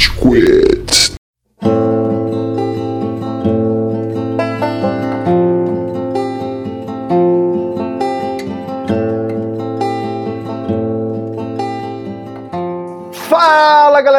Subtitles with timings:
[0.00, 1.19] Rage Quit.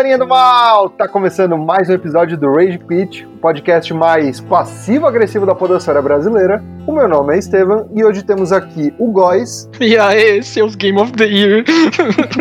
[0.02, 0.90] Galerinha do mal!
[0.90, 6.64] Tá começando mais um episódio do Rage Quit, o podcast mais passivo-agressivo da podosfera brasileira.
[6.88, 9.70] O meu nome é Estevam e hoje temos aqui o Góis.
[9.80, 11.64] E aí, seus Game of the Year.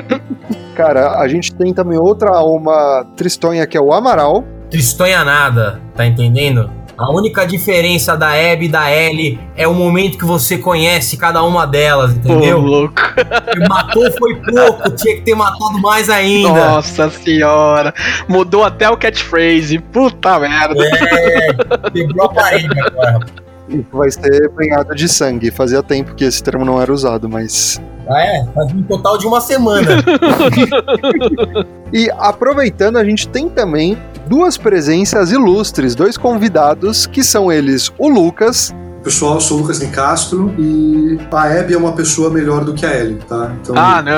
[0.74, 4.42] Cara, a gente tem também outra alma tristonha que é o Amaral.
[4.70, 6.70] Tristonha nada, tá entendendo?
[7.00, 11.42] A única diferença da Abby e da Ellie é o momento que você conhece cada
[11.42, 12.60] uma delas, Pô, entendeu?
[12.60, 12.94] louco.
[13.70, 16.72] Matou foi pouco, tinha que ter matado mais ainda.
[16.72, 17.94] Nossa senhora.
[18.28, 19.78] Mudou até o catchphrase.
[19.78, 20.74] Puta merda.
[20.84, 23.20] É, quebrou a parede agora.
[23.70, 25.50] Isso vai ser banhado de sangue.
[25.50, 27.80] Fazia tempo que esse termo não era usado, mas.
[28.08, 28.44] Ah, é?
[28.54, 29.88] Faz um total de uma semana.
[31.92, 33.98] E aproveitando, a gente tem também
[34.28, 38.72] duas presenças ilustres, dois convidados, que são eles o Lucas.
[39.02, 42.86] Pessoal, eu sou o Lucas Nicastro e a Abby é uma pessoa melhor do que
[42.86, 43.50] a Ellie, tá?
[43.60, 44.12] Então, Ah, não.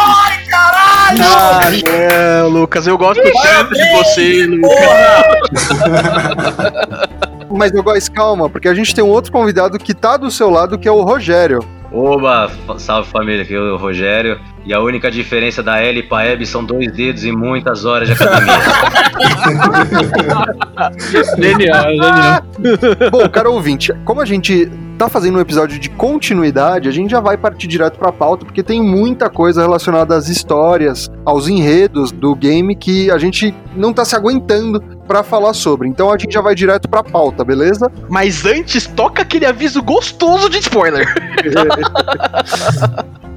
[0.00, 1.22] Ai, caralho!
[1.22, 1.60] Ah,
[2.42, 2.86] não, Lucas.
[2.88, 4.78] Eu gosto tanto de você, Lucas.
[7.50, 10.50] Mas eu gosto, calma, porque a gente tem um outro convidado que tá do seu
[10.50, 11.60] lado, que é o Rogério.
[11.90, 14.38] Oba, salve família, aqui é o Rogério.
[14.68, 18.12] E a única diferença da L pra Hebe são dois dedos e muitas horas de
[18.12, 18.58] academia.
[21.38, 22.42] Genial, genial.
[23.10, 27.18] Bom, cara ouvinte, como a gente tá fazendo um episódio de continuidade, a gente já
[27.18, 32.34] vai partir direto pra pauta, porque tem muita coisa relacionada às histórias, aos enredos do
[32.34, 35.88] game que a gente não tá se aguentando pra falar sobre.
[35.88, 37.90] Então a gente já vai direto pra pauta, beleza?
[38.10, 41.08] Mas antes, toca aquele aviso gostoso de spoiler.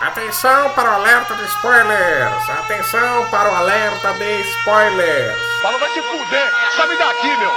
[0.00, 2.48] Atenção para o alerta de spoilers!
[2.48, 5.36] Atenção para o alerta de spoilers!
[5.60, 6.50] Fala, vai se fuder!
[6.74, 7.50] Sobe daqui, meu!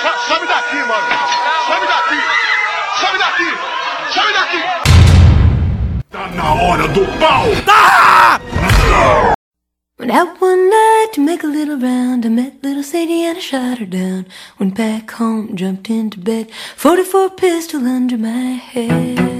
[0.00, 1.06] So- sobe daqui, mano!
[1.66, 2.20] Sobe daqui!
[3.00, 3.50] Sobe daqui!
[4.14, 4.62] Sobe daqui!
[6.10, 7.44] Tá na hora do pau!
[9.98, 12.24] Went out one night to make a little round.
[12.24, 14.24] I met little Sadie and I shot her down.
[14.58, 16.50] Went back home, jumped into bed.
[16.76, 19.39] 44 pistol under my head.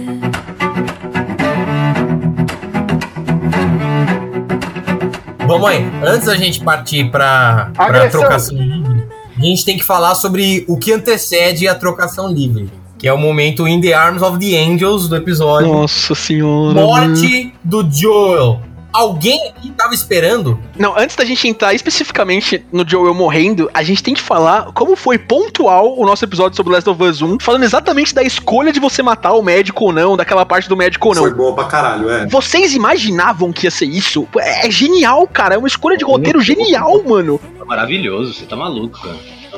[5.61, 9.05] Mãe, antes da gente partir pra, pra trocação livre,
[9.39, 12.71] a gente tem que falar sobre o que antecede a trocação livre.
[12.99, 15.73] Que é o momento In the Arms of the Angels do episódio.
[15.73, 16.75] Nossa senhora.
[16.75, 18.61] Morte do Joel.
[18.93, 20.59] Alguém aqui tava esperando?
[20.79, 24.97] Não, antes da gente entrar especificamente no Joel morrendo, a gente tem que falar como
[24.97, 28.81] foi pontual o nosso episódio sobre Last of Us 1, falando exatamente da escolha de
[28.81, 31.23] você matar o médico ou não, daquela parte do médico ou não.
[31.23, 32.27] foi boa pra caralho, é.
[32.27, 34.27] Vocês imaginavam que ia ser isso?
[34.37, 35.55] É genial, cara.
[35.55, 37.41] É uma escolha de roteiro genial, mano.
[37.67, 39.17] Maravilhoso, você tá maluco, cara.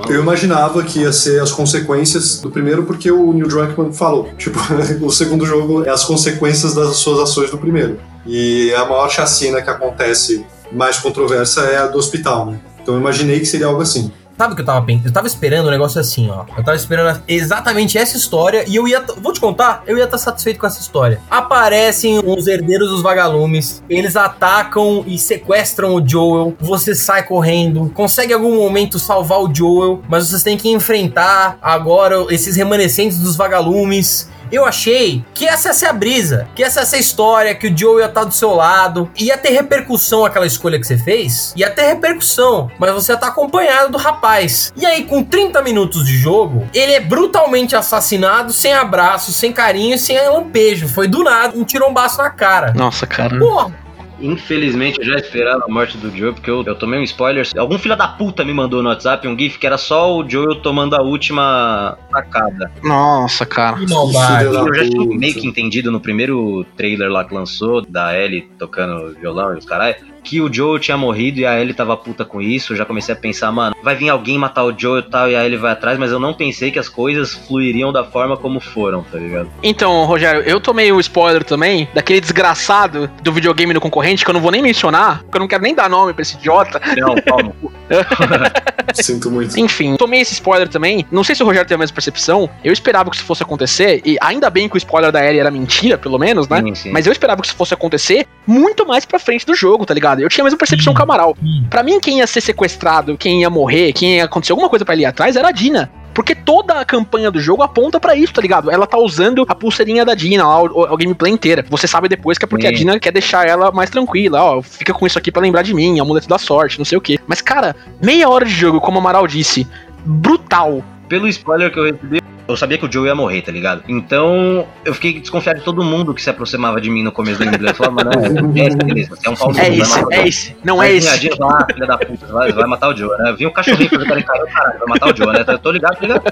[0.09, 4.29] Eu imaginava que ia ser as consequências do primeiro, porque o Neil Druckmann falou.
[4.39, 4.59] Tipo,
[5.05, 7.99] o segundo jogo é as consequências das suas ações do primeiro.
[8.27, 12.61] E a maior chacina que acontece, mais controversa, é a do hospital, né?
[12.81, 14.13] Então eu imaginei que seria algo assim.
[14.37, 15.07] Sabe o que eu tava pensando?
[15.07, 16.45] Eu tava esperando um negócio assim, ó.
[16.57, 19.05] Eu tava esperando exatamente essa história e eu ia.
[19.19, 21.21] Vou te contar, eu ia estar satisfeito com essa história.
[21.31, 26.57] Aparecem os herdeiros dos vagalumes, eles atacam e sequestram o Joel.
[26.59, 31.59] Você sai correndo, consegue em algum momento salvar o Joel, mas vocês têm que enfrentar
[31.63, 34.29] agora esses remanescentes dos vagalumes.
[34.53, 37.69] Eu achei que essa ia ser a brisa, que essa ia ser a história, que
[37.69, 41.55] o Joe ia estar do seu lado, ia ter repercussão aquela escolha que você fez,
[41.57, 44.73] ia ter repercussão, mas você ia estar acompanhado do rapaz.
[44.77, 49.99] E aí, com 30 minutos de jogo, ele é brutalmente assassinado, sem abraço, sem carinho,
[49.99, 50.87] sem lampejo.
[50.87, 52.75] Foi do nada, um tirombaço na cara.
[52.75, 53.39] Nossa, cara.
[53.39, 53.73] Porra,
[54.23, 57.49] Infelizmente eu já esperava a morte do Joel, porque eu, eu tomei um spoiler.
[57.57, 60.57] Algum filho da puta me mandou no WhatsApp um GIF que era só o Joel
[60.57, 62.71] tomando a última tacada.
[62.83, 63.77] Nossa, cara.
[63.77, 64.45] que maldade.
[64.45, 69.15] Eu já tinha meio que entendido no primeiro trailer lá que lançou, da Ellie tocando
[69.19, 72.41] violão e os caralho, que o Joel tinha morrido e a Ellie tava puta com
[72.41, 72.73] isso.
[72.73, 75.37] Eu já comecei a pensar, mano, vai vir alguém matar o Joel e tal, e
[75.37, 78.61] a Ellie vai atrás, mas eu não pensei que as coisas fluiriam da forma como
[78.61, 79.51] foram, tá ligado?
[79.63, 84.35] Então, Rogério, eu tomei o spoiler também daquele desgraçado do videogame do concorrente que eu
[84.35, 86.81] não vou nem mencionar, porque eu não quero nem dar nome pra esse idiota.
[86.97, 87.53] Não, calma.
[88.95, 89.59] Sinto muito.
[89.59, 91.07] Enfim, tomei esse spoiler também.
[91.11, 92.49] Não sei se o Rogério tem a mesma percepção.
[92.65, 95.51] Eu esperava que isso fosse acontecer, e ainda bem que o spoiler da Ellie era
[95.51, 96.61] mentira, pelo menos, né?
[96.63, 96.91] Sim, sim.
[96.91, 100.12] Mas eu esperava que isso fosse acontecer muito mais pra frente do jogo, tá ligado?
[100.21, 101.37] Eu tinha a mesma percepção que o Amaral.
[101.71, 104.95] Pra mim, quem ia ser sequestrado, quem ia morrer, quem ia acontecer alguma coisa pra
[104.95, 105.91] ele ir atrás era a Dina.
[106.15, 108.71] Porque toda a campanha do jogo aponta pra isso, tá ligado?
[108.71, 111.65] Ela tá usando a pulseirinha da Dina, lá, o, gameplay inteira.
[111.71, 114.93] Você sabe depois que é porque a Dina quer deixar ela mais tranquila, ó, fica
[114.93, 117.19] com isso aqui pra lembrar de mim, amuleto da sorte, não sei o quê.
[117.27, 119.67] Mas, cara, meia hora de jogo, como o Amaral disse,
[120.05, 120.85] brutal.
[121.13, 123.83] Pelo spoiler que eu recebi, eu sabia que o Joe ia morrer, tá ligado?
[123.87, 127.45] Então, eu fiquei desconfiado de todo mundo que se aproximava de mim no começo do
[127.45, 127.67] inglês.
[127.67, 128.13] Eu falava, mano,
[128.57, 131.29] é, é esse, beleza, é um pau É esse, é esse, não Aí é esse.
[131.37, 133.35] Falava, ah, filha da puta, vai, vai matar o Joe, né?
[133.37, 135.45] Vinha o cachorrinho cara em cara, caralho, vai matar o Joe, né?
[135.47, 136.23] Eu tô ligado, tô ligado.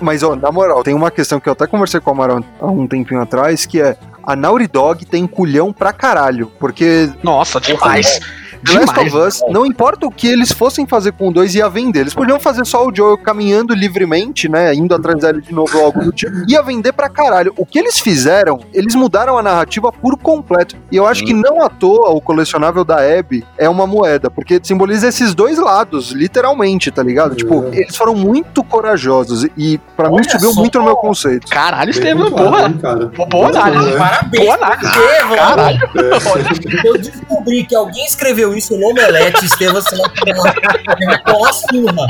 [0.00, 2.66] Mas, ó, na moral, tem uma questão que eu até conversei com o Amaral há
[2.66, 6.52] um tempinho atrás, que é a Naughty Dog tem culhão pra caralho.
[6.60, 8.20] Porque Nossa, demais.
[8.64, 11.68] The Last of Us, não importa o que eles fossem fazer com o 2, ia
[11.68, 12.00] vender.
[12.00, 14.74] Eles podiam fazer só o Joel caminhando livremente, né?
[14.74, 16.32] Indo atrás dele de novo ou algo do tipo.
[16.48, 17.52] Ia vender pra caralho.
[17.56, 20.76] O que eles fizeram, eles mudaram a narrativa por completo.
[20.90, 21.26] E eu acho Sim.
[21.26, 25.58] que não à toa o colecionável da Abby é uma moeda, porque simboliza esses dois
[25.58, 27.34] lados, literalmente, tá ligado?
[27.36, 30.60] Tipo, eles foram muito corajosos e pra mim Olha subiu só.
[30.60, 31.46] muito no meu conceito.
[31.48, 33.10] Caralho, Estevam, cara.
[33.30, 33.92] Boa análise.
[33.94, 33.96] É.
[33.98, 34.92] Parabéns, Boa análise.
[35.36, 35.78] Caralho.
[36.84, 39.82] Eu descobri que alguém escreveu isso no Omelete, você vai
[41.24, 42.06] tomar uma surra.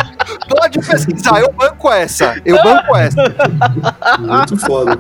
[0.49, 2.41] Pode pesquisar, eu banco essa.
[2.45, 3.23] Eu banco essa.
[4.19, 4.99] Muito foda.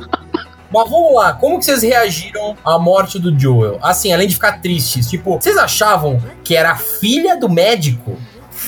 [0.71, 3.79] Mas vamos lá, como que vocês reagiram à morte do Joel?
[3.83, 8.19] Assim, além de ficar tristes, tipo, vocês achavam que era a filha do médico?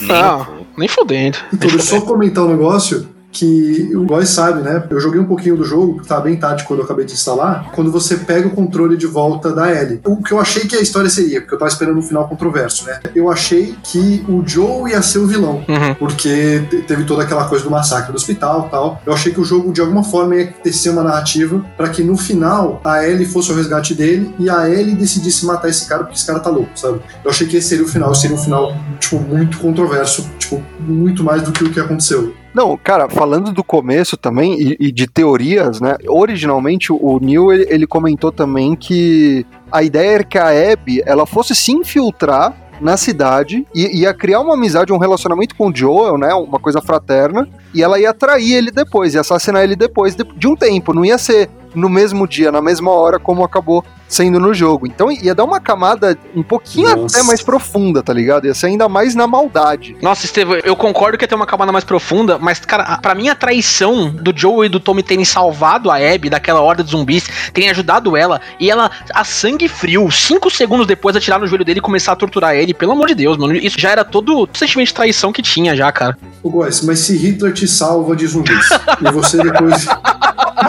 [0.01, 1.39] Não, nem fudendo.
[1.53, 4.83] Então, deixa eu só comentar um negócio que o Góis sabe, né?
[4.91, 7.71] Eu joguei um pouquinho do jogo, que tava bem tarde quando eu acabei de instalar,
[7.73, 10.01] quando você pega o controle de volta da Ellie.
[10.05, 12.85] O que eu achei que a história seria, porque eu tava esperando um final controverso,
[12.87, 13.01] né?
[13.15, 15.95] Eu achei que o Joe ia ser o vilão, Uhum.
[15.99, 19.01] porque te- teve toda aquela coisa do massacre do hospital e tal.
[19.07, 22.17] Eu achei que o jogo, de alguma forma, ia tecer uma narrativa pra que no
[22.17, 26.17] final a Ellie fosse o resgate dele e a Ellie decidisse matar esse cara porque
[26.17, 27.01] esse cara tá louco, sabe?
[27.25, 31.23] Eu achei que esse seria o final, seria um final, tipo, muito controverso, tipo, muito
[31.23, 32.35] mais do que o que aconteceu.
[32.53, 35.97] Não, cara, falando do começo também e, e de teorias, né?
[36.09, 41.27] Originalmente o Neil ele, ele comentou também que a ideia era que a Abby ela
[41.27, 46.17] fosse se infiltrar na cidade e ia criar uma amizade, um relacionamento com o Joel,
[46.17, 46.33] né?
[46.35, 47.49] Uma coisa fraterna.
[47.75, 50.95] E ela ia trair ele depois, ia assassinar ele depois de, de um tempo.
[50.95, 54.87] Não ia ser no mesmo dia, na mesma hora, como acabou sendo no jogo.
[54.87, 57.19] Então ia dar uma camada um pouquinho Nossa.
[57.19, 58.47] até mais profunda, tá ligado?
[58.47, 59.97] Ia ser ainda mais na maldade.
[60.03, 63.29] Nossa, Estevam, eu concordo que ia ter uma camada mais profunda, mas, cara, pra mim
[63.29, 67.29] a traição do Joe e do Tommy terem salvado a Abby daquela horda de zumbis,
[67.53, 71.79] terem ajudado ela, e ela, a sangue frio, cinco segundos depois, atirar no joelho dele
[71.79, 74.49] e começar a torturar ele, pelo amor de Deus, mano, isso já era todo o
[74.53, 76.19] sentimento de traição que tinha já, cara.
[76.43, 78.69] Ô, Góis, mas se Hitler te salva de zumbis
[79.01, 79.87] e você depois.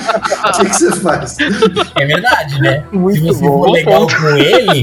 [0.02, 1.38] O que, que você faz?
[1.40, 2.84] É verdade, né?
[2.90, 3.64] Se Muito você bom.
[3.64, 4.82] for legal com ele,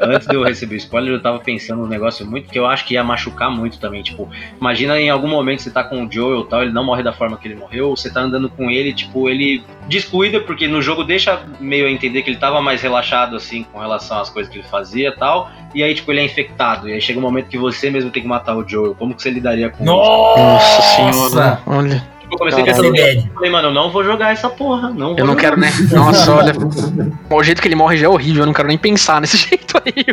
[0.00, 2.84] Antes de eu receber o spoiler, eu tava pensando um negócio muito que eu acho
[2.84, 4.02] que ia machucar muito também.
[4.02, 4.28] Tipo,
[4.60, 7.12] imagina em algum momento você tá com o Joel e tal, ele não morre da
[7.12, 11.02] forma que ele morreu, você tá andando com ele, tipo, ele descuida, porque no jogo
[11.02, 14.58] deixa meio a entender que ele tava mais relaxado, assim, com relação às coisas que
[14.58, 15.50] ele fazia e tal.
[15.74, 16.88] E aí, tipo, ele é infectado.
[16.88, 18.94] E aí chega um momento que você mesmo tem que matar o Joel.
[18.94, 19.92] Como que você lidaria com isso?
[19.92, 21.62] nossa!
[21.66, 22.17] olha.
[22.38, 22.92] Eu comecei a Caralho.
[22.92, 23.16] pensar Bad.
[23.16, 24.90] nisso, eu falei, mano, eu não vou jogar essa porra.
[24.90, 25.40] Não vou Eu não jogar.
[25.40, 25.70] quero nem.
[25.90, 26.52] Nossa, olha.
[27.30, 29.76] O jeito que ele morre já é horrível, eu não quero nem pensar nesse jeito
[29.84, 30.04] aí,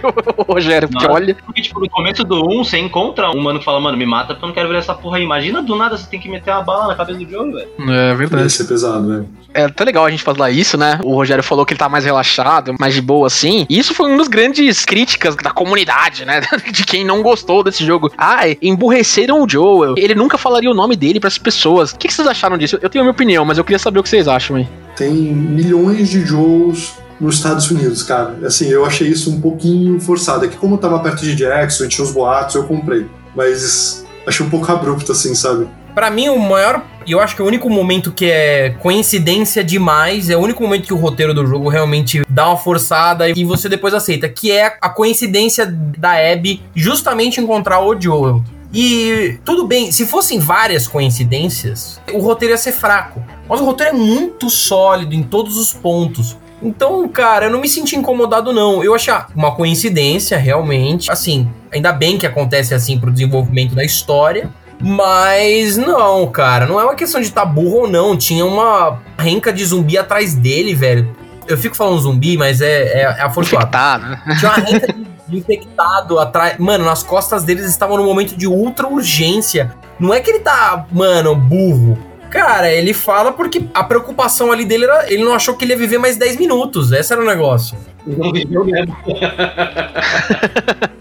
[0.48, 1.18] Rogério, porque Nossa.
[1.18, 1.36] olha.
[1.46, 4.34] Porque, tipo, no começo do 1, você encontra um mano que fala, mano, me mata
[4.34, 5.24] porque eu não quero ver essa porra aí.
[5.24, 7.68] Imagina do nada você tem que meter uma bala na cabeça do Joe, velho.
[7.90, 9.26] É Ia ser pesado, né?
[9.54, 11.00] É tá legal a gente falar isso, né?
[11.04, 13.66] O Rogério falou que ele tá mais relaxado, mais de boa assim.
[13.70, 16.42] E isso foi uma das grandes críticas da comunidade, né?
[16.72, 18.12] De quem não gostou desse jogo.
[18.18, 19.96] Ai, emburreceram o Joel.
[19.98, 21.92] Ele nunca falaria o nome dele pras pessoas.
[21.92, 22.78] O que, que vocês acharam disso?
[22.82, 24.68] Eu tenho a minha opinião, mas eu queria saber o que vocês acham aí.
[24.96, 28.38] Tem milhões de Joes nos Estados Unidos, cara.
[28.46, 30.46] Assim, eu achei isso um pouquinho forçado.
[30.46, 33.06] É que como eu tava perto de Jackson e tinha uns boatos, eu comprei.
[33.36, 35.68] Mas achei um pouco abrupto, assim, sabe?
[35.94, 36.84] Pra mim, o maior.
[37.08, 40.88] E eu acho que o único momento que é coincidência demais é o único momento
[40.88, 44.76] que o roteiro do jogo realmente dá uma forçada e você depois aceita, que é
[44.82, 48.44] a coincidência da Abby justamente encontrar o Joel.
[48.74, 53.24] E tudo bem, se fossem várias coincidências, o roteiro ia ser fraco.
[53.48, 56.38] Mas o roteiro é muito sólido em todos os pontos.
[56.62, 58.84] Então, cara, eu não me senti incomodado, não.
[58.84, 61.12] Eu achei ah, uma coincidência, realmente.
[61.12, 64.50] Assim, ainda bem que acontece assim pro desenvolvimento da história.
[64.82, 68.18] Mas não, cara, não é uma questão de tá burro ou não.
[68.18, 71.16] Tinha uma renca de zumbi atrás dele, velho.
[71.48, 73.56] Eu fico falando zumbi, mas é, é, é a força.
[73.56, 74.22] Infectado, né?
[74.40, 76.58] Tinha uma renca de infectado atrás.
[76.58, 79.74] Mano, nas costas deles estavam no momento de ultra urgência.
[80.00, 81.98] Não é que ele tá, mano, burro.
[82.36, 85.10] Cara, ele fala porque a preocupação ali dele era.
[85.12, 86.92] Ele não achou que ele ia viver mais 10 minutos.
[86.92, 87.78] Esse era o negócio.
[88.06, 88.96] Não viveu mesmo.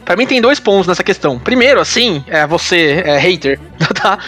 [0.05, 1.39] Pra mim tem dois pontos nessa questão.
[1.39, 3.59] Primeiro, assim, é você, é hater,
[4.01, 4.19] tá?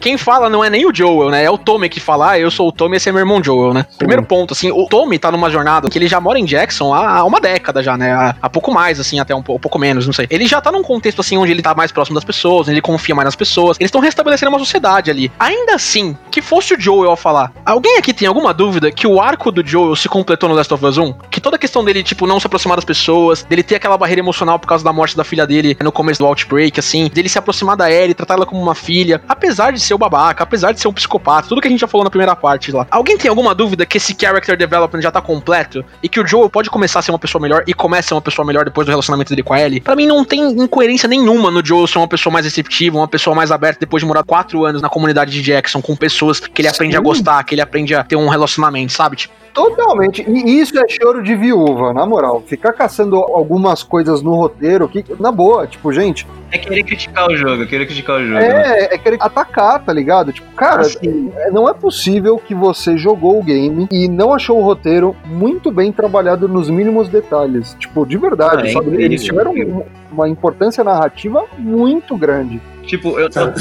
[0.00, 1.44] Quem fala não é nem o Joel, né?
[1.44, 3.74] É o Tommy que fala, ah, eu sou o Tommy, esse é meu irmão Joel,
[3.74, 3.84] né?
[3.98, 7.18] Primeiro ponto, assim, o Tommy tá numa jornada que ele já mora em Jackson há,
[7.18, 8.12] há uma década já, né?
[8.12, 10.26] Há, há pouco mais, assim, até um, pou- um pouco menos, não sei.
[10.30, 13.14] Ele já tá num contexto, assim, onde ele tá mais próximo das pessoas, ele confia
[13.14, 13.76] mais nas pessoas.
[13.78, 15.30] Eles estão restabelecendo uma sociedade ali.
[15.38, 19.20] Ainda assim, que fosse o Joel a falar, alguém aqui tem alguma dúvida que o
[19.20, 21.12] arco do Joel se completou no Last of Us 1?
[21.30, 24.20] Que toda a questão dele, tipo, não se aproximar das pessoas, dele ter aquela barreira
[24.20, 27.38] emocional por causa da morte da filha dele no começo do Outbreak, assim, dele se
[27.38, 30.80] aproximar da Ellie, tratar ela como uma filha, apesar de ser o babaca, apesar de
[30.80, 32.86] ser um psicopata, tudo que a gente já falou na primeira parte lá.
[32.90, 36.48] Alguém tem alguma dúvida que esse character development já tá completo e que o Joel
[36.48, 38.86] pode começar a ser uma pessoa melhor e começa a ser uma pessoa melhor depois
[38.86, 39.82] do relacionamento dele com a Ellie?
[39.82, 43.36] Pra mim não tem incoerência nenhuma no Joel ser uma pessoa mais receptiva, uma pessoa
[43.36, 46.68] mais aberta depois de morar quatro anos na comunidade de Jackson com pessoas que ele
[46.68, 49.16] aprende a gostar, que ele aprende a ter um relacionamento, sabe?
[49.16, 50.22] Tipo, Totalmente.
[50.28, 52.42] E isso é choro de viúva, na moral.
[52.46, 57.34] Ficar caçando algumas coisas no roteiro, que, na boa, tipo, gente, É querer criticar o
[57.34, 58.34] jogo, é querer criticar o jogo.
[58.38, 58.80] né?
[58.80, 60.30] é, é querer atacar, tá ligado?
[60.30, 64.62] Tipo, cara, é, não é possível que você jogou o game e não achou o
[64.62, 67.74] roteiro muito bem trabalhado nos mínimos detalhes.
[67.78, 68.86] Tipo, de verdade, Ah, é sabe?
[68.88, 72.60] incrível, Eles tiveram um- uma importância narrativa muito grande.
[72.86, 73.52] Tipo, eu, eu,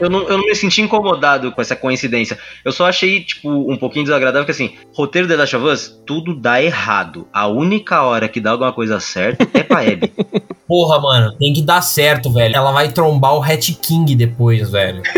[0.00, 2.38] eu não, eu não me senti incomodado com essa coincidência.
[2.64, 6.34] Eu só achei, tipo, um pouquinho desagradável que, assim, roteiro The Last of Us, tudo
[6.34, 7.28] dá errado.
[7.32, 10.10] A única hora que dá alguma coisa certa é pra Abby.
[10.66, 12.56] Porra, mano, tem que dar certo, velho.
[12.56, 15.02] Ela vai trombar o Hat King depois, velho.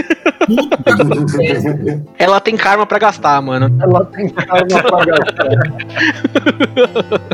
[2.19, 3.71] Ela tem karma pra gastar, mano.
[3.81, 5.47] Ela tem karma pra gastar.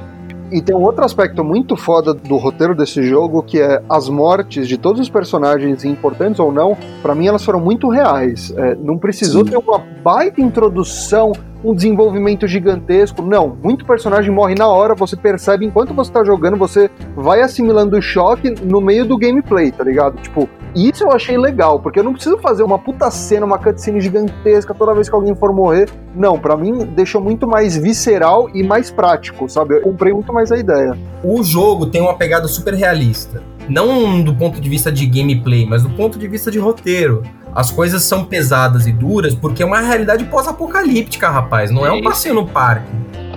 [0.53, 4.69] E tem um outro aspecto muito foda do roteiro desse jogo, que é as mortes
[4.69, 8.53] de todos os personagens, importantes ou não, pra mim elas foram muito reais.
[8.55, 11.33] É, não precisou ter uma baita introdução,
[11.65, 13.23] um desenvolvimento gigantesco.
[13.23, 17.97] Não, muito personagem morre na hora, você percebe enquanto você tá jogando, você vai assimilando
[17.97, 20.21] o choque no meio do gameplay, tá ligado?
[20.21, 24.01] Tipo, isso eu achei legal, porque eu não preciso fazer uma puta cena, uma cutscene
[24.01, 25.89] gigantesca toda vez que alguém for morrer.
[26.15, 29.77] Não, pra mim deixou muito mais visceral e mais prático, sabe?
[29.77, 30.97] Eu comprei muito mais a ideia.
[31.23, 33.43] O jogo tem uma pegada super realista.
[33.73, 37.23] Não do ponto de vista de gameplay, mas do ponto de vista de roteiro.
[37.55, 41.71] As coisas são pesadas e duras porque é uma realidade pós-apocalíptica, rapaz.
[41.71, 42.05] Não é um Isso.
[42.05, 42.87] passeio no parque.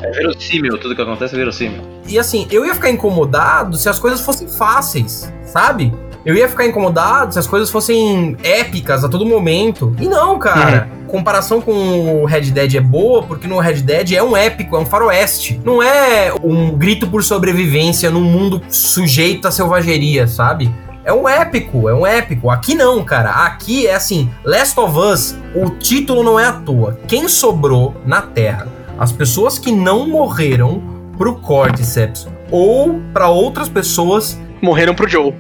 [0.02, 1.82] É verossímil, tudo que acontece é verossímil.
[2.06, 5.94] E assim, eu ia ficar incomodado se as coisas fossem fáceis, sabe?
[6.26, 9.96] Eu ia ficar incomodado se as coisas fossem épicas a todo momento.
[10.00, 10.90] E não, cara.
[11.08, 14.80] Comparação com o Red Dead é boa, porque no Red Dead é um épico, é
[14.80, 15.62] um faroeste.
[15.64, 20.74] Não é um grito por sobrevivência num mundo sujeito à selvageria, sabe?
[21.04, 22.50] É um épico, é um épico.
[22.50, 23.30] Aqui não, cara.
[23.46, 27.00] Aqui é assim, Last of Us, o título não é à toa.
[27.08, 28.68] Quem sobrou na Terra?
[28.98, 30.82] As pessoas que não morreram
[31.20, 35.34] pro Cordyceps ou pra outras pessoas Morreram pro Joe.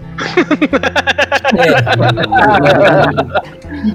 [1.57, 1.75] é,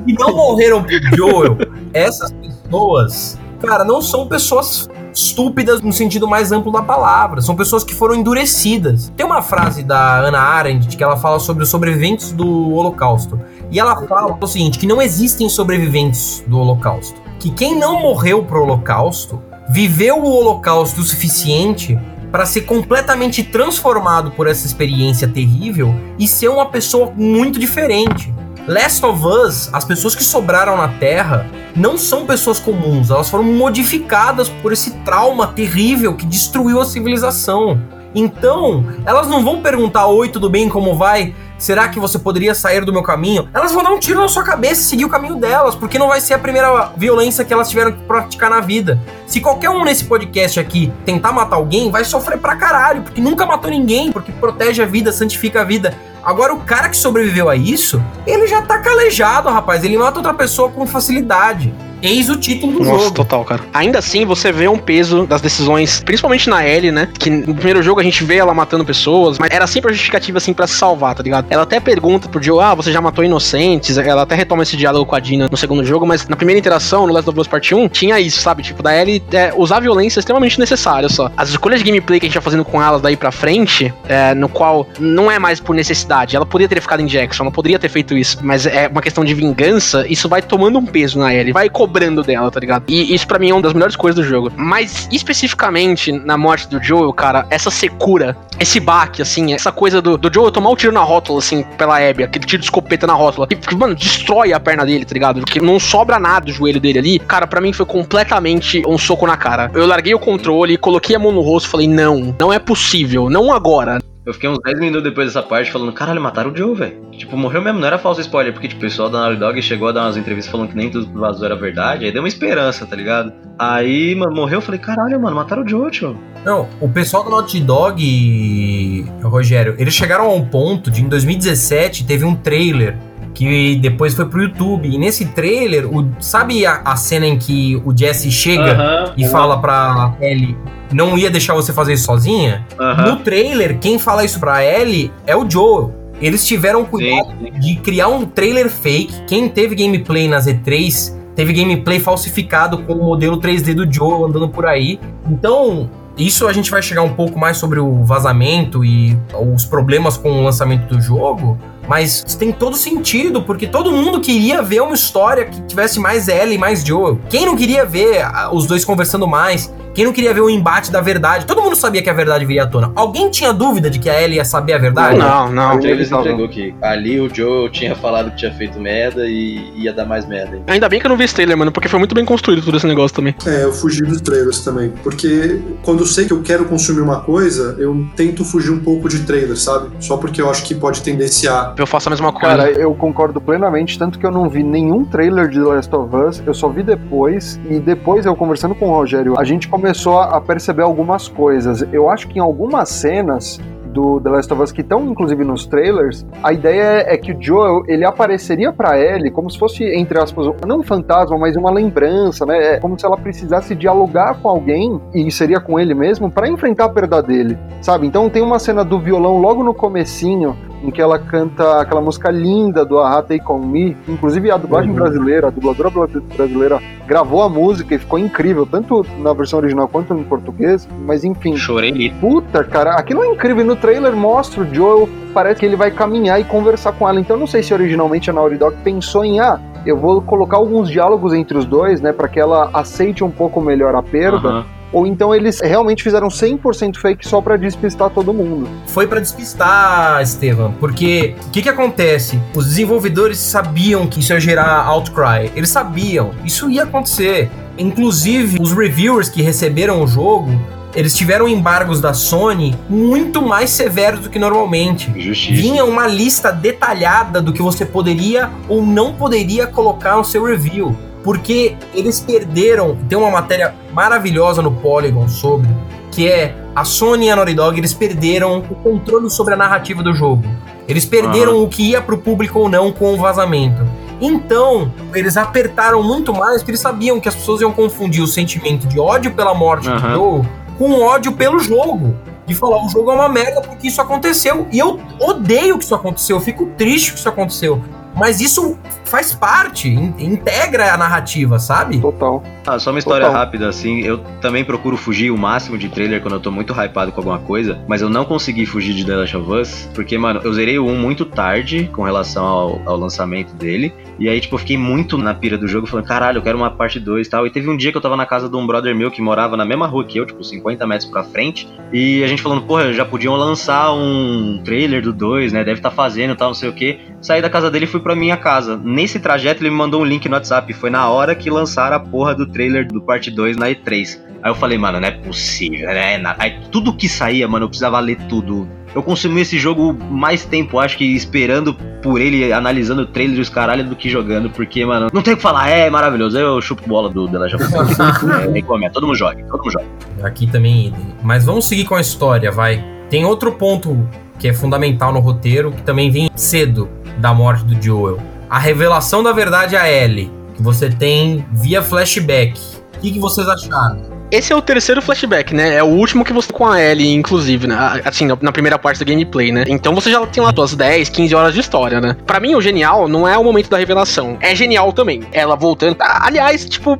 [0.07, 1.59] e não morreram pro Joel.
[1.93, 7.41] Essas pessoas, cara, não são pessoas estúpidas no sentido mais amplo da palavra.
[7.41, 9.13] São pessoas que foram endurecidas.
[9.17, 13.41] Tem uma frase da Ana Arendt que ela fala sobre os sobreviventes do Holocausto.
[13.71, 17.21] E ela fala o seguinte, que não existem sobreviventes do Holocausto.
[17.39, 21.99] Que quem não morreu pro Holocausto viveu o Holocausto o suficiente
[22.31, 28.33] para ser completamente transformado por essa experiência terrível e ser uma pessoa muito diferente.
[28.67, 33.45] Last of Us, as pessoas que sobraram na Terra não são pessoas comuns, elas foram
[33.45, 37.81] modificadas por esse trauma terrível que destruiu a civilização.
[38.15, 40.69] Então, elas não vão perguntar: Oi, tudo bem?
[40.69, 41.35] Como vai?
[41.59, 43.47] Será que você poderia sair do meu caminho?
[43.53, 46.09] Elas vão dar um tiro na sua cabeça e seguir o caminho delas, porque não
[46.09, 48.99] vai ser a primeira violência que elas tiveram que praticar na vida.
[49.27, 53.45] Se qualquer um nesse podcast aqui tentar matar alguém, vai sofrer pra caralho, porque nunca
[53.45, 55.95] matou ninguém, porque protege a vida, santifica a vida.
[56.23, 59.85] Agora, o cara que sobreviveu a isso, ele já tá calejado, rapaz.
[59.85, 61.75] Ele mata outra pessoa com facilidade.
[62.03, 63.15] Eis o título do Nossa, jogo.
[63.15, 63.63] total, cara.
[63.75, 67.09] Ainda assim, você vê um peso das decisões, principalmente na Ellie, né?
[67.19, 70.39] Que no primeiro jogo a gente vê ela matando pessoas, mas era sempre a justificativa,
[70.39, 71.47] assim, pra se salvar, tá ligado?
[71.51, 73.99] Ela até pergunta pro Joe, ah, você já matou inocentes?
[73.99, 77.07] Ela até retoma esse diálogo com a Dina no segundo jogo, mas na primeira interação,
[77.07, 78.63] no Last of Us Part 1, tinha isso, sabe?
[78.63, 81.31] Tipo, da Ellie é, usar a violência é extremamente necessário só.
[81.37, 84.35] As escolhas de gameplay que a gente tá fazendo com elas daí pra frente, é,
[84.35, 86.35] no qual não é mais por necessidade.
[86.35, 89.25] Ela poderia ter ficado em Jackson, ela poderia ter feito isso, mas é uma questão
[89.25, 92.85] de vingança, isso vai tomando um peso na Ellie, vai cobrando dela, tá ligado?
[92.89, 94.53] E isso pra mim é uma das melhores coisas do jogo.
[94.57, 100.17] Mas especificamente na morte do Joel, cara, essa secura, esse baque, assim, essa coisa do,
[100.17, 103.15] do Joel tomar o tiro na rótula, assim, pela Abby, aquele tiro de escopeta na
[103.15, 105.41] rótula, que, que, mano, destrói a perna dele, tá ligado?
[105.41, 107.19] Porque não sobra nada do joelho dele ali.
[107.19, 109.71] Cara, pra mim foi completamente um soco na cara.
[109.75, 113.29] Eu larguei o controle, coloquei a mão no rosto e falei, não, não é possível,
[113.29, 113.99] não agora.
[114.31, 117.11] Eu fiquei uns 10 minutos depois dessa parte falando, caralho, mataram o Joe, velho.
[117.11, 119.89] Tipo, morreu mesmo, não era falso spoiler, porque tipo, o pessoal da Naughty Dog chegou
[119.89, 122.29] a dar umas entrevistas falando que nem tudo que vazou era verdade, aí deu uma
[122.29, 123.33] esperança, tá ligado?
[123.59, 126.17] Aí, mano, morreu, eu falei, caralho, mano, mataram o Joe, tio.
[126.45, 132.07] Não, o pessoal do Naughty Dog, Rogério, eles chegaram a um ponto de em 2017
[132.07, 132.97] teve um trailer
[133.35, 134.89] que depois foi pro YouTube.
[134.89, 139.29] E nesse trailer, o, sabe a, a cena em que o Jesse chega Aham, e
[139.29, 140.57] fala pra Ellie
[140.93, 142.67] não ia deixar você fazer isso sozinha?
[142.79, 143.13] Aham.
[143.13, 145.95] No trailer, quem fala isso pra Ellie é o Joel.
[146.21, 147.61] Eles tiveram cuidado Sim, sim.
[147.61, 149.25] de criar um trailer fake.
[149.27, 154.49] Quem teve gameplay na Z3 teve gameplay falsificado com o modelo 3D do Joe andando
[154.49, 155.01] por aí.
[155.31, 159.17] Então, isso a gente vai chegar um pouco mais sobre o vazamento e
[159.55, 161.57] os problemas com o lançamento do jogo.
[161.91, 166.29] Mas isso tem todo sentido, porque todo mundo queria ver uma história que tivesse mais
[166.29, 167.19] Ellie e mais Joel.
[167.29, 169.75] Quem não queria ver ah, os dois conversando mais?
[169.95, 171.45] Quem não queria ver o embate da verdade?
[171.47, 172.93] Todo mundo sabia que a verdade viria à tona.
[172.95, 175.19] Alguém tinha dúvida de que a Ellie ia saber a verdade?
[175.19, 175.75] Não, não.
[175.75, 176.21] Não, não.
[176.21, 180.27] entregou que ali o Joe tinha falado que tinha feito merda e ia dar mais
[180.27, 180.57] merda.
[180.57, 180.63] hein?
[180.69, 182.77] Ainda bem que eu não vi esse trailer, mano, porque foi muito bem construído todo
[182.77, 183.35] esse negócio também.
[183.45, 184.91] É, eu fugi dos trailers também.
[185.03, 189.09] Porque quando eu sei que eu quero consumir uma coisa, eu tento fugir um pouco
[189.09, 189.91] de trailer, sabe?
[189.99, 191.75] Só porque eu acho que pode tendenciar.
[191.81, 192.57] Eu faço a mesma coisa.
[192.59, 196.15] Cara, eu concordo plenamente, tanto que eu não vi nenhum trailer de The Last of
[196.15, 200.21] Us, eu só vi depois, e depois eu conversando com o Rogério, a gente começou
[200.21, 201.81] a perceber algumas coisas.
[201.91, 203.59] Eu acho que em algumas cenas
[203.95, 207.43] do The Last of Us que estão inclusive nos trailers, a ideia é que o
[207.43, 211.71] Joel ele apareceria pra Ellie como se fosse entre aspas não um fantasma, mas uma
[211.71, 212.75] lembrança, né?
[212.75, 216.85] É como se ela precisasse dialogar com alguém e seria com ele mesmo pra enfrentar
[216.85, 218.07] a perda dele, sabe?
[218.07, 222.31] Então tem uma cena do violão logo no comecinho em que ela canta aquela música
[222.31, 227.43] linda do Aha Take On Me, inclusive a dublagem brasileira, a dubladora bra- brasileira gravou
[227.43, 232.13] a música e ficou incrível, tanto na versão original quanto em português, mas enfim, Chorei.
[232.21, 233.63] Puta, cara, aquilo é incrível.
[233.63, 237.21] E no trailer mostra o Joel, parece que ele vai caminhar e conversar com ela.
[237.21, 240.57] Então eu não sei se originalmente a Naughty Dog pensou em, ah, eu vou colocar
[240.57, 244.49] alguns diálogos entre os dois, né, pra que ela aceite um pouco melhor a perda.
[244.49, 244.65] Aham.
[244.93, 248.69] Ou então eles realmente fizeram 100% fake só pra despistar todo mundo.
[248.87, 252.41] Foi pra despistar, Estevam, porque o que que acontece?
[252.55, 255.51] Os desenvolvedores sabiam que isso ia gerar outcry.
[255.55, 257.51] Eles sabiam, isso ia acontecer.
[257.79, 260.51] Inclusive, os reviewers que receberam o jogo,
[260.95, 265.13] eles tiveram embargos da Sony muito mais severos do que normalmente.
[265.17, 265.61] Justiça.
[265.61, 270.97] Vinha uma lista detalhada do que você poderia ou não poderia colocar no seu review.
[271.23, 272.97] Porque eles perderam.
[273.09, 275.69] Tem uma matéria maravilhosa no Polygon sobre.
[276.11, 280.03] Que é a Sony e a Naughty Dog, eles perderam o controle sobre a narrativa
[280.03, 280.43] do jogo.
[280.89, 283.87] Eles perderam o que ia pro público ou não com o vazamento.
[284.21, 288.87] Então, eles apertaram muito mais porque eles sabiam que as pessoas iam confundir o sentimento
[288.89, 290.15] de ódio pela morte do Aham.
[290.15, 290.43] Joe
[290.81, 292.17] com ódio pelo jogo.
[292.47, 294.67] De falar, o jogo é uma merda porque isso aconteceu.
[294.73, 297.83] E eu odeio que isso aconteceu, eu fico triste que isso aconteceu.
[298.17, 298.79] Mas isso
[299.11, 301.99] faz parte, in- integra a narrativa, sabe?
[302.01, 302.43] Total.
[302.67, 303.41] Ah, só uma história Total.
[303.41, 307.11] rápida, assim, eu também procuro fugir o máximo de trailer quando eu tô muito hypado
[307.11, 310.41] com alguma coisa, mas eu não consegui fugir de The Last of Us, porque, mano,
[310.45, 314.55] eu zerei o 1 muito tarde com relação ao, ao lançamento dele, e aí, tipo,
[314.55, 317.31] eu fiquei muito na pira do jogo, falando, caralho, eu quero uma parte 2 e
[317.31, 319.21] tal, e teve um dia que eu tava na casa de um brother meu que
[319.21, 322.63] morava na mesma rua que eu, tipo, 50 metros pra frente, e a gente falando,
[322.63, 326.55] porra, já podiam lançar um trailer do 2, né, deve estar fazendo e tal, não
[326.55, 328.77] sei o que, saí da casa dele e fui pra minha casa.
[329.01, 332.01] Nesse trajeto ele me mandou um link no WhatsApp, foi na hora que lançaram a
[332.01, 334.21] porra do trailer do parte 2 na E3.
[334.43, 336.23] Aí eu falei, mano, não é possível, né?
[336.39, 338.69] Aí tudo que saía, mano, eu precisava ler tudo.
[338.95, 343.41] Eu consumi esse jogo mais tempo, acho que esperando por ele, analisando o trailer e
[343.41, 346.39] os caralho do que jogando, porque, mano, não tem o que falar, é maravilhoso.
[346.39, 348.25] Eu chupo bola do The Last of Us.
[348.49, 349.87] é, recomendo, todo mundo joga, todo mundo joga.
[350.23, 350.93] Aqui também.
[351.23, 352.85] Mas vamos seguir com a história, vai.
[353.09, 354.07] Tem outro ponto
[354.39, 356.87] que é fundamental no roteiro, que também vem cedo
[357.17, 358.21] da morte do Joel.
[358.51, 362.59] A revelação da verdade a Ellie, que você tem via flashback.
[362.97, 364.11] O que, que vocês acharam?
[364.31, 365.75] Esse é o terceiro flashback, né?
[365.77, 367.77] É o último que você com a Ellie, inclusive, né?
[368.05, 369.65] Assim, na- na primeira parte do gameplay, né?
[369.67, 372.17] Então você já tem lá suas 10, 15 horas de história, né?
[372.27, 374.37] Pra mim, o genial não é o momento da revelação.
[374.41, 375.23] É genial também.
[375.33, 375.97] Ela voltando.
[376.01, 376.97] Ah, Aliás, tipo.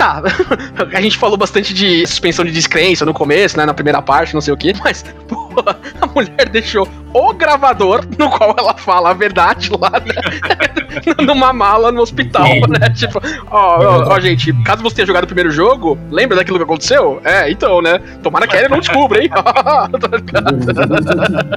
[0.00, 0.22] Tá,
[0.96, 3.66] a gente falou bastante de suspensão de descrença no começo, né?
[3.66, 8.30] Na primeira parte, não sei o quê, mas, porra, a mulher deixou o gravador no
[8.30, 10.14] qual ela fala a verdade lá, né?
[11.22, 12.88] numa mala no hospital, né?
[12.94, 16.64] Tipo, ó, ó, ó, gente, caso você tenha jogado o primeiro jogo, lembra daquilo que
[16.64, 17.20] aconteceu?
[17.22, 18.00] É, então, né?
[18.22, 19.28] Tomara que ela não descubra, hein?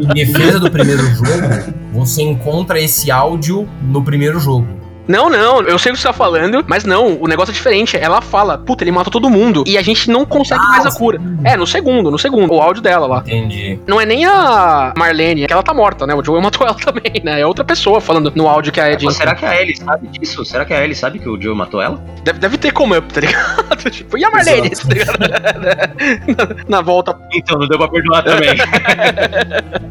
[0.02, 4.83] Em defesa do primeiro jogo, você encontra esse áudio no primeiro jogo.
[5.08, 7.98] Não, não, eu sei o que você tá falando, mas não, o negócio é diferente.
[7.98, 9.64] Ela fala, puta, ele matou todo mundo.
[9.68, 10.98] E a gente não consegue Ah, mais a sim.
[11.00, 11.22] cura.
[11.44, 12.54] É, no segundo, no segundo.
[12.54, 13.18] O áudio dela lá.
[13.26, 13.80] Entendi.
[13.88, 16.14] Não é nem a Marlene, é que ela tá morta, né?
[16.14, 17.42] O Joel matou ela também, né?
[17.42, 19.04] É outra pessoa falando no áudio que a Ed.
[19.06, 20.46] Pô, será que a Ellie sabe disso?
[20.46, 22.02] Será que a Ellie sabe que o Joe matou ela?
[22.24, 23.90] Deve, deve ter como up, tá ligado?
[23.92, 24.72] tipo, e a Marlene?
[24.84, 25.18] Tá ligado?
[26.68, 27.18] na, na volta.
[27.34, 28.50] Então, não deu pra perdoar também.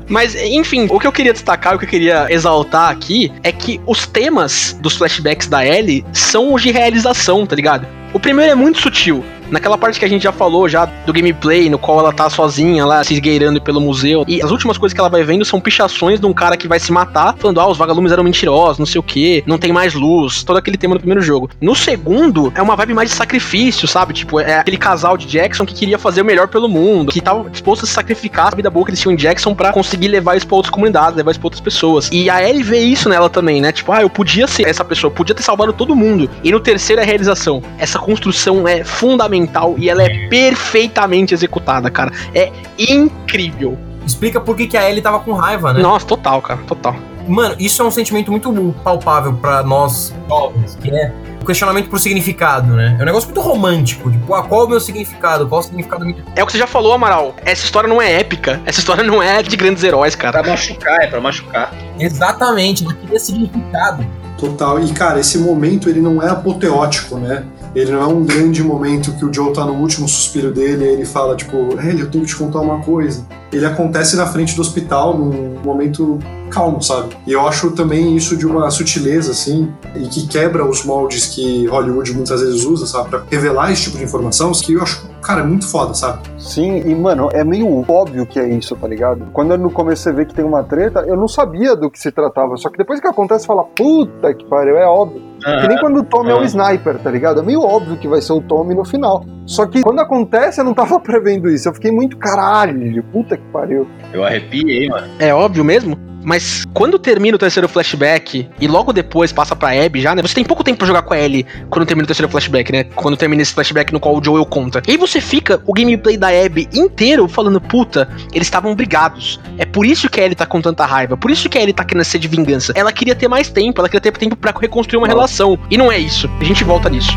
[0.08, 3.80] Mas, enfim, o que eu queria destacar, o que eu queria exaltar aqui é que
[3.86, 7.86] os temas dos flashbacks da Ellie são os de realização, tá ligado?
[8.12, 9.24] O primeiro é muito sutil.
[9.52, 12.86] Naquela parte que a gente já falou já do gameplay, no qual ela tá sozinha
[12.86, 14.24] lá, se esgueirando pelo museu.
[14.26, 16.80] E as últimas coisas que ela vai vendo são pichações de um cara que vai
[16.80, 19.92] se matar, falando, ah, os vagalumes eram mentirosos, não sei o que, não tem mais
[19.92, 21.50] luz, todo aquele tema no primeiro jogo.
[21.60, 24.14] No segundo, é uma vibe mais de sacrifício, sabe?
[24.14, 27.50] Tipo, é aquele casal de Jackson que queria fazer o melhor pelo mundo, que tava
[27.50, 30.34] disposto a se sacrificar a vida boa que eles tinham em Jackson pra conseguir levar
[30.34, 32.08] isso pra outras comunidades, levar isso pra outras pessoas.
[32.10, 33.70] E a Ellie vê isso nela também, né?
[33.70, 36.30] Tipo, ah, eu podia ser essa pessoa, podia ter salvado todo mundo.
[36.42, 37.62] E no terceiro é a realização.
[37.78, 39.41] Essa construção é fundamental
[39.78, 42.12] e ela é perfeitamente executada, cara.
[42.34, 43.78] É incrível.
[44.06, 45.80] Explica por que, que a Ellie tava com raiva, né?
[45.80, 46.96] Nossa, total, cara, total.
[47.28, 51.98] Mano, isso é um sentimento muito palpável pra nós jovens, que é o questionamento por
[51.98, 52.96] significado, né?
[52.98, 54.10] É um negócio muito romântico.
[54.10, 55.46] Tipo, ah, qual é o meu significado?
[55.46, 56.14] Qual é o significado do.
[56.34, 57.34] É o que você já falou, Amaral.
[57.44, 58.60] Essa história não é épica.
[58.64, 60.42] Essa história não é de grandes heróis, cara.
[60.42, 61.72] pra machucar, é pra machucar.
[61.98, 64.04] Exatamente, ela queria significado.
[64.38, 64.80] Total.
[64.80, 67.44] E, cara, esse momento ele não é apoteótico, né?
[67.74, 70.88] Ele não é um grande momento que o Joe tá no último suspiro dele e
[70.88, 73.26] ele fala, tipo, Ellie, eu tenho que te contar uma coisa.
[73.52, 76.18] Ele acontece na frente do hospital num momento
[76.50, 77.16] calmo, sabe?
[77.26, 81.66] E eu acho também isso de uma sutileza, assim, e que quebra os moldes que
[81.66, 83.08] Hollywood muitas vezes usa, sabe?
[83.08, 86.20] Pra revelar esse tipo de informação, que eu acho, cara, muito foda, sabe?
[86.38, 89.26] Sim, e mano, é meio óbvio que é isso, tá ligado?
[89.32, 92.10] Quando no começo você vê que tem uma treta, eu não sabia do que se
[92.12, 92.56] tratava.
[92.56, 95.22] Só que depois que acontece, você fala, puta que pariu, é óbvio.
[95.42, 96.44] Que nem quando o Tommy é o Ah.
[96.44, 97.40] sniper, tá ligado?
[97.40, 99.24] É meio óbvio que vai ser o Tommy no final.
[99.46, 101.68] Só que quando acontece, eu não tava prevendo isso.
[101.68, 103.86] Eu fiquei muito caralho, puta que pariu.
[104.12, 105.08] Eu arrepiei, mano.
[105.18, 105.96] É óbvio mesmo.
[106.24, 110.22] Mas quando termina o terceiro flashback e logo depois passa pra Abby já, né?
[110.22, 112.84] Você tem pouco tempo pra jogar com a Ellie quando termina o terceiro flashback, né?
[112.84, 114.82] Quando termina esse flashback no qual o Joel conta.
[114.86, 119.40] E aí você fica o gameplay da Abby inteiro falando, puta, eles estavam brigados.
[119.58, 121.16] É por isso que a Ellie tá com tanta raiva.
[121.16, 122.72] Por isso que a Ellie tá querendo ser de vingança.
[122.76, 125.58] Ela queria ter mais tempo, ela queria ter tempo pra reconstruir uma relação.
[125.70, 126.30] E não é isso.
[126.40, 127.12] A gente volta nisso.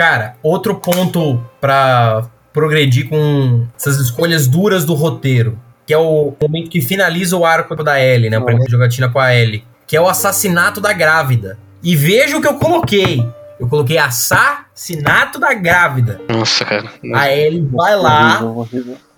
[0.00, 6.70] Cara, outro ponto pra progredir com essas escolhas duras do roteiro, que é o momento
[6.70, 8.38] que finaliza o arco da Ellie, né?
[8.38, 11.58] A primeira jogatina com a Ellie, que é o assassinato da grávida.
[11.82, 13.22] E veja o que eu coloquei.
[13.60, 16.18] Eu coloquei assassinato da grávida.
[16.30, 16.90] Nossa, cara.
[17.14, 18.40] A Ellie vai lá,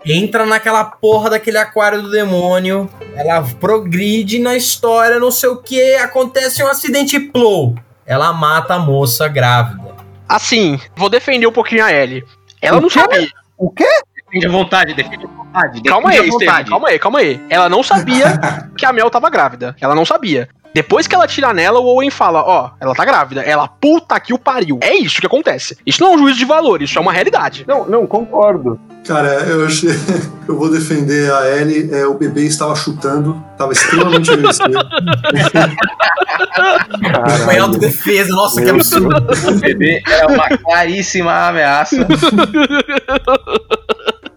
[0.04, 5.94] entra naquela porra daquele aquário do demônio, ela progride na história, não sei o que,
[5.94, 7.76] acontece um acidente e plou.
[8.04, 9.92] Ela mata a moça grávida.
[10.34, 12.24] Assim, vou defender um pouquinho a Ellie.
[12.60, 13.28] Ela não sabia.
[13.58, 13.86] O quê?
[14.16, 15.82] Defende a vontade, defende a vontade.
[15.82, 16.70] Calma defende aí, a Estevam, vontade.
[16.70, 17.40] calma aí, calma aí.
[17.50, 18.38] Ela não sabia
[18.76, 19.76] que a Mel tava grávida.
[19.80, 20.48] Ela não sabia.
[20.74, 23.42] Depois que ela tira nela, o Owen fala: Ó, ela tá grávida.
[23.42, 24.78] Ela, puta que o pariu.
[24.80, 25.76] É isso que acontece.
[25.86, 27.64] Isso não é um juízo de valor, isso é uma realidade.
[27.66, 28.80] Não, não, concordo.
[29.06, 29.90] Cara, eu achei.
[30.48, 31.88] Eu vou defender a Ellie.
[31.94, 34.72] É, o bebê estava chutando, estava extremamente agressivo.
[37.44, 39.14] Foi autodefesa, nossa, que absurdo.
[39.48, 41.96] O bebê era uma claríssima ameaça.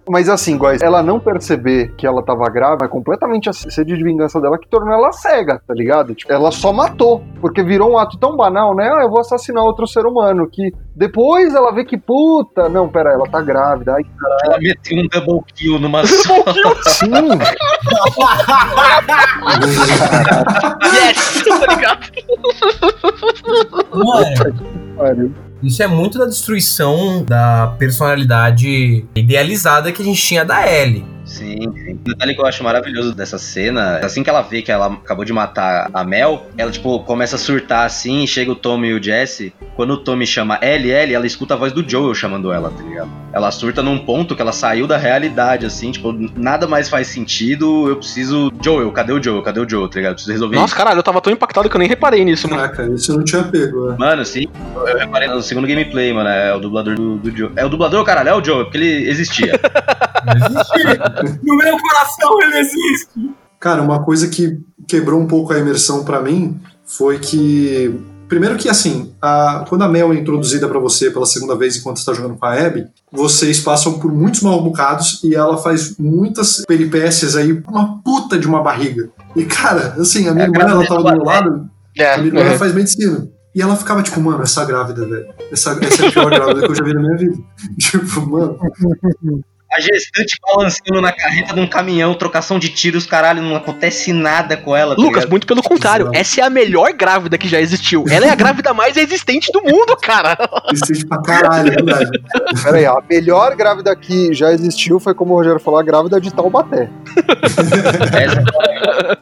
[0.08, 4.04] Mas assim, guys, ela não perceber que ela tava grávida é completamente a sede de
[4.04, 6.13] vingança dela que tornou ela cega, tá ligado?
[6.13, 8.88] Tipo, ela só matou, porque virou um ato tão banal, né?
[8.94, 13.12] Ah, eu vou assassinar outro ser humano, que depois ela vê que, puta, não, pera,
[13.12, 13.96] ela tá grávida.
[13.96, 14.04] Ai,
[14.46, 16.36] Ela meteu um double kill numa só.
[16.84, 17.12] sim,
[20.94, 21.44] Yes!
[21.60, 22.12] tá ligado?
[23.91, 24.36] Mano,
[24.98, 25.44] pariu.
[25.63, 31.14] Isso é muito da destruição da personalidade idealizada que a gente tinha da Ellie.
[31.26, 31.94] Sim, sim.
[31.94, 35.26] O detalhe que eu acho maravilhoso dessa cena, assim que ela vê que ela acabou
[35.26, 39.04] de matar a Mel, ela, tipo, começa a surtar assim, chega o Tommy e o
[39.04, 39.54] Jesse.
[39.76, 43.10] Quando o Tommy chama Ellie, ela escuta a voz do Joel chamando ela, tá ligado?
[43.34, 47.90] Ela surta num ponto que ela saiu da realidade, assim, tipo, nada mais faz sentido,
[47.90, 48.52] eu preciso.
[48.64, 49.42] Joel, cadê o Joel?
[49.42, 50.12] Cadê o Joel, tá ligado?
[50.12, 50.76] Eu preciso resolver Nossa, isso.
[50.76, 52.62] caralho, eu tava tão impactado que eu nem reparei nisso, mano.
[52.62, 53.92] Caraca, isso eu não tinha pego.
[53.92, 53.98] é.
[53.98, 57.52] Mano, sim, eu reparei no segundo gameplay, mano, é o dublador do, do Joe.
[57.56, 59.60] É o dublador, caralho, é o Joe, porque ele existia.
[61.23, 63.32] No meu coração ele existe.
[63.60, 67.99] Cara, uma coisa que quebrou um pouco a imersão pra mim foi que.
[68.28, 71.99] Primeiro que assim, a- quando a Mel é introduzida pra você pela segunda vez enquanto
[71.99, 75.95] você tá jogando com a Abby, vocês passam por muitos mal bocados e ela faz
[75.99, 79.10] muitas peripécias aí, uma puta de uma barriga.
[79.36, 82.17] E cara, assim, a minha É, irmã ela grávida tava do meu lado, É, a
[82.17, 83.28] minha irmã ela faz medicina.
[83.54, 85.28] E ela ficava tipo, mano, essa grávida, velho.
[85.51, 87.38] Essa, essa é a pior grávida que eu já vi na minha vida.
[87.80, 88.58] Tipo, mano.
[89.76, 94.56] A gestante balançando na carreta de um caminhão, trocação de tiros, caralho, não acontece nada
[94.56, 94.96] com ela.
[94.96, 95.32] tá Lucas, ligado?
[95.32, 98.06] muito pelo contrário, essa é a melhor grávida que já existiu.
[98.10, 100.38] Ela é a grávida mais existente do mundo, cara.
[100.86, 102.10] Triste pra caralho, é verdade.
[102.64, 106.22] Pera aí, a melhor grávida que já existiu foi, como o Rogério falou, a grávida
[106.22, 106.90] de Taubaté.
[108.14, 109.18] Essa é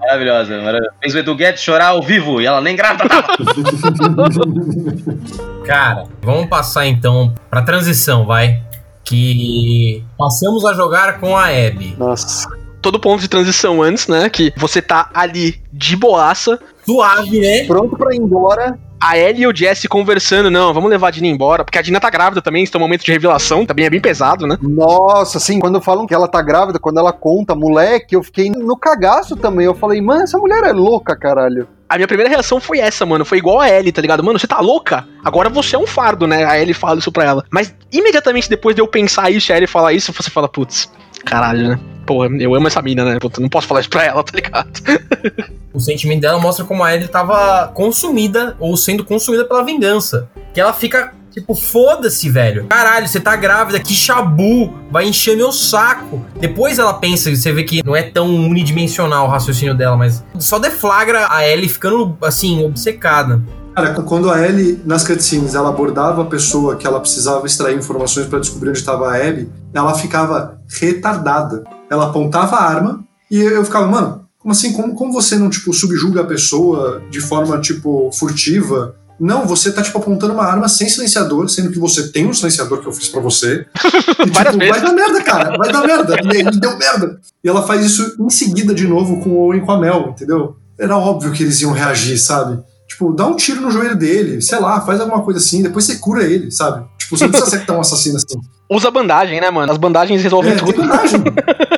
[0.00, 0.94] maravilhosa, maravilhosa.
[1.02, 3.26] Fez o Edu Guedes chorar ao vivo e ela nem grávida tava.
[5.66, 8.62] Cara, vamos passar então pra transição, vai.
[9.06, 11.94] Que passamos a jogar com a Abby.
[11.98, 12.48] Nossa.
[12.82, 14.28] Todo ponto de transição antes, né?
[14.28, 17.64] Que você tá ali de boaça, Suave, né?
[17.64, 18.78] Pronto pra ir embora.
[19.00, 22.00] a Ellie e o Jesse conversando, não, vamos levar a Dina embora, porque a Dina
[22.00, 24.56] tá grávida também, isso é um momento de revelação, também é bem pesado, né?
[24.62, 28.76] Nossa, assim, quando falam que ela tá grávida, quando ela conta, moleque, eu fiquei no
[28.76, 29.66] cagaço também.
[29.66, 31.68] Eu falei, mano, essa mulher é louca, caralho.
[31.88, 33.24] A minha primeira reação foi essa, mano.
[33.24, 34.22] Foi igual a Ellie, tá ligado?
[34.22, 35.06] Mano, você tá louca?
[35.24, 36.44] Agora você é um fardo, né?
[36.44, 37.44] A Ellie fala isso pra ela.
[37.50, 40.90] Mas imediatamente depois de eu pensar isso e a Ellie falar isso, você fala, putz,
[41.24, 41.80] caralho, né?
[42.04, 43.18] Porra, eu amo essa mina, né?
[43.18, 44.70] Puta, não posso falar isso pra ela, tá ligado?
[45.76, 50.26] O sentimento dela mostra como a Ellie tava consumida ou sendo consumida pela vingança.
[50.54, 52.66] Que ela fica tipo, foda-se, velho.
[52.68, 56.24] Caralho, você tá grávida, que chabu, vai encher meu saco.
[56.40, 60.58] Depois ela pensa, você vê que não é tão unidimensional o raciocínio dela, mas só
[60.58, 63.42] deflagra a Ellie ficando assim, obcecada.
[63.74, 68.26] Cara, quando a Ellie, nas cutscenes, ela abordava a pessoa que ela precisava extrair informações
[68.26, 71.62] pra descobrir onde estava a Abby, ela ficava retardada.
[71.90, 74.72] Ela apontava a arma e eu ficava, mano, como assim?
[74.72, 78.96] Como, como você não, tipo, subjuga a pessoa de forma, tipo, furtiva?
[79.18, 82.80] Não, você tá, tipo, apontando uma arma sem silenciador, sendo que você tem um silenciador
[82.80, 83.66] que eu fiz pra você.
[84.18, 86.16] E, tipo, vai dar merda, cara, vai dar merda.
[86.24, 87.18] E aí deu merda.
[87.44, 90.56] E ela faz isso em seguida de novo com o Owen com a Mel, entendeu?
[90.78, 92.62] Era óbvio que eles iam reagir, sabe?
[92.88, 95.96] Tipo, dá um tiro no joelho dele, sei lá, faz alguma coisa assim, depois você
[95.96, 96.84] cura ele, sabe?
[96.98, 98.38] Tipo, você não precisa ser tão assassino assim.
[98.68, 99.70] Usa bandagem, né, mano?
[99.70, 100.82] As bandagens resolvem É, tem tudo.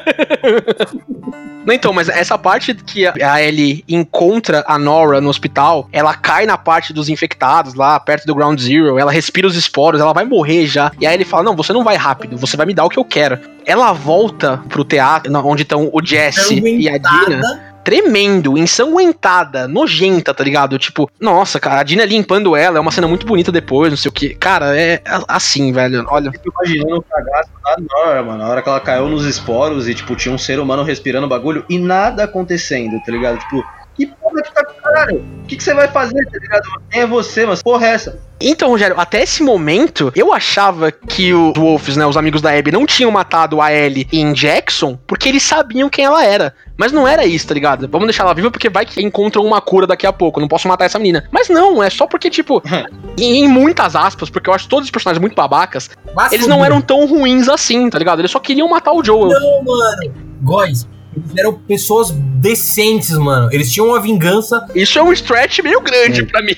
[1.65, 6.47] Não, então, mas essa parte que a Ellie encontra a Nora no hospital, ela cai
[6.47, 10.25] na parte dos infectados lá, perto do Ground Zero, ela respira os esporos, ela vai
[10.25, 10.91] morrer já.
[10.99, 12.99] E aí ele fala: Não, você não vai rápido, você vai me dar o que
[12.99, 13.39] eu quero.
[13.67, 17.68] Ela volta pro teatro, onde estão o Jesse e a Dina.
[17.89, 20.79] Tremendo, ensanguentada, nojenta, tá ligado?
[20.79, 24.11] Tipo, nossa, cara, a Dina limpando ela, é uma cena muito bonita depois, não sei
[24.11, 24.35] o que.
[24.35, 26.05] Cara, é assim, velho.
[26.11, 26.31] Olha.
[26.31, 28.37] fico imaginando o cagaço da mano.
[28.37, 31.65] Na hora que ela caiu nos esporos e, tipo, tinha um ser humano respirando bagulho
[31.67, 33.39] e nada acontecendo, tá ligado?
[33.39, 33.65] Tipo,
[33.99, 35.25] que porra que tá caralho?
[35.43, 36.63] O que, que você vai fazer, tá ligado?
[36.91, 38.19] Quem é você, mas porra é essa?
[38.41, 42.71] Então, Rogério, até esse momento, eu achava que os Wolves, né, os amigos da Abby,
[42.71, 46.55] não tinham matado a Ellie em Jackson porque eles sabiam quem ela era.
[46.77, 47.89] Mas não era isso, tá ligado?
[47.89, 50.39] Vamos deixar ela viva porque vai que encontram uma cura daqui a pouco.
[50.39, 51.29] Não posso matar essa menina.
[51.33, 52.63] Mas não, é só porque, tipo,
[53.19, 55.91] em em muitas aspas, porque eu acho todos os personagens muito babacas,
[56.31, 58.21] eles não eram tão ruins assim, tá ligado?
[58.21, 59.29] Eles só queriam matar o Joel.
[59.29, 60.15] Não, mano.
[60.43, 60.89] Góis,
[61.37, 63.49] eram pessoas decentes, mano.
[63.53, 64.67] Eles tinham uma vingança.
[64.75, 66.55] Isso é um stretch meio grande pra mim.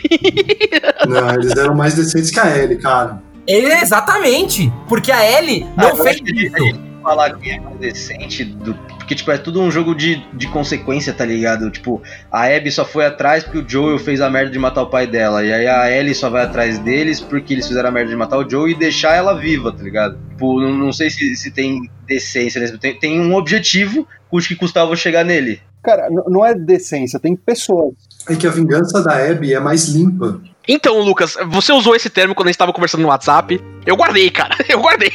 [1.08, 3.22] Não, eles eram mais decentes que a Ellie, cara.
[3.46, 4.72] Ele é exatamente.
[4.88, 6.89] Porque a Ellie não Ah, eu fez isso.
[7.02, 8.74] Falar que é mais decente do.
[8.74, 11.70] Porque, tipo, é tudo um jogo de, de consequência, tá ligado?
[11.70, 14.90] Tipo, a Abby só foi atrás porque o Joel fez a merda de matar o
[14.90, 15.44] pai dela.
[15.44, 18.38] E aí a Ellie só vai atrás deles porque eles fizeram a merda de matar
[18.38, 20.18] o Joel e deixar ela viva, tá ligado?
[20.30, 22.78] Tipo, não, não sei se, se tem decência nesse.
[22.78, 25.60] Tem, tem um objetivo, custe que custava chegar nele.
[25.82, 27.94] Cara, não é decência, tem pessoas.
[28.28, 30.40] É que a vingança da Abby é mais limpa.
[30.72, 33.61] Então, Lucas, você usou esse termo quando a gente tava conversando no WhatsApp.
[33.85, 34.54] Eu guardei, cara.
[34.68, 35.11] Eu guardei.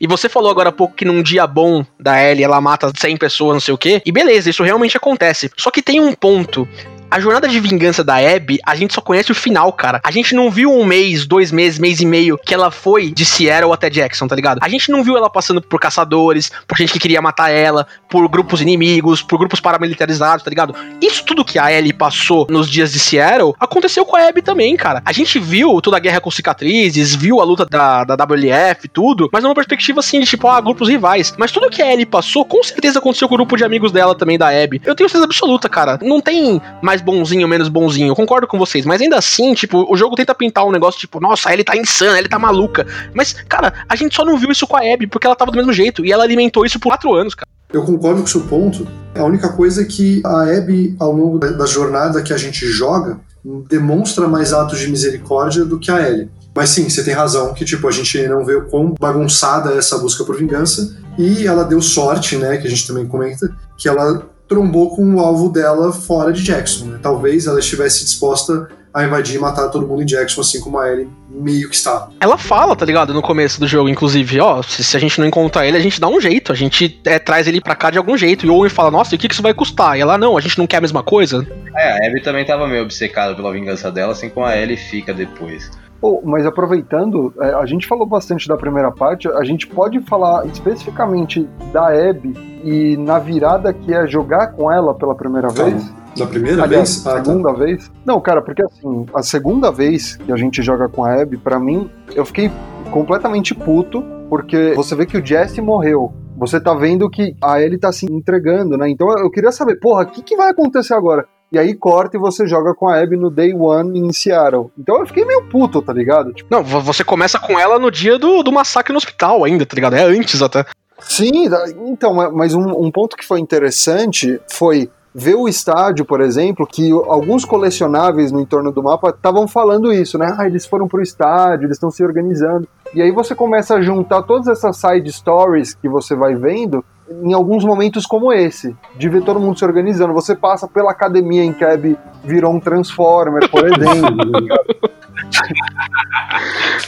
[0.00, 3.16] E você falou agora há pouco que num dia bom da Ellie ela mata 100
[3.18, 4.02] pessoas, não sei o quê.
[4.04, 5.48] E beleza, isso realmente acontece.
[5.56, 6.66] Só que tem um ponto
[7.10, 10.00] A jornada de vingança da Abby, a gente só conhece o final, cara.
[10.04, 13.24] A gente não viu um mês, dois meses, mês e meio que ela foi de
[13.24, 14.60] Seattle até Jackson, tá ligado?
[14.62, 18.28] A gente não viu ela passando por caçadores, por gente que queria matar ela, por
[18.28, 20.72] grupos inimigos, por grupos paramilitarizados, tá ligado?
[21.02, 24.76] Isso tudo que a Ellie passou nos dias de Seattle aconteceu com a Abby também,
[24.76, 25.02] cara.
[25.04, 29.28] A gente viu toda a guerra com cicatrizes, viu a luta da, da WLF, tudo,
[29.32, 31.34] mas numa perspectiva assim de tipo, ah, grupos rivais.
[31.36, 34.14] Mas tudo que a Ellie passou, com certeza aconteceu com o grupo de amigos dela
[34.14, 34.80] também, da Abby.
[34.84, 35.98] Eu tenho certeza absoluta, cara.
[36.00, 38.08] Não tem mais bonzinho, menos bonzinho.
[38.08, 38.84] Eu concordo com vocês.
[38.84, 42.18] Mas ainda assim, tipo, o jogo tenta pintar um negócio tipo, nossa, ele tá insana,
[42.18, 42.86] ele tá maluca.
[43.14, 45.56] Mas, cara, a gente só não viu isso com a Abby porque ela tava do
[45.56, 46.04] mesmo jeito.
[46.04, 47.48] E ela alimentou isso por quatro anos, cara.
[47.72, 48.86] Eu concordo com o seu ponto.
[49.14, 53.20] A única coisa é que a Abby, ao longo da jornada que a gente joga,
[53.68, 56.28] demonstra mais atos de misericórdia do que a Ellie.
[56.54, 59.78] Mas sim, você tem razão que tipo a gente não vê o quão bagunçada é
[59.78, 63.88] essa busca por vingança e ela deu sorte, né, que a gente também comenta, que
[63.88, 66.86] ela trombou com o alvo dela fora de Jackson.
[66.86, 66.98] Né?
[67.00, 70.90] Talvez ela estivesse disposta a invadir e matar todo mundo em Jackson, assim como a
[70.90, 72.08] Ellie meio que está.
[72.18, 73.14] Ela fala, tá ligado?
[73.14, 76.00] No começo do jogo, inclusive, ó, se, se a gente não encontrar ele, a gente
[76.00, 76.50] dá um jeito.
[76.50, 78.44] A gente é, traz ele pra cá de algum jeito.
[78.44, 79.96] E o Owen fala, nossa, e o que, que isso vai custar?
[79.96, 81.46] E ela, não, a gente não quer a mesma coisa.
[81.76, 85.14] É, a Abby também tava meio obcecada pela vingança dela, assim como a Ellie fica
[85.14, 85.70] depois.
[86.00, 90.46] Pô, mas aproveitando, é, a gente falou bastante da primeira parte, a gente pode falar
[90.46, 92.34] especificamente da Abby
[92.64, 95.72] e na virada que é jogar com ela pela primeira Calma.
[95.72, 95.94] vez?
[96.16, 97.06] Da primeira Aliás, vez?
[97.06, 97.24] Ah, tá.
[97.24, 97.90] segunda vez?
[98.04, 101.60] Não, cara, porque assim, a segunda vez que a gente joga com a Abby, pra
[101.60, 102.50] mim, eu fiquei
[102.90, 106.12] completamente puto, porque você vê que o Jesse morreu.
[106.36, 108.88] Você tá vendo que a Ellie tá se entregando, né?
[108.88, 111.26] Então eu queria saber, porra, o que, que vai acontecer agora?
[111.52, 114.70] E aí corta e você joga com a Abby no Day One em Seattle.
[114.78, 116.32] Então eu fiquei meio puto, tá ligado?
[116.32, 119.66] Tipo, Não, vo- você começa com ela no dia do, do massacre no hospital ainda,
[119.66, 119.94] tá ligado?
[119.96, 120.64] É antes até.
[121.00, 121.48] Sim,
[121.86, 126.64] então, ma- mas um, um ponto que foi interessante foi ver o estádio, por exemplo,
[126.64, 130.32] que alguns colecionáveis no entorno do mapa estavam falando isso, né?
[130.38, 132.68] Ah, eles foram pro estádio, eles estão se organizando.
[132.94, 137.32] E aí você começa a juntar todas essas side stories que você vai vendo em
[137.34, 140.14] alguns momentos como esse, de ver todo mundo se organizando.
[140.14, 144.48] Você passa pela academia em que a Abby virou um Transformer, por exemplo.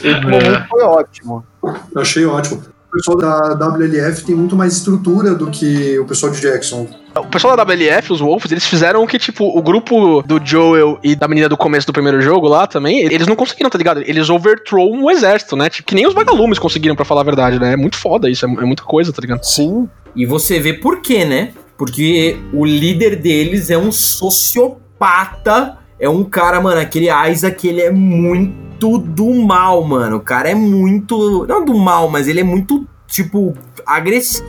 [0.03, 1.45] Esse momento foi ótimo.
[1.63, 2.63] Eu achei ótimo.
[2.93, 6.87] O pessoal da WLF tem muito mais estrutura do que o pessoal de Jackson.
[7.17, 10.99] O pessoal da WLF, os Wolves, eles fizeram o que, tipo, o grupo do Joel
[11.03, 14.03] e da menina do começo do primeiro jogo lá também, eles não conseguiram, tá ligado?
[14.03, 15.71] Eles overthrow um exército, né?
[15.71, 17.73] Tipo, que nem os vagalumes conseguiram, pra falar a verdade, né?
[17.73, 19.43] É muito foda isso, é, é muita coisa, tá ligado?
[19.43, 21.53] Sim, E você vê por quê, né?
[21.79, 25.79] Porque o líder deles é um sociopata.
[26.03, 30.17] É um cara, mano, aquele Isaac, ele é muito do mal, mano.
[30.17, 31.47] O cara é muito.
[31.49, 33.55] Não do mal, mas ele é muito, tipo,
[33.87, 34.45] agressivo,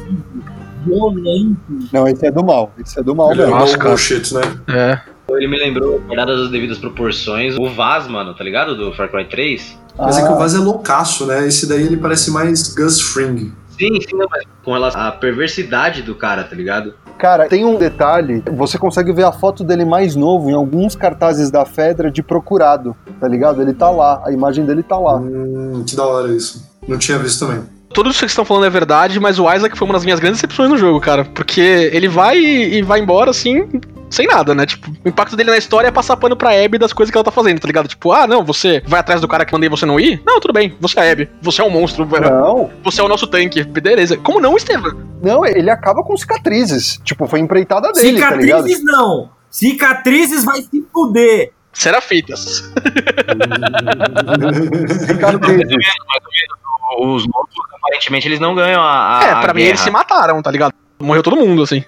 [0.83, 1.57] violento.
[1.91, 2.71] não, esse é do mal.
[2.83, 3.59] Esse é do mal Ele é mesmo.
[3.59, 3.89] Nossa, um cara.
[3.91, 4.41] bullshit, né?
[4.67, 4.99] É.
[5.29, 8.75] Ele me lembrou, guardadas as devidas proporções, o Vaz, mano, tá ligado?
[8.75, 9.77] Do Far Cry 3.
[9.97, 10.27] Mas é Ah.
[10.27, 11.47] que o Vaz é loucaço, né?
[11.47, 13.53] Esse daí ele parece mais Gus Fring.
[13.83, 16.93] Sim, sim, mas com relação à perversidade do cara, tá ligado?
[17.17, 21.51] Cara, tem um detalhe, você consegue ver a foto dele mais novo em alguns cartazes
[21.51, 23.61] da Fedra de procurado, tá ligado?
[23.61, 25.17] Ele tá lá, a imagem dele tá lá.
[25.17, 26.69] Hum, que da hora isso.
[26.87, 27.63] Não tinha visto também.
[27.93, 30.19] Tudo isso que vocês estão falando é verdade, mas o Isaac foi uma das minhas
[30.19, 31.25] grandes decepções no jogo, cara.
[31.25, 33.69] Porque ele vai e, e vai embora, assim,
[34.13, 34.65] sem nada, né?
[34.65, 37.23] Tipo, o impacto dele na história é passar pano pra Abby das coisas que ela
[37.25, 37.87] tá fazendo, tá ligado?
[37.87, 40.21] Tipo, ah, não, você vai atrás do cara que mandei você não ir?
[40.25, 41.29] Não, tudo bem, você é a Abby.
[41.41, 43.63] Você é um monstro, Não, você é o nosso tanque.
[43.63, 44.15] Beleza.
[44.17, 44.93] Como não, Estevam?
[45.21, 47.01] não, ele acaba com cicatrizes.
[47.03, 48.67] Tipo, foi empreitada dele, tá ligado?
[48.67, 49.31] Cicatrizes não!
[49.49, 51.51] Cicatrizes vai se fuder!
[51.73, 52.71] Serafitas.
[55.07, 55.87] Cicatrizes.
[56.99, 59.19] Os lobos, aparentemente, eles não ganham a.
[59.19, 59.69] a é, a pra mim guerra.
[59.71, 60.73] eles se mataram, tá ligado?
[61.01, 61.83] Morreu todo mundo, assim.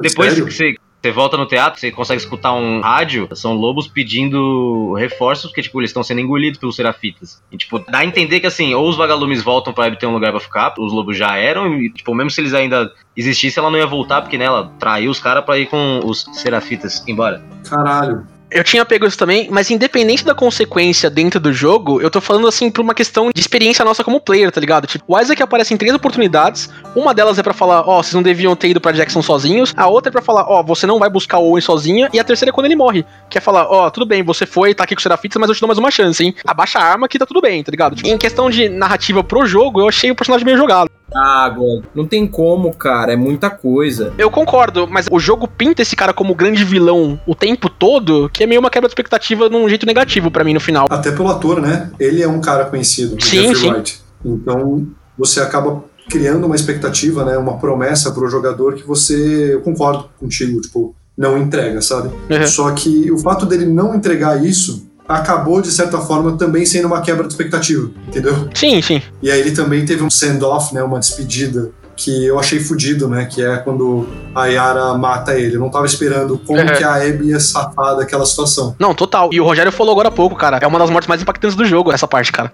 [0.00, 0.46] Depois Sério?
[0.46, 0.74] que você,
[1.08, 5.80] você volta no teatro, você consegue escutar um rádio, são lobos pedindo reforços, porque, tipo,
[5.80, 7.42] eles estão sendo engolidos pelos serafitas.
[7.50, 10.30] E, tipo, dá a entender que, assim, ou os vagalumes voltam pra ter um lugar
[10.30, 13.78] pra ficar, os lobos já eram, e, tipo, mesmo se eles ainda existissem, ela não
[13.78, 17.42] ia voltar, porque, né, ela traiu os caras pra ir com os serafitas embora.
[17.68, 18.26] Caralho.
[18.50, 22.48] Eu tinha pego isso também, mas independente da consequência dentro do jogo, eu tô falando
[22.48, 24.86] assim por uma questão de experiência nossa como player, tá ligado?
[24.86, 26.70] Tipo, o Isaac aparece em três oportunidades.
[26.96, 29.74] Uma delas é pra falar, ó, vocês não deviam ter ido pra Jackson sozinhos.
[29.76, 32.08] A outra é pra falar, ó, você não vai buscar o Owen sozinha.
[32.10, 33.04] E a terceira é quando ele morre.
[33.28, 35.54] Que é falar, ó, tudo bem, você foi, tá aqui com o Serafitas, mas eu
[35.54, 36.34] te dou mais uma chance, hein?
[36.46, 37.96] Abaixa a arma que tá tudo bem, tá ligado?
[37.96, 40.88] Tipo, em questão de narrativa pro jogo, eu achei o personagem meio jogado.
[41.14, 43.12] Ah, God, não tem como, cara.
[43.12, 44.12] É muita coisa.
[44.18, 48.44] Eu concordo, mas o jogo pinta esse cara como grande vilão o tempo todo, que
[48.44, 50.86] é meio uma quebra de expectativa num jeito negativo pra mim no final.
[50.90, 51.90] Até pelo ator, né?
[51.98, 53.70] Ele é um cara conhecido, o Sim, Jeffrey sim.
[53.70, 54.00] Wright.
[54.24, 57.36] Então, você acaba criando uma expectativa, né?
[57.36, 59.54] Uma promessa pro jogador que você...
[59.54, 60.94] Eu concordo contigo, tipo...
[61.16, 62.10] não entrega, sabe?
[62.30, 62.46] Uhum.
[62.46, 67.00] Só que o fato dele não entregar isso acabou, de certa forma, também sendo uma
[67.00, 68.48] quebra de expectativa, entendeu?
[68.54, 69.00] Sim, sim.
[69.22, 73.24] E aí ele também teve um send-off, né, uma despedida, que eu achei fudido, né,
[73.24, 75.56] que é quando a Yara mata ele.
[75.56, 76.66] Eu não tava esperando como Uhum.
[76.66, 78.76] que a Abby ia safar daquela situação.
[78.78, 79.30] Não, total.
[79.32, 80.58] E o Rogério falou agora há pouco, cara.
[80.62, 82.52] É uma das mortes mais impactantes do jogo, essa parte, cara.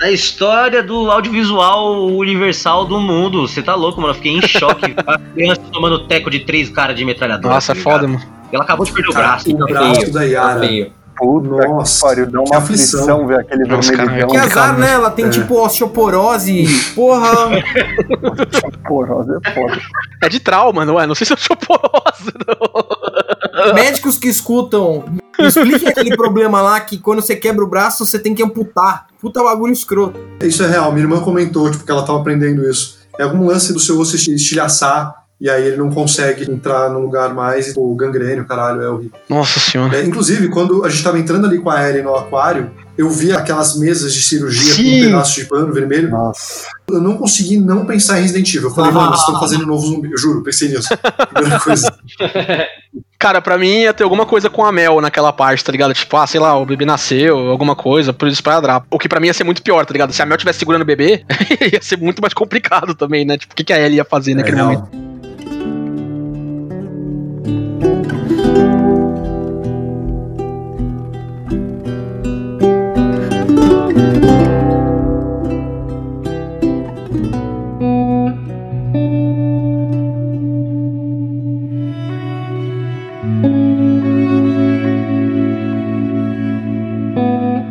[0.00, 3.46] Da história do audiovisual universal do mundo.
[3.46, 4.12] Você tá louco, mano.
[4.12, 4.94] Eu fiquei em choque.
[5.06, 7.54] a criança tomando teco de três caras de metralhadora.
[7.54, 8.22] Nossa, tá é foda, mano.
[8.50, 9.50] Ela acabou de perder o braço.
[9.50, 10.60] o braço da Yara.
[10.60, 10.92] Feio.
[11.22, 13.00] Puta Nossa, que pariu, dá uma aflição.
[13.00, 14.28] aflição ver aquele vermelhão.
[14.28, 14.92] Que azar, né?
[14.92, 15.30] Ela tem É.
[15.30, 16.66] tipo osteoporose.
[16.94, 17.30] Porra.
[18.86, 19.14] Porra,
[19.44, 19.80] é foda.
[20.22, 21.06] É de trauma, não é?
[21.06, 22.32] Não sei se eu sou porosa,
[23.66, 23.74] não.
[23.74, 25.04] Médicos que escutam,
[25.38, 29.06] expliquem aquele problema lá que quando você quebra o braço, você tem que amputar.
[29.20, 30.18] Puta bagulho escroto.
[30.42, 30.90] Isso é real.
[30.92, 32.98] Minha irmã comentou, tipo, que ela tava aprendendo isso.
[33.18, 37.34] É algum lance do seu osso estilhaçar e aí ele não consegue entrar no lugar
[37.34, 37.66] mais.
[37.68, 39.18] e, Pô, gangrênio, caralho, é horrível.
[39.28, 39.96] Nossa senhora.
[39.96, 43.32] É, inclusive, quando a gente tava entrando ali com a Ellie no aquário, eu vi
[43.32, 45.00] aquelas mesas de cirurgia com Sim.
[45.02, 46.10] um pedaço de pano vermelho.
[46.10, 46.68] Nossa.
[46.88, 48.68] Eu não consegui não pensar em Resident Evil.
[48.68, 48.94] Eu falei, Ah.
[48.94, 50.12] mano, vocês estão fazendo um novo zumbi.
[50.12, 50.88] Eu juro, pensei nisso.
[51.34, 51.92] Primeira coisa.
[53.18, 55.94] Cara, pra mim ia ter alguma coisa com a Mel naquela parte, tá ligado?
[55.94, 58.82] Tipo, ah, sei lá, o bebê nasceu, alguma coisa, por isso pra Dra.
[58.90, 60.12] O que pra mim ia ser muito pior, tá ligado?
[60.12, 61.24] Se a Mel tivesse segurando o bebê,
[61.72, 63.38] ia ser muito mais complicado também, né?
[63.38, 64.72] Tipo, o que, que a Ellie ia fazer naquele É real.
[64.72, 65.11] momento?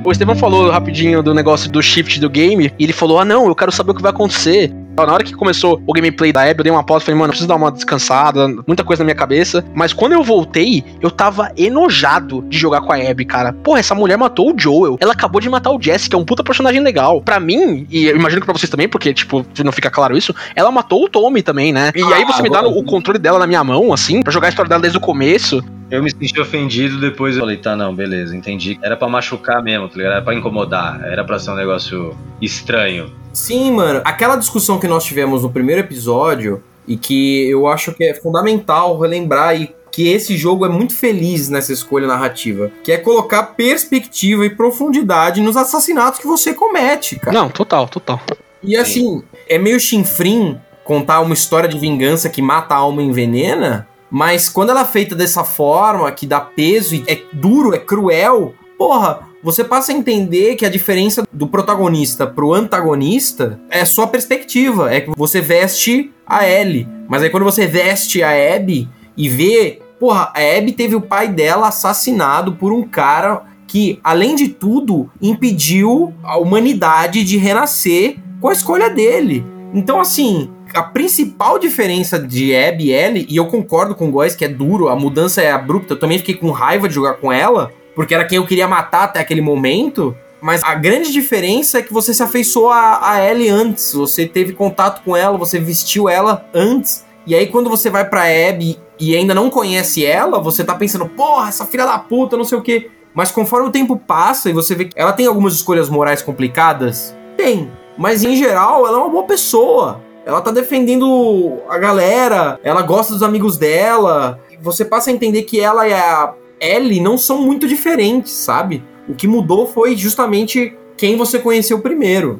[0.03, 3.47] O Estevam falou rapidinho do negócio do shift do game, e ele falou: Ah, não,
[3.47, 4.69] eu quero saber o que vai acontecer.
[4.95, 7.29] Na hora que começou o gameplay da Abby, eu dei uma pausa e falei, mano,
[7.29, 9.63] eu preciso dar uma descansada, muita coisa na minha cabeça.
[9.73, 13.53] Mas quando eu voltei, eu tava enojado de jogar com a Abby, cara.
[13.53, 14.97] Porra, essa mulher matou o Joel.
[14.99, 17.21] Ela acabou de matar o Jesse, que é um puta personagem legal.
[17.21, 20.35] Pra mim, e eu imagino que pra vocês também, porque, tipo, não fica claro isso,
[20.55, 21.91] ela matou o Tommy também, né?
[21.95, 24.49] E aí você me dá o controle dela na minha mão, assim, pra jogar a
[24.49, 25.63] história dela desde o começo.
[25.91, 28.79] Eu me senti ofendido, depois eu falei, tá, não, beleza, entendi.
[28.81, 30.13] Era pra machucar mesmo, tá ligado?
[30.13, 33.11] Era pra incomodar, era pra ser um negócio estranho.
[33.33, 34.01] Sim, mano.
[34.05, 38.97] Aquela discussão que nós tivemos no primeiro episódio e que eu acho que é fundamental
[38.97, 44.45] relembrar e que esse jogo é muito feliz nessa escolha narrativa, que é colocar perspectiva
[44.45, 47.37] e profundidade nos assassinatos que você comete, cara.
[47.37, 48.21] Não, total, total.
[48.63, 53.05] E assim, é meio chinfrim contar uma história de vingança que mata a alma e
[53.05, 57.79] envenena, mas quando ela é feita dessa forma, que dá peso e é duro, é
[57.79, 64.05] cruel, porra, você passa a entender que a diferença do protagonista pro antagonista é só
[64.05, 64.93] perspectiva.
[64.93, 66.87] É que você veste a Ellie.
[67.07, 69.81] Mas aí quando você veste a Abby e vê.
[69.99, 75.09] Porra, a Abby teve o pai dela assassinado por um cara que, além de tudo,
[75.21, 79.45] impediu a humanidade de renascer com a escolha dele.
[79.73, 84.35] Então, assim, a principal diferença de Abby e Ellie, e eu concordo com o Góis
[84.35, 87.31] que é duro, a mudança é abrupta, eu também fiquei com raiva de jogar com
[87.31, 90.15] ela, porque era quem eu queria matar até aquele momento.
[90.41, 94.53] Mas a grande diferença é que você se afeiçoou a, a Ellie antes, você teve
[94.53, 97.05] contato com ela, você vestiu ela antes.
[97.27, 101.07] E aí quando você vai pra Abby e ainda não conhece ela, você tá pensando,
[101.07, 102.89] porra, essa filha da puta, não sei o quê.
[103.13, 107.15] Mas conforme o tempo passa e você vê que ela tem algumas escolhas morais complicadas,
[107.37, 107.69] tem.
[107.97, 110.01] Mas em geral, ela é uma boa pessoa.
[110.25, 114.39] Ela tá defendendo a galera, ela gosta dos amigos dela.
[114.61, 118.83] Você passa a entender que ela e a Ellie não são muito diferentes, sabe?
[119.09, 122.39] O que mudou foi justamente quem você conheceu primeiro.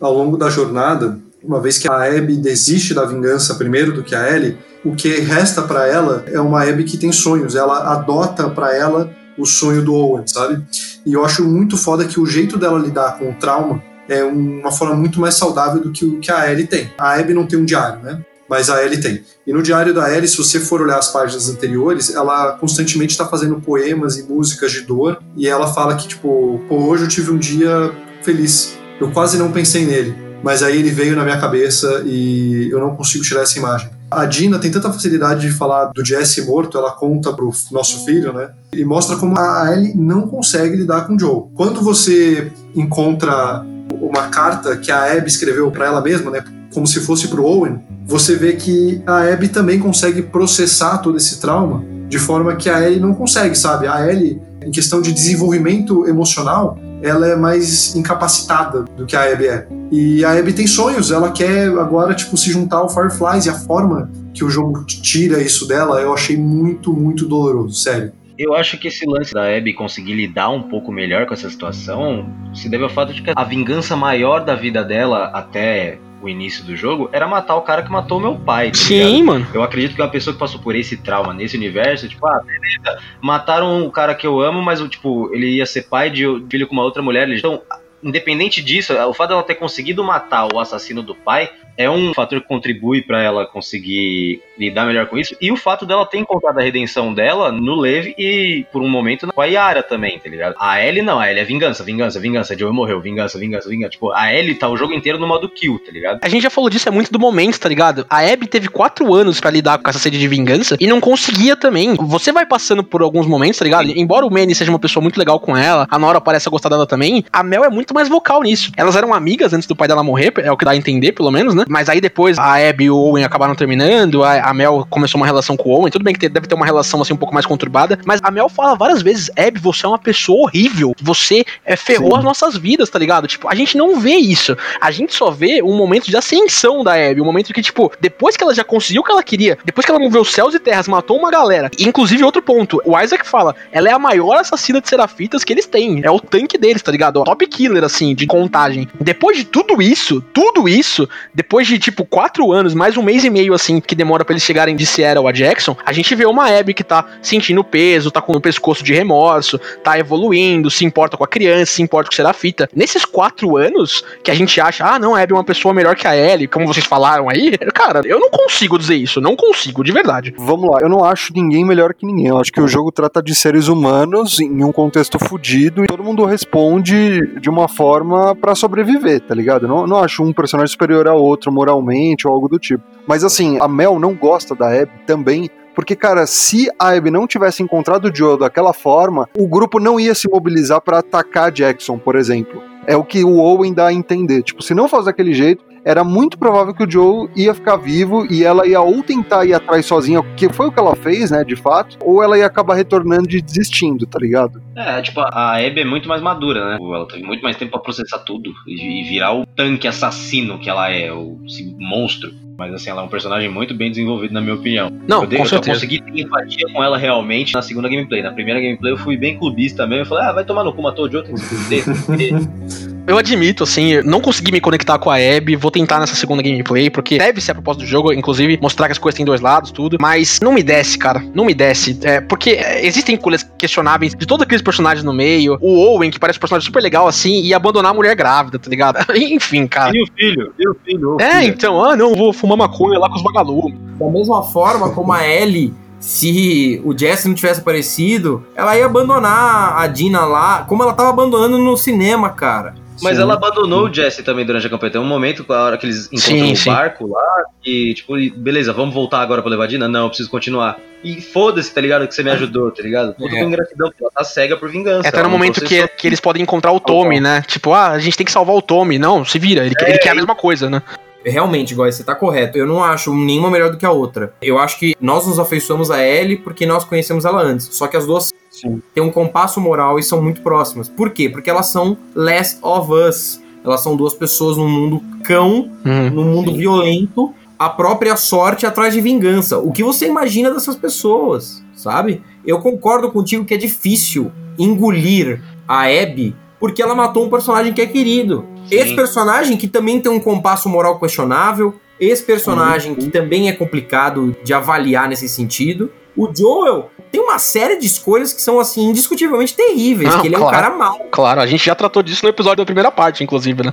[0.00, 4.14] Ao longo da jornada, uma vez que a Abby desiste da vingança primeiro do que
[4.14, 7.54] a Ellie, o que resta pra ela é uma Abby que tem sonhos.
[7.54, 10.62] Ela adota pra ela o sonho do Owen, sabe?
[11.04, 14.72] E eu acho muito foda que o jeito dela lidar com o trauma é uma
[14.72, 16.90] forma muito mais saudável do que o que a Ellie tem.
[16.98, 18.20] A Abby não tem um diário, né?
[18.48, 19.22] Mas a Ellie tem.
[19.46, 23.24] E no diário da Ellie, se você for olhar as páginas anteriores, ela constantemente está
[23.24, 25.22] fazendo poemas e músicas de dor.
[25.36, 27.92] E ela fala que, tipo, pô, hoje eu tive um dia
[28.22, 28.76] feliz.
[29.00, 30.12] Eu quase não pensei nele.
[30.42, 33.90] Mas aí ele veio na minha cabeça e eu não consigo tirar essa imagem.
[34.10, 38.32] A Dina tem tanta facilidade de falar do Jesse morto, ela conta pro nosso filho,
[38.32, 38.50] né?
[38.72, 41.44] E mostra como a Ellie não consegue lidar com o Joe.
[41.54, 43.64] Quando você encontra
[44.10, 46.42] uma carta que a Abby escreveu para ela mesma, né?
[46.74, 51.40] Como se fosse pro Owen, você vê que a Abby também consegue processar todo esse
[51.40, 53.86] trauma de forma que a Ellie não consegue, sabe?
[53.86, 59.46] A Ellie, em questão de desenvolvimento emocional, ela é mais incapacitada do que a Abby
[59.46, 59.66] é.
[59.92, 63.54] E a Abby tem sonhos, ela quer agora, tipo, se juntar ao Fireflies, e a
[63.54, 68.12] forma que o jogo tira isso dela, eu achei muito, muito doloroso, sério.
[68.42, 72.26] Eu acho que esse lance da Abby conseguir lidar um pouco melhor com essa situação
[72.54, 76.64] se deve ao fato de que a vingança maior da vida dela até o início
[76.64, 78.70] do jogo era matar o cara que matou meu pai.
[78.70, 79.46] Tá Sim, mano.
[79.52, 83.02] Eu acredito que uma pessoa que passou por esse trauma nesse universo, tipo, ah, beleza,
[83.20, 86.72] mataram o cara que eu amo, mas tipo, ele ia ser pai de filho com
[86.72, 87.28] uma outra mulher.
[87.28, 87.60] Então,
[88.02, 91.50] independente disso, o fato dela ter conseguido matar o assassino do pai
[91.80, 95.34] é um fator que contribui pra ela conseguir lidar melhor com isso.
[95.40, 99.26] E o fato dela ter encontrado a redenção dela no Lev e, por um momento,
[99.32, 100.54] com a Yara também, tá ligado?
[100.60, 102.58] A Ellie não, a Ellie é vingança, vingança, vingança.
[102.58, 103.92] Joe morreu, vingança, vingança, vingança.
[103.92, 106.18] Tipo, a Ellie tá o jogo inteiro no modo kill, tá ligado?
[106.22, 108.04] A gente já falou disso, é muito do momento, tá ligado?
[108.10, 111.56] A Abby teve quatro anos pra lidar com essa sede de vingança e não conseguia
[111.56, 111.94] também.
[111.94, 113.90] Você vai passando por alguns momentos, tá ligado?
[113.96, 116.86] Embora o Manny seja uma pessoa muito legal com ela, a Nora parece gostar dela
[116.86, 118.70] também, a Mel é muito mais vocal nisso.
[118.76, 121.30] Elas eram amigas antes do pai dela morrer, é o que dá a entender, pelo
[121.30, 121.64] menos, né?
[121.70, 125.26] Mas aí depois a Abby e o Owen acabaram terminando, a, a Mel começou uma
[125.26, 127.46] relação com o Owen, tudo bem que deve ter uma relação assim um pouco mais
[127.46, 131.76] conturbada, mas a Mel fala várias vezes, Abby, você é uma pessoa horrível, você é,
[131.76, 132.18] ferrou Sim.
[132.18, 133.28] as nossas vidas, tá ligado?
[133.28, 134.56] Tipo, a gente não vê isso.
[134.80, 138.36] A gente só vê um momento de ascensão da Abby, um momento que, tipo, depois
[138.36, 140.88] que ela já conseguiu o que ela queria, depois que ela moveu céus e terras,
[140.88, 141.70] matou uma galera.
[141.78, 145.52] E, inclusive, outro ponto, o Isaac fala, ela é a maior assassina de serafitas que
[145.52, 146.00] eles têm.
[146.02, 147.20] É o tanque deles, tá ligado?
[147.20, 148.88] O top killer, assim, de contagem.
[149.00, 153.30] Depois de tudo isso, tudo isso, depois de, tipo, quatro anos, mais um mês e
[153.30, 156.46] meio, assim, que demora pra eles chegarem de Seattle a Jackson, a gente vê uma
[156.46, 161.16] Abby que tá sentindo peso, tá com o pescoço de remorso, tá evoluindo, se importa
[161.16, 162.68] com a criança, se importa com o Serafita.
[162.74, 165.96] Nesses quatro anos que a gente acha, ah, não, a Abby é uma pessoa melhor
[165.96, 169.82] que a Ellie, como vocês falaram aí, cara, eu não consigo dizer isso, não consigo,
[169.82, 170.32] de verdade.
[170.38, 172.28] Vamos lá, eu não acho ninguém melhor que ninguém.
[172.28, 176.04] Eu acho que o jogo trata de seres humanos em um contexto fudido e todo
[176.04, 179.64] mundo responde de uma forma pra sobreviver, tá ligado?
[179.64, 182.82] Eu não, não acho um personagem superior ao outro moralmente ou algo do tipo.
[183.06, 185.48] Mas assim, a Mel não gosta da Abby também.
[185.74, 190.00] Porque, cara, se a Abby não tivesse encontrado o Joe daquela forma, o grupo não
[190.00, 192.60] ia se mobilizar pra atacar Jackson, por exemplo.
[192.86, 194.42] É o que o Owen dá a entender.
[194.42, 198.26] Tipo, se não fosse daquele jeito, era muito provável que o Joe ia ficar vivo
[198.30, 201.42] e ela ia ou tentar ir atrás sozinha, que foi o que ela fez, né,
[201.44, 204.62] de fato, ou ela ia acabar retornando e desistindo, tá ligado?
[204.76, 206.78] É, tipo, a Abby é muito mais madura, né?
[206.80, 210.90] Ela teve muito mais tempo pra processar tudo e, virar o tanque assassino que ela
[210.90, 212.30] é, o esse monstro.
[212.58, 214.90] Mas assim, ela é um personagem muito bem desenvolvido, na minha opinião.
[215.08, 215.74] Não, eu, dei- com eu só certeza.
[215.80, 218.22] consegui ter empatia com ela realmente na segunda gameplay.
[218.22, 220.02] Na primeira gameplay eu fui bem clubista mesmo.
[220.02, 221.84] Eu falei, ah, vai tomar no cu, matou o Joe, tem que se fuder.
[223.10, 226.40] Eu admito, assim, eu não consegui me conectar com a Abby, vou tentar nessa segunda
[226.44, 229.40] gameplay, porque deve ser a proposta do jogo, inclusive, mostrar que as coisas têm dois
[229.40, 233.42] lados, tudo, mas não me desce, cara, não me desce, é, porque é, existem coisas
[233.58, 237.08] questionáveis de todos aqueles personagens no meio, o Owen, que parece um personagem super legal,
[237.08, 238.98] assim, e abandonar a mulher grávida, tá ligado?
[239.12, 239.90] Enfim, cara.
[239.92, 240.54] e o filho?
[240.56, 241.16] E o filho?
[241.16, 243.76] ô, É, então, ah, não, vou fumar maconha lá com os vagalumes.
[243.98, 249.76] Da mesma forma como a Ellie, se o Jesse não tivesse aparecido, ela ia abandonar
[249.78, 252.74] a Dina lá, como ela tava abandonando no cinema, cara.
[253.02, 253.22] Mas Sim.
[253.22, 254.92] ela abandonou o Jesse também durante a campanha.
[254.92, 258.94] Tem um momento, a hora que eles encontram o barco lá, e tipo, beleza, vamos
[258.94, 259.88] voltar agora pra levar a Dina?
[259.88, 260.78] Não, eu preciso continuar.
[261.02, 262.06] E foda-se, tá ligado?
[262.06, 263.14] Que você me ajudou, tá ligado?
[263.14, 263.40] Tudo É.
[263.40, 265.06] com ingratidão, ela tá cega por vingança.
[265.06, 265.88] É até ela no momento que, processou.
[265.96, 267.42] que eles podem encontrar o Tommy, né?
[267.46, 268.98] Tipo, ah, a gente tem que salvar o Tommy.
[268.98, 270.82] Não, se vira, ele, ele quer a mesma coisa, né?
[271.24, 272.56] Realmente, Góis, você tá correto.
[272.56, 274.32] Eu não acho nenhuma melhor do que a outra.
[274.40, 277.68] Eu acho que nós nos afeiçoamos a Ellie porque nós conhecemos ela antes.
[277.72, 278.82] Só que as duas Sim.
[278.94, 280.88] têm um compasso moral e são muito próximas.
[280.88, 281.28] Por quê?
[281.28, 283.40] Porque elas são less of us.
[283.62, 286.10] Elas são duas pessoas num mundo cão, Uhum.
[286.10, 289.58] num mundo violento, a própria sorte atrás de vingança.
[289.58, 292.22] O que você imagina dessas pessoas, sabe?
[292.46, 297.80] Eu concordo contigo que é difícil engolir a Abby porque ela matou um personagem que
[297.80, 298.46] é querido.
[298.68, 298.76] Sim.
[298.76, 304.36] Esse personagem que também tem um compasso moral questionável, esse personagem que também é complicado
[304.44, 305.90] de avaliar nesse sentido.
[306.16, 310.34] O Joel tem uma série de escolhas que são assim indiscutivelmente terríveis, Não, que ele
[310.34, 310.56] é um claro.
[310.56, 310.98] cara mau.
[311.10, 313.72] Claro, a gente já tratou disso no episódio da primeira parte, inclusive, né?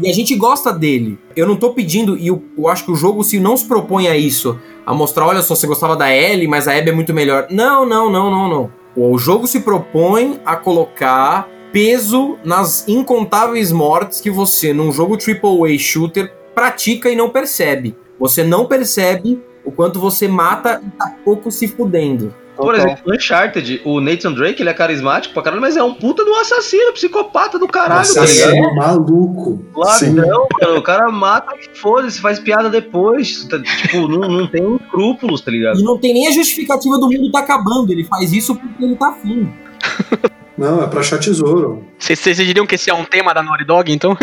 [0.00, 1.18] E a gente gosta dele.
[1.36, 4.08] Eu não tô pedindo, e eu, eu acho que o jogo se não se propõe
[4.08, 7.14] a isso, a mostrar, olha só, você gostava da Ellie, mas a Abby é muito
[7.14, 7.46] melhor.
[7.50, 8.72] Não, não, não, não, não.
[8.96, 15.76] O jogo se propõe a colocar peso nas incontáveis mortes que você, num jogo AAA
[15.76, 17.96] shooter, pratica e não percebe.
[18.16, 22.32] Você não percebe o quanto você mata e tá pouco se fudendo.
[22.56, 25.92] Por exemplo, no Uncharted, o Nathan Drake, ele é carismático pra caralho, mas é um
[25.94, 28.54] puta do assassino, psicopata do caralho, tá Nossa, ligado?
[28.54, 29.64] é maluco.
[29.74, 35.40] Ladrão, mano, o cara mata, foda-se, faz piada depois, tá, tipo, não, não tem escrúpulos,
[35.40, 35.80] tá ligado?
[35.80, 37.90] E não tem nem a justificativa do mundo tá acabando.
[37.90, 39.52] Ele faz isso porque ele tá afim.
[40.56, 41.84] Não, é pra achar tesouro.
[41.98, 44.16] Vocês vocês diriam que esse é um tema da Naughty Dog, então?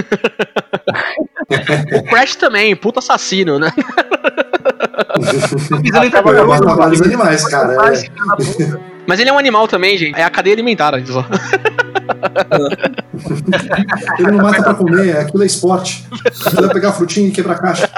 [1.93, 3.69] o Crash também, puta assassino, né?
[5.83, 7.73] Em Acaba Eu mato vários animais, cara.
[7.73, 8.91] é.
[9.05, 10.17] Mas ele é um animal também, gente.
[10.17, 10.93] É a cadeia alimentar.
[11.05, 11.25] só.
[14.19, 16.07] Ele não mata pra comer, aquilo é esporte.
[16.45, 17.89] Aquilo é pegar frutinha e quebrar caixa.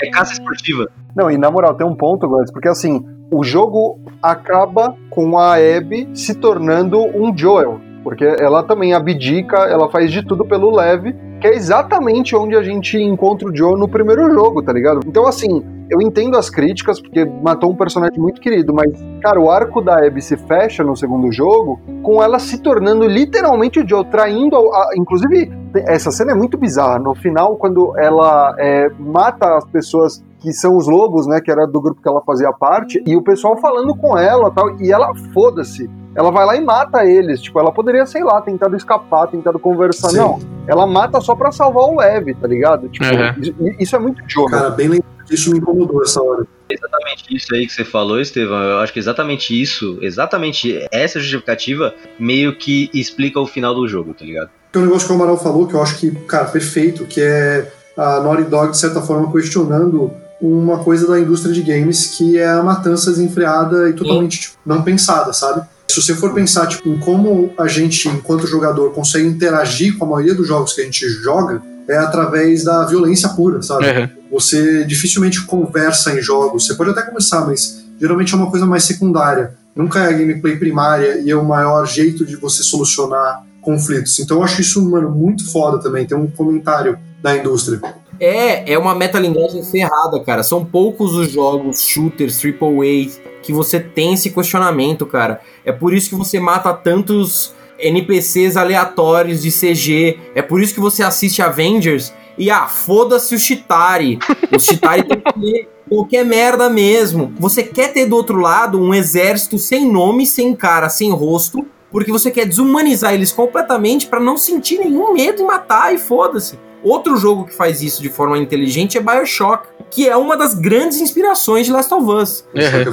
[0.00, 0.88] É caça esportiva.
[1.14, 5.54] Não, e na moral, tem um ponto, Guys, porque assim, o jogo acaba com a
[5.54, 7.80] Abby se tornando um Joel.
[8.02, 12.62] Porque ela também abdica, ela faz de tudo pelo leve, que é exatamente onde a
[12.62, 15.00] gente encontra o Joe no primeiro jogo, tá ligado?
[15.06, 18.90] Então, assim, eu entendo as críticas, porque matou um personagem muito querido, mas,
[19.22, 23.80] cara, o arco da Abby se fecha no segundo jogo com ela se tornando literalmente
[23.80, 24.54] o Joe, traindo.
[24.56, 25.50] A, a- inclusive,
[25.86, 26.98] essa cena é muito bizarra.
[26.98, 31.66] No final, quando ela é, mata as pessoas que são os lobos, né, que era
[31.66, 35.12] do grupo que ela fazia parte, e o pessoal falando com ela tal, e ela
[35.32, 35.88] foda-se.
[36.14, 37.40] Ela vai lá e mata eles.
[37.40, 40.10] Tipo, ela poderia, sei lá, tentado escapar, tentado conversar.
[40.10, 40.18] Sim.
[40.18, 40.38] Não,
[40.68, 42.88] ela mata só pra salvar o leve, tá ligado?
[42.88, 43.40] Tipo, Uhum.
[43.40, 44.28] isso, isso é muito né?
[44.50, 45.14] Cara, bem lembrado.
[45.30, 46.46] Isso me incomodou essa hora.
[46.70, 48.62] Exatamente isso aí que você falou, Estevão.
[48.62, 54.14] Eu acho que exatamente isso, exatamente essa justificativa, meio que explica o final do jogo,
[54.14, 54.50] tá ligado?
[54.70, 57.70] Tem um negócio que o Amaral falou que eu acho que, cara, perfeito, que é
[57.96, 60.10] a Naughty Dog, de certa forma, questionando
[60.46, 64.82] uma coisa da indústria de games que é a matança desenfreada e totalmente tipo, não
[64.82, 65.66] pensada, sabe?
[65.88, 70.08] Se você for pensar tipo, em como a gente, enquanto jogador, consegue interagir com a
[70.08, 73.86] maioria dos jogos que a gente joga, é através da violência pura, sabe?
[73.86, 74.08] Uhum.
[74.32, 76.66] Você dificilmente conversa em jogos.
[76.66, 79.54] Você pode até conversar, mas geralmente é uma coisa mais secundária.
[79.74, 84.18] Nunca é a gameplay primária e é o maior jeito de você solucionar conflitos.
[84.18, 86.06] Então eu acho isso, mano, muito foda também.
[86.06, 87.80] Tem um comentário da indústria.
[88.20, 90.42] É, é uma metalinguagem ferrada, cara.
[90.42, 93.10] São poucos os jogos, shooters, AAA,
[93.42, 95.40] que você tem esse questionamento, cara.
[95.64, 100.18] É por isso que você mata tantos NPCs aleatórios de CG.
[100.34, 104.18] É por isso que você assiste Avengers e, ah, foda-se o Chitari.
[104.54, 107.32] O Chitari tem que comer qualquer merda mesmo.
[107.38, 112.10] Você quer ter do outro lado um exército sem nome, sem cara, sem rosto, porque
[112.10, 116.58] você quer desumanizar eles completamente pra não sentir nenhum medo em matar e foda-se.
[116.84, 121.00] Outro jogo que faz isso de forma inteligente é BioShock, que é uma das grandes
[121.00, 122.44] inspirações de Last of Us.
[122.54, 122.84] É.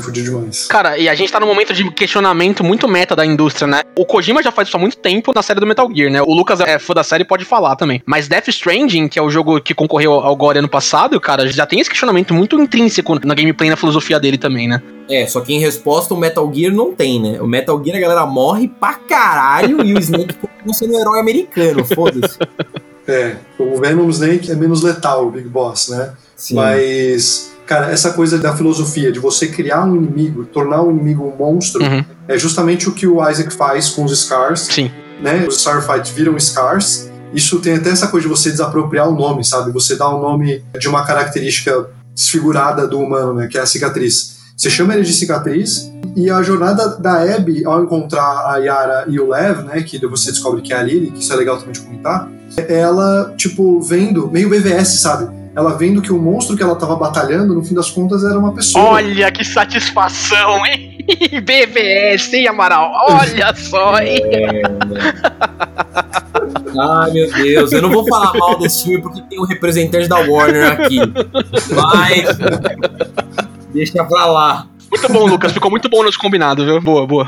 [0.70, 3.82] Cara, e a gente tá num momento de questionamento muito meta da indústria, né?
[3.98, 6.22] O Kojima já faz isso há muito tempo na série do Metal Gear, né?
[6.22, 8.02] O Lucas é fã da série e pode falar também.
[8.06, 11.66] Mas Death Stranding, que é o jogo que concorreu ao GORE ano passado, cara, já
[11.66, 14.82] tem esse questionamento muito intrínseco na gameplay e na filosofia dele também, né?
[15.10, 17.42] É, só que em resposta o Metal Gear não tem, né?
[17.42, 21.20] O Metal Gear a galera morre pra caralho e o Snake continua sendo um herói
[21.20, 22.38] americano, foda-se.
[23.08, 26.12] É, o Venom Snake é menos letal, o Big Boss, né?
[26.36, 26.56] Sim.
[26.56, 31.36] Mas, cara, essa coisa da filosofia de você criar um inimigo, tornar um inimigo um
[31.36, 32.04] monstro, Uhum.
[32.28, 34.62] é justamente o que o Isaac faz com os Scars.
[34.62, 34.92] Sim.
[35.22, 35.46] né?
[35.48, 37.10] Os Starfight viram Scars.
[37.34, 39.72] Isso tem até essa coisa de você desapropriar o nome, sabe?
[39.72, 43.48] Você dá o nome de uma característica desfigurada do humano, né?
[43.48, 44.41] Que é a cicatriz.
[44.62, 49.20] Você chama ele de cicatriz e a jornada da Abby ao encontrar a Yara e
[49.20, 49.82] o Lev, né?
[49.82, 52.30] Que você descobre que é a Lily, que isso é legal também de comentar.
[52.56, 55.36] É ela, tipo, vendo, meio BVS, sabe?
[55.56, 58.54] Ela vendo que o monstro que ela tava batalhando, no fim das contas, era uma
[58.54, 58.86] pessoa.
[58.86, 61.08] Olha que satisfação, hein?
[61.42, 62.92] BVS, hein, Amaral?
[63.10, 64.22] Olha só, hein?
[66.80, 70.20] Ai, meu Deus, eu não vou falar mal desse filme porque tem um representante da
[70.20, 71.00] Warner aqui.
[71.74, 72.38] Mas.
[73.82, 74.68] Deixa pra lá.
[74.92, 75.52] Muito bom, Lucas.
[75.54, 76.80] Ficou muito bom nos combinados, viu?
[76.80, 77.28] Boa, boa.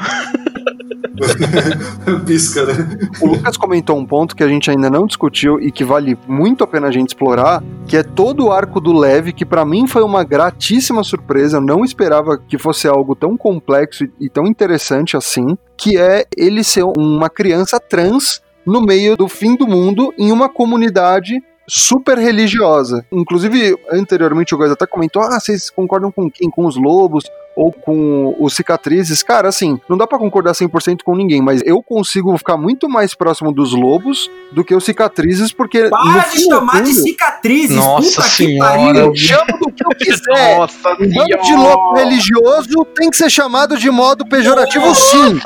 [2.28, 3.10] Pisca, né?
[3.20, 6.64] O Lucas comentou um ponto que a gente ainda não discutiu e que vale muito
[6.64, 9.88] a pena a gente explorar, que é todo o arco do Leve, que pra mim
[9.88, 11.58] foi uma gratíssima surpresa.
[11.58, 16.64] Eu não esperava que fosse algo tão complexo e tão interessante assim, que é ele
[16.64, 23.06] ser uma criança trans no meio do fim do mundo em uma comunidade super religiosa.
[23.12, 26.50] Inclusive, anteriormente o Góis até comentou: ah, vocês concordam com quem?
[26.50, 27.24] Com os lobos
[27.56, 29.22] ou com os cicatrizes?
[29.22, 33.14] Cara, assim, não dá pra concordar 100% com ninguém, mas eu consigo ficar muito mais
[33.14, 35.84] próximo dos lobos do que os cicatrizes, porque.
[35.84, 37.76] no Para de chamar de cicatrizes!
[37.76, 38.70] Nossa puta que senhora.
[38.72, 38.96] pariu!
[39.06, 40.58] Eu chamo do que eu quiser.
[40.58, 45.40] Nossa Um bando de louco religioso tem que ser chamado de modo pejorativo, sim.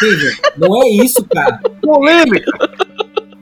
[0.00, 1.60] Veja, não é isso, cara.
[1.82, 2.50] Polêmica.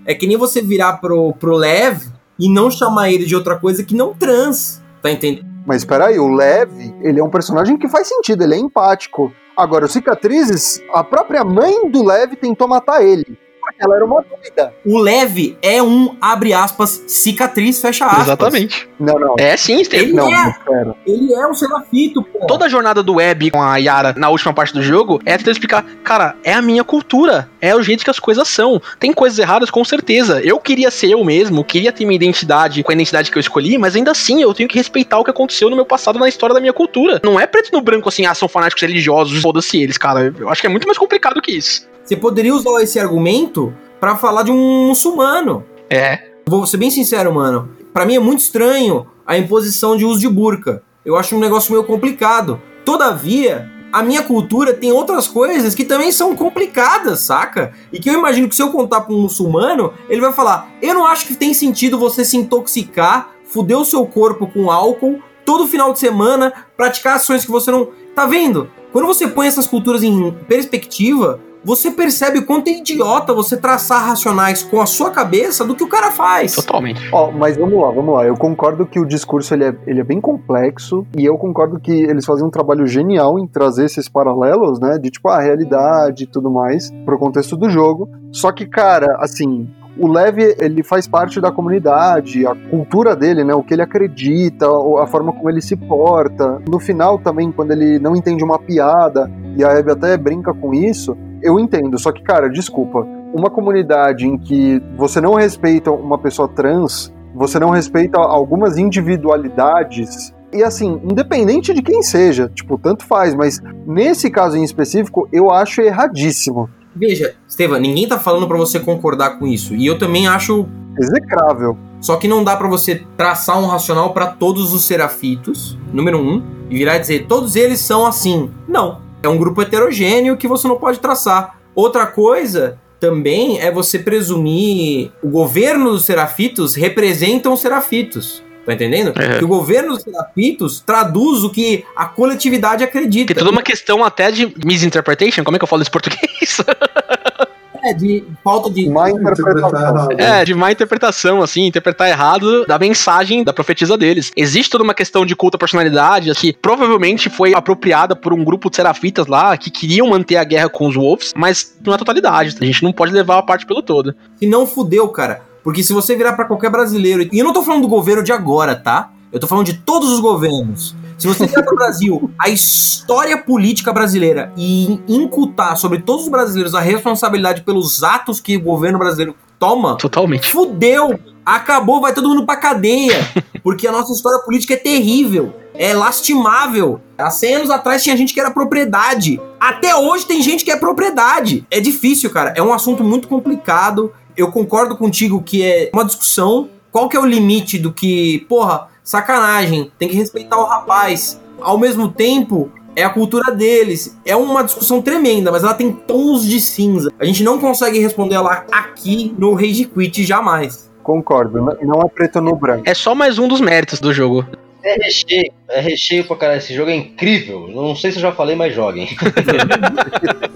[0.06, 2.02] É que nem você virar pro, pro Lev
[2.38, 4.82] e não chamar ele de outra coisa que não trans.
[5.02, 5.46] Tá entendendo?
[5.66, 9.32] Mas peraí, o Lev, ele é um personagem que faz sentido, ele é empático.
[9.56, 13.38] Agora, os cicatrizes, a própria mãe do Lev tentou matar ele.
[13.78, 14.72] Ela era uma doida.
[14.84, 18.22] O Lev é um, abre aspas, cicatriz, fecha aspas.
[18.22, 18.88] Exatamente.
[18.98, 19.34] Não, não.
[19.38, 19.82] É sim.
[19.92, 20.50] Ele Não, é.
[20.50, 20.94] espera.
[21.06, 22.46] Ele é um serafito, pô.
[22.46, 25.50] Toda a jornada do Web com a Yara na última parte do jogo é tentar
[25.50, 28.80] explicar, cara, é a minha cultura, é o jeito que as coisas são.
[28.98, 30.40] Tem coisas erradas com certeza.
[30.40, 33.76] Eu queria ser eu mesmo, queria ter minha identidade com a identidade que eu escolhi,
[33.76, 36.54] mas ainda assim eu tenho que respeitar o que aconteceu no meu passado na história
[36.54, 37.20] da minha cultura.
[37.24, 40.32] Não é preto no branco assim, ah, são fanáticos religiosos, foda-se eles, cara.
[40.38, 41.93] Eu acho que é muito mais complicado que isso.
[42.04, 45.64] Você poderia usar esse argumento pra falar de um muçulmano.
[45.88, 46.32] É.
[46.46, 47.70] Vou ser bem sincero, mano.
[47.92, 50.82] Pra mim é muito estranho a imposição de uso de burca.
[51.04, 52.60] Eu acho um negócio meio complicado.
[52.84, 57.72] Todavia, a minha cultura tem outras coisas que também são complicadas, saca?
[57.90, 60.92] E que eu imagino que se eu contar pra um muçulmano, ele vai falar: Eu
[60.92, 65.68] não acho que tem sentido você se intoxicar, fuder o seu corpo com álcool todo
[65.68, 67.88] final de semana, praticar ações que você não.
[68.14, 68.70] Tá vendo?
[68.92, 74.06] Quando você põe essas culturas em perspectiva, você percebe o quanto é idiota você traçar
[74.06, 76.54] racionais com a sua cabeça do que o cara faz.
[76.54, 77.08] Totalmente.
[77.12, 78.26] Ó, mas vamos lá, vamos lá.
[78.26, 81.92] Eu concordo que o discurso ele é, ele é bem complexo e eu concordo que
[81.92, 84.98] eles fazem um trabalho genial em trazer esses paralelos, né?
[84.98, 88.08] De tipo a realidade e tudo mais pro contexto do jogo.
[88.32, 93.54] Só que, cara, assim, o Lev, ele faz parte da comunidade, a cultura dele, né,
[93.54, 94.66] o que ele acredita,
[95.00, 96.60] a forma como ele se porta.
[96.68, 100.74] No final também, quando ele não entende uma piada, e a Abby até brinca com
[100.74, 101.98] isso, eu entendo.
[101.98, 107.58] Só que, cara, desculpa, uma comunidade em que você não respeita uma pessoa trans, você
[107.58, 114.30] não respeita algumas individualidades, e assim, independente de quem seja, tipo, tanto faz, mas nesse
[114.30, 116.70] caso em específico, eu acho erradíssimo.
[116.94, 119.74] Veja, Estevam, ninguém tá falando pra você concordar com isso.
[119.74, 120.66] E eu também acho.
[120.96, 121.76] Execrável.
[122.00, 126.40] Só que não dá pra você traçar um racional pra todos os serafitos, número um,
[126.70, 128.48] e virar e dizer todos eles são assim.
[128.68, 129.00] Não.
[129.24, 131.58] É um grupo heterogêneo que você não pode traçar.
[131.74, 138.42] Outra coisa também é você presumir o governo dos serafitos representam os serafitos.
[138.64, 139.12] Tá entendendo?
[139.20, 139.38] É.
[139.38, 143.34] Que o governo dos serafitos traduz o que a coletividade acredita.
[143.34, 146.56] Tem toda uma questão até de misinterpretation, como é que eu falo isso em português?
[147.84, 148.88] É, de falta de.
[148.88, 150.08] Má interpretação.
[150.16, 154.32] É, de má interpretação, assim, interpretar errado da mensagem da profetisa deles.
[154.34, 158.70] Existe toda uma questão de culto à personalidade que provavelmente foi apropriada por um grupo
[158.70, 162.56] de serafitas lá que queriam manter a guerra com os Wolves, mas não é totalidade.
[162.58, 164.14] A gente não pode levar a parte pelo todo.
[164.36, 165.42] Se não fudeu, cara.
[165.62, 168.32] Porque se você virar pra qualquer brasileiro, e eu não tô falando do governo de
[168.32, 169.10] agora, tá?
[169.32, 170.94] Eu tô falando de todos os governos.
[171.24, 176.74] Se você virar pro Brasil, a história política brasileira e incutar sobre todos os brasileiros
[176.74, 180.50] a responsabilidade pelos atos que o governo brasileiro toma, Totalmente.
[180.50, 183.26] fudeu, acabou, vai todo mundo pra cadeia.
[183.62, 187.00] Porque a nossa história política é terrível, é lastimável.
[187.16, 189.40] Há 100 anos atrás tinha gente que era propriedade.
[189.58, 191.66] Até hoje tem gente que é propriedade.
[191.70, 192.52] É difícil, cara.
[192.54, 194.12] É um assunto muito complicado.
[194.36, 196.68] Eu concordo contigo que é uma discussão.
[196.92, 201.40] Qual que é o limite do que, porra, sacanagem, tem que respeitar o rapaz.
[201.60, 204.16] Ao mesmo tempo, é a cultura deles.
[204.24, 207.12] É uma discussão tremenda, mas ela tem tons de cinza.
[207.18, 210.90] A gente não consegue responder ela aqui no Rage Quit jamais.
[211.02, 212.84] Concordo, não é preto no branco.
[212.86, 214.46] É só mais um dos méritos do jogo.
[214.82, 216.58] É recheio, é recheio pra caralho.
[216.58, 217.68] Esse jogo é incrível.
[217.68, 219.08] Não sei se eu já falei, mas joguem.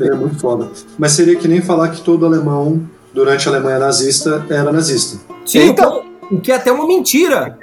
[0.00, 0.70] É muito foda.
[0.96, 5.18] Mas seria que nem falar que todo alemão, durante a Alemanha nazista, era nazista.
[5.44, 5.88] Sim, Eita.
[5.88, 7.58] o, o que é até uma mentira.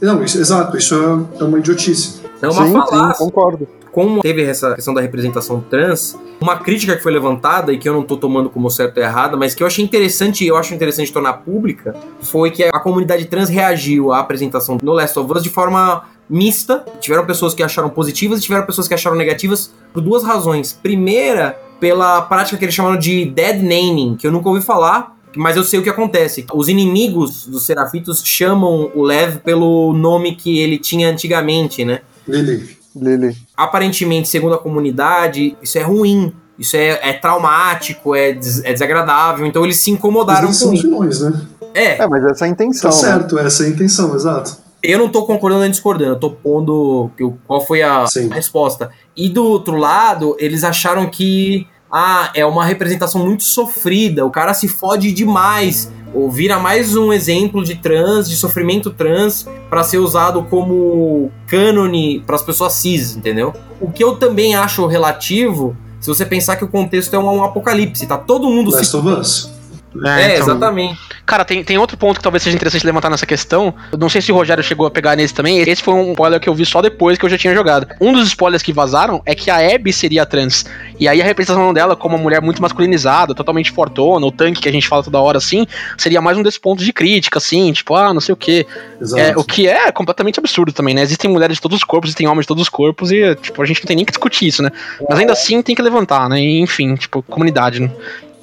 [0.00, 2.20] Não, isso, exato, isso é, é uma idiotice.
[2.40, 3.14] É uma sim, falácia.
[3.14, 3.68] sim, concordo.
[3.92, 7.94] como teve essa questão da representação trans, uma crítica que foi levantada e que eu
[7.94, 10.74] não tô tomando como certo ou errado, mas que eu achei interessante e eu acho
[10.74, 15.42] interessante tornar pública, foi que a comunidade trans reagiu à apresentação no Last of Us
[15.42, 16.84] de forma mista.
[17.00, 20.72] Tiveram pessoas que acharam positivas e tiveram pessoas que acharam negativas por duas razões.
[20.72, 25.56] Primeira, pela prática que eles chamaram de dead naming, que eu nunca ouvi falar, mas
[25.56, 26.46] eu sei o que acontece.
[26.54, 32.00] Os inimigos dos Serafitos chamam o Lev pelo nome que ele tinha antigamente, né?
[32.26, 32.76] Lili.
[32.98, 33.36] Lili.
[33.56, 36.32] aparentemente, segundo a comunidade, isso é ruim.
[36.58, 39.44] Isso é, é traumático, é, des- é desagradável.
[39.46, 40.84] Então eles se incomodaram Eles com são isso.
[40.84, 41.42] vilões, né?
[41.74, 42.90] É, É, mas essa é a intenção.
[42.90, 43.02] Tá né?
[43.02, 44.56] certo, essa é a intenção, exato.
[44.82, 47.10] eu não tô concordando nem discordando, eu tô pondo
[47.46, 48.28] qual foi a Sim.
[48.30, 48.90] resposta.
[49.14, 51.66] E do outro lado, eles acharam que
[51.98, 55.90] ah, é uma representação muito sofrida, o cara se fode demais.
[56.12, 62.20] Ou vira mais um exemplo de trans, de sofrimento trans, pra ser usado como cânone
[62.26, 63.54] pras pessoas cis, entendeu?
[63.80, 67.42] O que eu também acho relativo, se você pensar que o contexto é um, um
[67.42, 69.55] apocalipse, tá todo mundo se Last of Us.
[70.04, 70.98] É, então- exatamente.
[71.24, 73.74] Cara, tem, tem outro ponto que talvez seja interessante levantar nessa questão.
[73.90, 75.58] Eu não sei se o Rogério chegou a pegar nesse também.
[75.58, 77.88] Esse foi um spoiler que eu vi só depois que eu já tinha jogado.
[78.00, 80.64] Um dos spoilers que vazaram é que a Abby seria trans.
[81.00, 84.68] E aí a representação dela como uma mulher muito masculinizada, totalmente fortona, o tanque que
[84.68, 85.66] a gente fala toda hora assim,
[85.98, 88.64] seria mais um desses pontos de crítica, assim, tipo, ah, não sei o quê.
[89.00, 89.20] Exato.
[89.22, 91.02] É, o que é completamente absurdo também, né?
[91.02, 93.66] Existem mulheres de todos os corpos, existem homens de todos os corpos, e, tipo, a
[93.66, 94.70] gente não tem nem que discutir isso, né?
[95.08, 96.40] Mas ainda assim tem que levantar, né?
[96.40, 97.90] E, enfim, tipo, comunidade, né?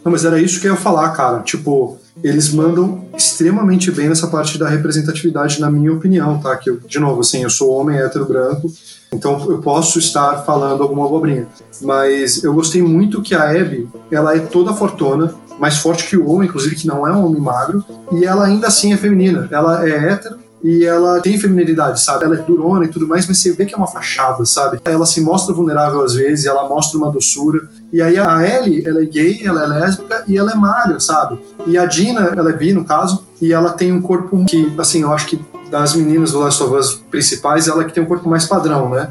[0.03, 1.39] Não, mas era isso que eu ia falar, cara.
[1.39, 6.55] Tipo, eles mandam extremamente bem nessa parte da representatividade, na minha opinião, tá?
[6.57, 8.71] Que eu, de novo, assim, eu sou homem hétero branco,
[9.11, 11.47] então eu posso estar falando alguma abobrinha.
[11.81, 16.27] Mas eu gostei muito que a Abby, ela é toda fortuna, mais forte que o
[16.29, 19.47] homem, inclusive, que não é um homem magro, e ela ainda assim é feminina.
[19.51, 22.25] Ela é hétero, e ela tem feminilidade, sabe?
[22.25, 24.79] Ela é durona e tudo mais, mas você vê que é uma fachada, sabe?
[24.85, 27.67] Ela se mostra vulnerável às vezes, ela mostra uma doçura.
[27.91, 31.39] E aí a Ellie, ela é gay, ela é lésbica e ela é magra, sabe?
[31.67, 35.01] E a Dina, ela é bi, no caso, e ela tem um corpo que, assim,
[35.01, 35.39] eu acho que
[35.69, 38.89] das meninas do Last of Us principais, ela é que tem um corpo mais padrão,
[38.89, 39.09] né?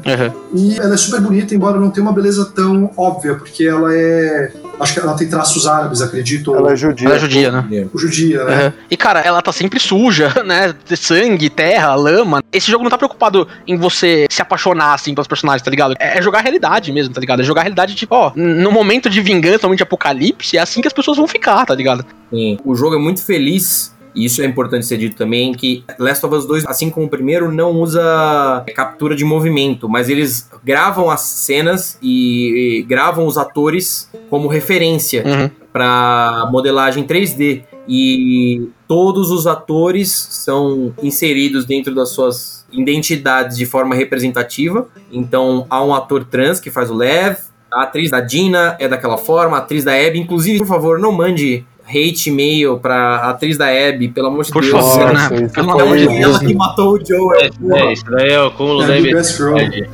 [0.53, 4.53] E ela é super bonita, embora não tenha uma beleza tão óbvia, porque ela é.
[4.79, 6.55] Acho que ela tem traços árabes, acredito.
[6.55, 7.07] Ela é judia.
[7.07, 7.87] Ela é judia, né?
[7.93, 8.65] ou judia, né?
[8.65, 8.73] Uhum.
[8.89, 10.73] E, cara, ela tá sempre suja, né?
[10.85, 12.41] De sangue, terra, lama.
[12.51, 15.95] Esse jogo não tá preocupado em você se apaixonar, assim, pelos personagens, tá ligado?
[15.99, 17.41] É jogar a realidade mesmo, tá ligado?
[17.41, 20.61] É jogar a realidade, tipo, ó, no momento de vingança, no momento de apocalipse, é
[20.61, 22.05] assim que as pessoas vão ficar, tá ligado?
[22.29, 22.57] Sim.
[22.65, 23.93] O jogo é muito feliz.
[24.15, 27.09] E isso é importante ser dito também, que Last of Us 2, assim como o
[27.09, 33.37] primeiro, não usa captura de movimento, mas eles gravam as cenas e, e gravam os
[33.37, 35.49] atores como referência Uhum.
[35.71, 37.63] para modelagem 3D.
[37.87, 44.87] E todos os atores são inseridos dentro das suas identidades de forma representativa.
[45.11, 47.37] Então há um ator trans que faz o Lev,
[47.71, 50.19] a atriz da Dina é daquela forma, a atriz da Abby.
[50.19, 54.61] Inclusive, por favor, não mande hate mail pra atriz da Abby, pelo amor de Por
[54.61, 54.71] Deus.
[54.73, 55.49] favor, Nossa, né?
[55.49, 56.07] Pelo foi amor de.
[56.07, 56.19] Deus.
[56.21, 57.51] Ela que matou o Joel.
[57.75, 59.89] É, isso daí é o cúmulo É da imbecilidade.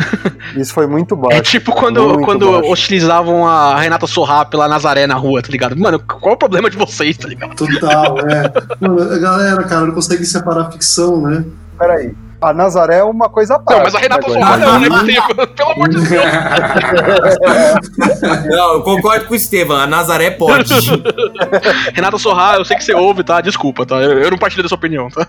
[0.55, 1.37] Isso foi muito baixo.
[1.37, 2.71] É tipo quando, Muito quando baixo.
[2.71, 5.75] hostilizavam a Renata Sorra pela Nazaré na rua, tá ligado?
[5.77, 7.55] Mano, qual é o problema de vocês, tá ligado?
[7.55, 8.51] Total, é.
[8.79, 11.43] Mano, a galera, cara, não consegue separar a ficção, né?
[11.77, 12.13] Peraí.
[12.41, 13.77] A Nazaré é uma coisa à parte.
[13.77, 14.89] Não, mas a Renata né, Sorra Gordon?
[14.89, 15.13] não, né?
[15.13, 16.25] Tipo, Pelo amor de Deus.
[18.49, 20.73] Não, eu concordo com o Estevam, a Nazaré pode.
[21.93, 23.41] Renata Sorra, eu sei que você ouve, tá?
[23.41, 23.97] Desculpa, tá?
[23.97, 25.25] Eu, eu não partilho dessa opinião, tá?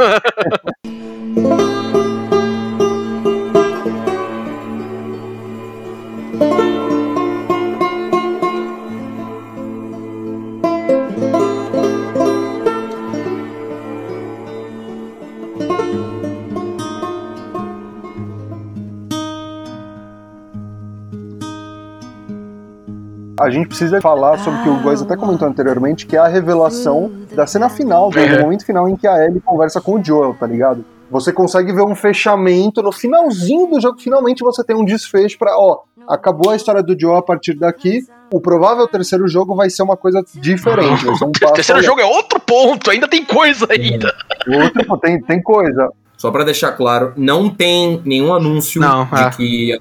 [23.41, 26.29] A gente precisa falar sobre o que o Góis até comentou anteriormente, que é a
[26.29, 28.41] revelação da cena final, do Uhum.
[28.43, 30.85] momento final em que a Ellie conversa com o Joel, tá ligado?
[31.11, 35.57] Você consegue ver um fechamento no finalzinho do jogo, finalmente você tem um desfecho pra,
[35.57, 38.01] ó, acabou a história do Joel a partir daqui.
[38.33, 41.83] O provável terceiro jogo vai ser uma coisa diferente, vai ser um O passo terceiro
[41.83, 44.15] jogo é outro ponto, ainda tem coisa ainda.
[44.63, 45.91] Outro, pô, tem, tem coisa.
[46.17, 49.31] Só pra deixar claro, não tem nenhum anúncio Não, de é.
[49.31, 49.79] que a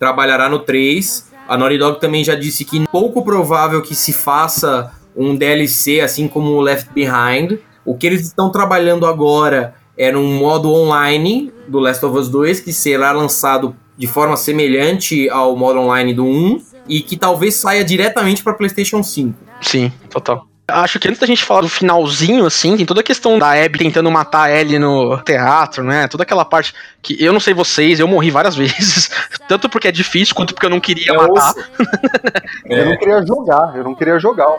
[0.00, 1.29] trabalhará no 3.
[1.50, 6.28] A Naughty Dog também já disse que pouco provável que se faça um DLC assim
[6.28, 7.58] como o Left Behind.
[7.84, 12.60] O que eles estão trabalhando agora é num modo online do Last of Us 2
[12.60, 17.84] que será lançado de forma semelhante ao modo online do 1 e que talvez saia
[17.84, 19.36] diretamente para PlayStation 5.
[19.60, 20.49] Sim, total.
[20.70, 23.78] Acho que antes da gente falar do finalzinho, assim, tem toda a questão da Abby
[23.78, 26.08] tentando matar a Ellie no teatro, né?
[26.08, 29.10] Toda aquela parte que eu não sei vocês, eu morri várias vezes.
[29.48, 31.50] Tanto porque é difícil, quanto porque eu não queria É matar.
[31.50, 31.64] osso.
[32.66, 34.46] Eu não queria jogar, eu não queria jogar.
[34.48, 34.58] Uhum.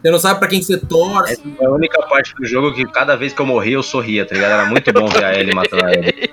[0.00, 1.42] Você não sabe para quem que você torce.
[1.60, 4.34] É a única parte do jogo que cada vez que eu morria eu sorria, tá
[4.34, 4.52] ligado?
[4.52, 6.30] Era muito bom ver a Ellie matando a Ellie.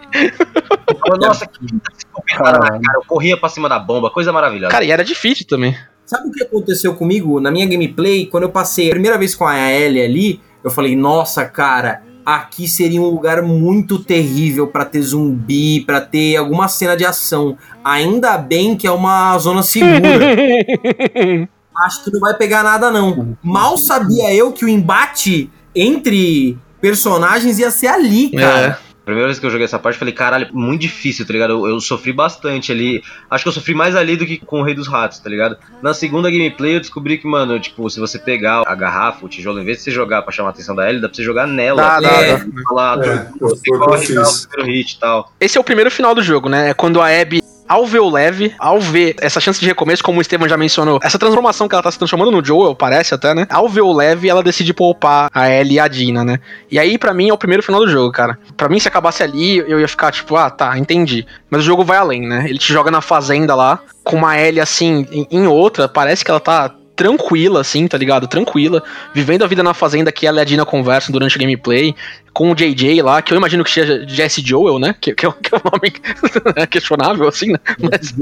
[1.20, 2.80] Nossa, que na cara.
[2.96, 4.72] Eu corria pra cima da bomba, coisa maravilhosa.
[4.72, 5.76] Cara, e era difícil também.
[6.06, 8.28] Sabe o que aconteceu comigo na minha gameplay?
[8.28, 12.68] Quando eu passei a primeira vez com a Ellie ali, eu falei, nossa, cara, aqui
[12.68, 17.58] seria um lugar muito terrível pra ter zumbi, pra ter alguma cena de ação.
[17.84, 19.98] Ainda bem que é uma zona segura.
[21.86, 23.38] Acho que não vai pegar nada, não.
[23.44, 28.80] Mal sabia eu que o embate entre personagens ia ser ali, cara.
[29.06, 31.52] Primeira vez que eu joguei essa parte, eu falei, caralho, muito difícil, tá ligado?
[31.52, 33.04] Eu, eu sofri bastante ali.
[33.30, 35.56] Acho que eu sofri mais ali do que com o Rei dos Ratos, tá ligado?
[35.82, 39.60] Na segunda gameplay eu descobri que, mano, tipo, se você pegar a garrafa, o tijolo,
[39.62, 41.46] em vez de você jogar pra chamar a atenção da Ellie, dá pra você jogar
[41.46, 41.82] nela.
[41.82, 42.46] Dá, dá, É, dá.
[42.68, 44.46] Falar, É, "Pô, foi você o que eu corre e tal, fiz.
[44.48, 45.32] primeiro hit e tal.
[45.40, 46.70] Esse é o primeiro final do jogo, né?
[46.70, 50.20] É quando a Abby ao ver o leve, ao ver essa chance de recomeço, como
[50.20, 53.34] o Estevam já mencionou, essa transformação que ela tá se transformando no Joel, parece até,
[53.34, 53.48] né?
[53.50, 56.40] Ao ver o leve, ela decide poupar a Ellie e a Dina, né?
[56.72, 58.38] E aí, pra mim, é o primeiro final do jogo, cara.
[58.56, 61.26] Pra mim, se acabasse ali, eu ia ficar tipo, ah, tá, entendi.
[61.50, 62.46] Mas o jogo vai além, né?
[62.48, 66.32] Ele te joga na fazenda lá, com uma Ellie assim, em, em outra, parece que
[66.32, 68.28] ela tá tranquila, assim, tá ligado?
[68.28, 68.84] Tranquila,
[69.14, 71.96] vivendo a vida na fazenda que ela e a Dina conversam durante o gameplay,
[72.34, 74.96] com o JJ lá, que eu imagino que seja Jesse Joel, né?
[75.00, 75.92] Que, que, é, que é um nome
[76.68, 77.60] questionável, assim, né?
[77.80, 78.14] Mas,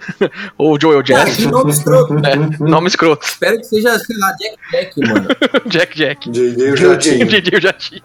[0.58, 1.42] ou Joel Jesse.
[1.42, 2.14] que nome escroto.
[2.26, 3.24] É, nome escroto.
[3.24, 5.28] Espero que seja, sei lá, Jack Jack, mano.
[5.66, 6.30] Jack Jack.
[6.30, 7.26] JJ eu já tinha.
[7.26, 8.02] JJ eu já tinha.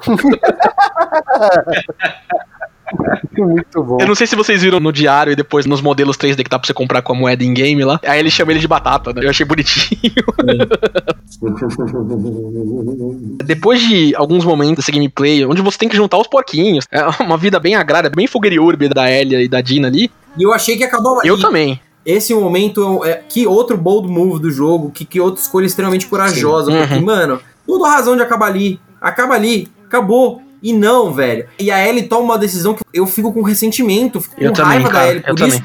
[3.37, 3.97] Muito bom.
[3.99, 6.57] Eu não sei se vocês viram no diário e depois nos modelos 3D que dá
[6.57, 7.99] pra você comprar com a moeda em game lá.
[8.05, 9.25] Aí ele chama ele de batata, né?
[9.25, 10.13] Eu achei bonitinho.
[13.45, 17.37] Depois de alguns momentos desse gameplay, onde você tem que juntar os porquinhos, é uma
[17.37, 20.09] vida bem agrária, bem fogueiriurbe da Elia e da Dina ali.
[20.37, 21.79] E eu achei que acabou Eu e também.
[22.05, 26.71] Esse momento é que outro bold move do jogo, que, que outra escolha extremamente corajosa.
[26.71, 26.77] Sim.
[26.79, 27.05] Porque, Uhum.
[27.05, 28.79] mano, tudo a razão de acabar ali.
[29.01, 30.41] Acaba ali, acabou.
[30.61, 31.47] E não, velho.
[31.59, 34.73] E a Ellie toma uma decisão que eu fico com ressentimento, fico Eu com também,
[34.79, 35.23] raiva cara, da Ellie.
[35.27, 35.63] eu Por isso,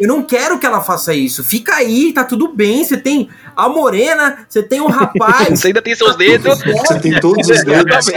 [0.00, 1.44] eu não quero que ela faça isso.
[1.44, 2.84] Fica aí, tá tudo bem.
[2.84, 5.48] Você tem a morena, você tem o rapaz.
[5.60, 6.58] Você ainda tem seus dedos.
[6.58, 8.06] Você tem todos os dedos.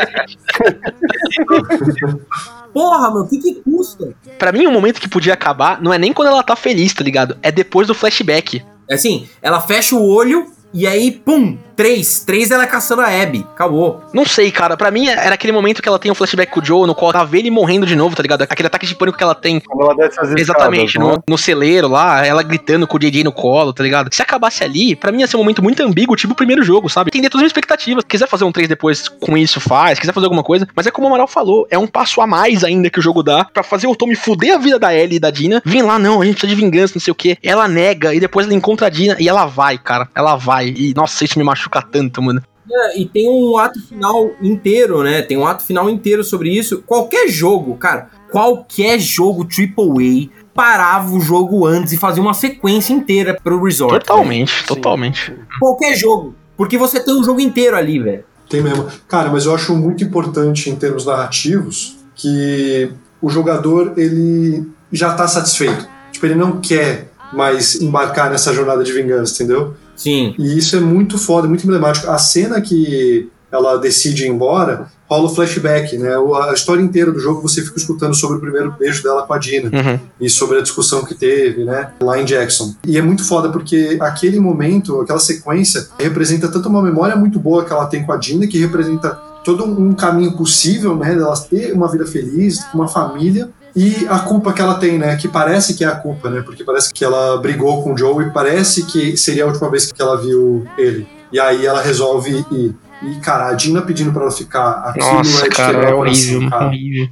[2.74, 4.14] Porra, mano, o que que custa?
[4.38, 7.04] Pra mim, o momento que podia acabar não é nem quando ela tá feliz, tá
[7.04, 7.38] ligado?
[7.42, 8.64] É depois do flashback.
[8.90, 12.20] É assim, ela fecha o olho e aí, pum, três.
[12.26, 13.46] Três ela caçando a Abby.
[13.54, 14.02] Acabou.
[14.14, 14.78] Não sei, cara.
[14.78, 17.12] Pra mim era aquele momento que ela tem um flashback com o Joe, no qual
[17.12, 18.44] ela vê ele morrendo de novo, tá ligado?
[18.44, 21.24] Aquele ataque de pânico que ela tem Quando ela desce as Exatamente, escadas, no, né?
[21.28, 24.14] no celeiro lá, ela gritando com o JJ no colo, tá ligado?
[24.14, 26.90] Se acabasse ali, pra mim ia ser um momento muito ambíguo, tipo o primeiro jogo,
[26.90, 27.10] sabe?
[27.10, 28.04] Entender todas as minhas expectativas.
[28.04, 30.00] Quiser fazer um 3 depois com isso, faz.
[30.00, 30.68] Quiser fazer alguma coisa.
[30.76, 33.22] Mas é como o Amaral falou, é um passo a mais ainda que o jogo
[33.22, 35.62] dá pra fazer o Tommy fuder a vida da Ellie e da Dina.
[35.64, 37.38] Vem lá, não, a gente precisa de vingança, não sei o quê.
[37.44, 40.10] Ela nega e depois ela encontra a Dina e ela vai, cara.
[40.16, 40.67] Ela vai.
[40.70, 42.42] E, nossa, isso me machuca tanto, mano.
[42.70, 45.22] É, e tem um ato final inteiro, né?
[45.22, 46.84] Tem um ato final inteiro sobre isso.
[46.86, 53.40] Qualquer jogo, cara, qualquer jogo AAA parava o jogo antes e fazia uma sequência inteira
[53.42, 54.00] pro resort.
[54.00, 55.34] Totalmente, totalmente.
[55.60, 56.36] Qualquer jogo.
[56.58, 58.26] Porque você tem um jogo inteiro ali, velho.
[58.50, 58.88] Tem mesmo.
[59.08, 62.92] Cara, mas eu acho muito importante em termos narrativos que
[63.22, 65.88] o jogador ele já tá satisfeito.
[66.12, 69.76] Tipo, ele não quer mais embarcar nessa jornada de vingança, entendeu?
[69.98, 70.34] Sim.
[70.38, 72.10] E isso é muito foda, muito emblemático.
[72.10, 76.10] A cena que ela decide ir embora rola o flashback, né?
[76.50, 79.38] A história inteira do jogo você fica escutando sobre o primeiro beijo dela com a
[79.38, 80.00] Dina Uhum.
[80.20, 82.76] e sobre a discussão que teve, né, lá em Jackson.
[82.86, 87.64] E é muito foda porque aquele momento, aquela sequência, representa tanto uma memória muito boa
[87.64, 89.12] que ela tem com a Dina, que representa
[89.46, 94.52] todo um caminho possível, né, dela ter uma vida feliz, uma família, e a culpa
[94.52, 97.38] que ela tem, né, que parece que é a culpa, né, porque parece que ela
[97.38, 101.08] brigou com o Joe e parece que seria a última vez que ela viu ele.
[101.32, 102.76] E aí ela resolve ir.
[103.04, 106.66] E, cara, a Dina pedindo pra ela ficar, aquilo Nossa, é cara, é horrível, cara.
[106.66, 107.10] horrível.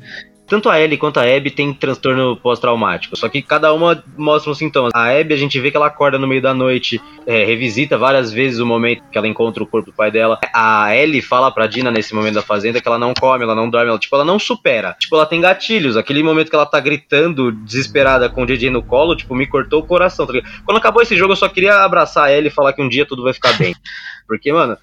[0.48, 3.16] Tanto a Ellie quanto a Abby tem transtorno pós-traumático.
[3.18, 4.90] Só que cada uma mostra um sintoma.
[4.94, 8.32] A Abby, a gente vê que ela acorda no meio da noite, é, revisita várias
[8.32, 10.40] vezes o momento que ela encontra o corpo do pai dela.
[10.54, 13.70] A Ellie fala pra Dina nesse momento da fazenda que ela não come, ela não
[13.70, 14.96] dorme, ela, tipo, ela não supera.
[15.00, 15.98] Tipo, ela tem gatilhos.
[15.98, 19.82] Aquele momento que ela tá gritando, desesperada, com o JJ no colo, tipo, me cortou
[19.82, 20.28] o coração.
[20.28, 20.34] tá?
[20.64, 23.06] Quando acabou esse jogo, eu só queria abraçar a Ellie e falar que um dia
[23.06, 23.76] tudo vai ficar bem.
[24.28, 24.76] Porque, mano,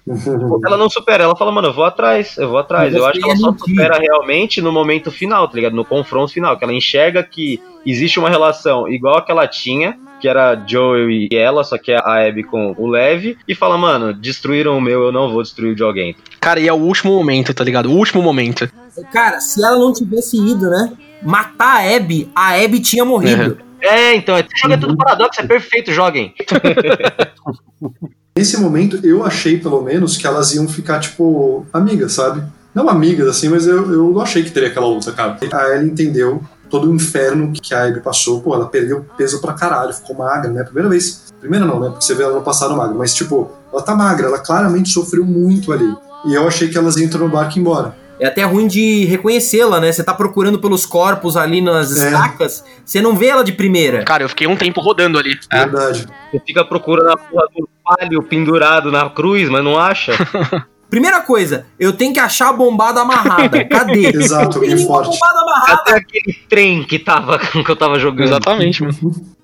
[0.65, 2.93] ela não supera, ela fala, mano, eu vou atrás, eu vou atrás.
[2.93, 5.75] Eu acho que ela só supera realmente no momento final, tá ligado?
[5.75, 9.97] No confronto final, que ela enxerga que existe uma relação igual a que ela tinha,
[10.21, 13.77] que era Joel e ela, só que é a Abby com o Lev, e fala,
[13.77, 16.15] mano, destruíram o meu, eu não vou destruir o de alguém.
[16.39, 17.87] Cara, e é o último momento, tá ligado?
[17.87, 18.71] O último momento.
[19.11, 20.93] Cara, se ela não tivesse ido, né?
[21.21, 23.57] Matar a Abby, a Abby tinha morrido.
[23.81, 26.33] É, então, esse jogo é tudo paradoxo, é perfeito, joguem.
[28.35, 32.43] Nesse momento, eu achei, pelo menos, que elas iam ficar, tipo, amigas, sabe?
[32.73, 35.37] Não amigas, assim, mas eu, eu não achei que teria aquela luta, cara.
[35.53, 38.41] A Ellie entendeu todo o inferno que a Abby passou.
[38.41, 40.63] Pô, ela perdeu peso pra caralho, ficou magra, né?
[40.63, 41.31] Primeira vez.
[41.39, 41.89] Primeira não, né?
[41.89, 42.95] Porque você vê ela no passado magra.
[42.97, 45.95] Mas, tipo, ela tá magra, ela claramente sofreu muito ali.
[46.25, 47.95] E eu achei que elas iam entrar no barco e ir embora.
[48.23, 49.91] É até ruim de reconhecê-la, né?
[49.91, 52.05] Você tá procurando pelos corpos ali nas É.
[52.07, 54.05] estacas, você não vê ela de primeira.
[54.05, 55.37] Cara, eu fiquei um tempo rodando ali.
[55.51, 56.07] Verdade.
[56.31, 60.13] Você fica procurando a porra do palio pendurado na cruz, mas não acha.
[60.89, 63.65] Primeira coisa, eu tenho que achar a bombada amarrada.
[63.65, 64.07] Cadê?
[64.15, 65.09] Exato, bem forte.
[65.19, 65.81] bombada amarrada.
[65.81, 68.27] Até aquele trem que tava que eu tava jogando.
[68.29, 68.95] Exatamente, mano.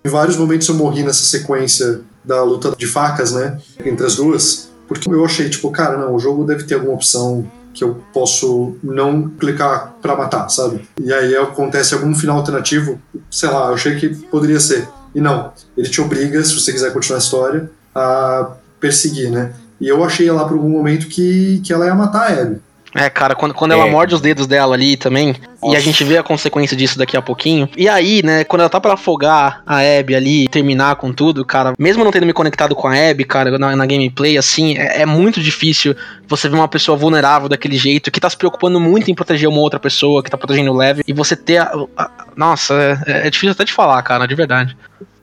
[0.05, 3.59] Em vários momentos eu morri nessa sequência da luta de facas, né?
[3.85, 4.71] Entre as duas.
[4.87, 7.45] Porque eu achei, tipo, cara, não, o jogo deve ter alguma opção
[7.79, 10.85] que eu posso não clicar pra matar, sabe?
[10.99, 12.99] E aí acontece algum final alternativo,
[13.31, 14.85] sei lá, eu achei que poderia ser.
[15.15, 18.51] E não, ele te obriga, se você quiser continuar a história, a
[18.81, 19.53] perseguir, né?
[19.79, 22.61] E eu achei lá por algum momento que, que ela ia matar a Abby.
[22.95, 23.89] É, cara, quando, quando ela É.
[23.91, 27.21] morde os dedos dela ali também, e a gente vê a consequência disso daqui a
[27.21, 27.69] pouquinho.
[27.77, 31.73] E aí, né, quando ela tá pra afogar a Abby ali, terminar com tudo, cara,
[31.77, 35.05] mesmo não tendo me conectado com a Abby, cara, na, na gameplay, assim, é, é
[35.05, 35.95] muito difícil
[36.27, 39.59] você ver uma pessoa vulnerável daquele jeito, que tá se preocupando muito em proteger uma
[39.59, 41.71] outra pessoa, que tá protegendo o leve, e você ter a.
[41.95, 42.73] a- nossa,
[43.05, 44.75] é, é difícil até de falar, cara, de verdade.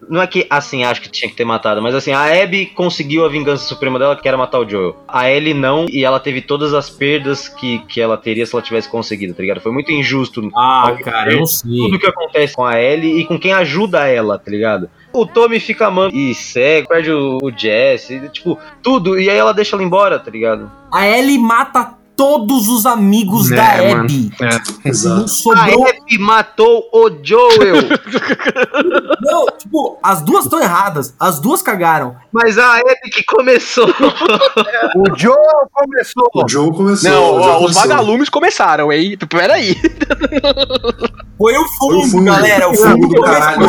[0.08, 3.24] Não é que assim acho que tinha que ter matado, mas assim, a Abby conseguiu
[3.24, 4.96] a vingança suprema dela, que era matar o Joel.
[5.08, 8.62] A Ellie não, e ela teve todas as perdas que, que ela teria se ela
[8.62, 9.60] tivesse conseguido, tá ligado?
[9.60, 11.70] Foi muito injusto Ah, cara, eu sei.
[11.70, 14.88] tudo que acontece com a Ellie e com quem ajuda ela, tá ligado?
[15.12, 19.54] O Tommy fica amando e cego, perde o, o Jesse, tipo, tudo, e aí ela
[19.54, 20.70] deixa ela embora, tá ligado?
[20.92, 24.04] A Ellie mata todos os amigos É, da mano.
[24.04, 24.30] Abby.
[24.40, 25.24] Não Exato.
[25.24, 25.86] A sobrou.
[25.88, 27.76] Abby matou o Joel,
[29.22, 31.14] Não, tipo, as duas estão erradas.
[31.20, 32.16] As duas cagaram.
[32.32, 33.86] mas a Abby que começou.
[34.96, 35.36] O Joe
[35.72, 36.30] começou.
[36.34, 37.10] O Joe começou.
[37.10, 39.16] Não, o Joe ó, os vagalumes começaram, hein?
[39.28, 39.74] Peraí.
[41.38, 42.68] Foi o Foi fungo, o fungo, galera.
[42.68, 43.68] O o fungo fungo do caralho.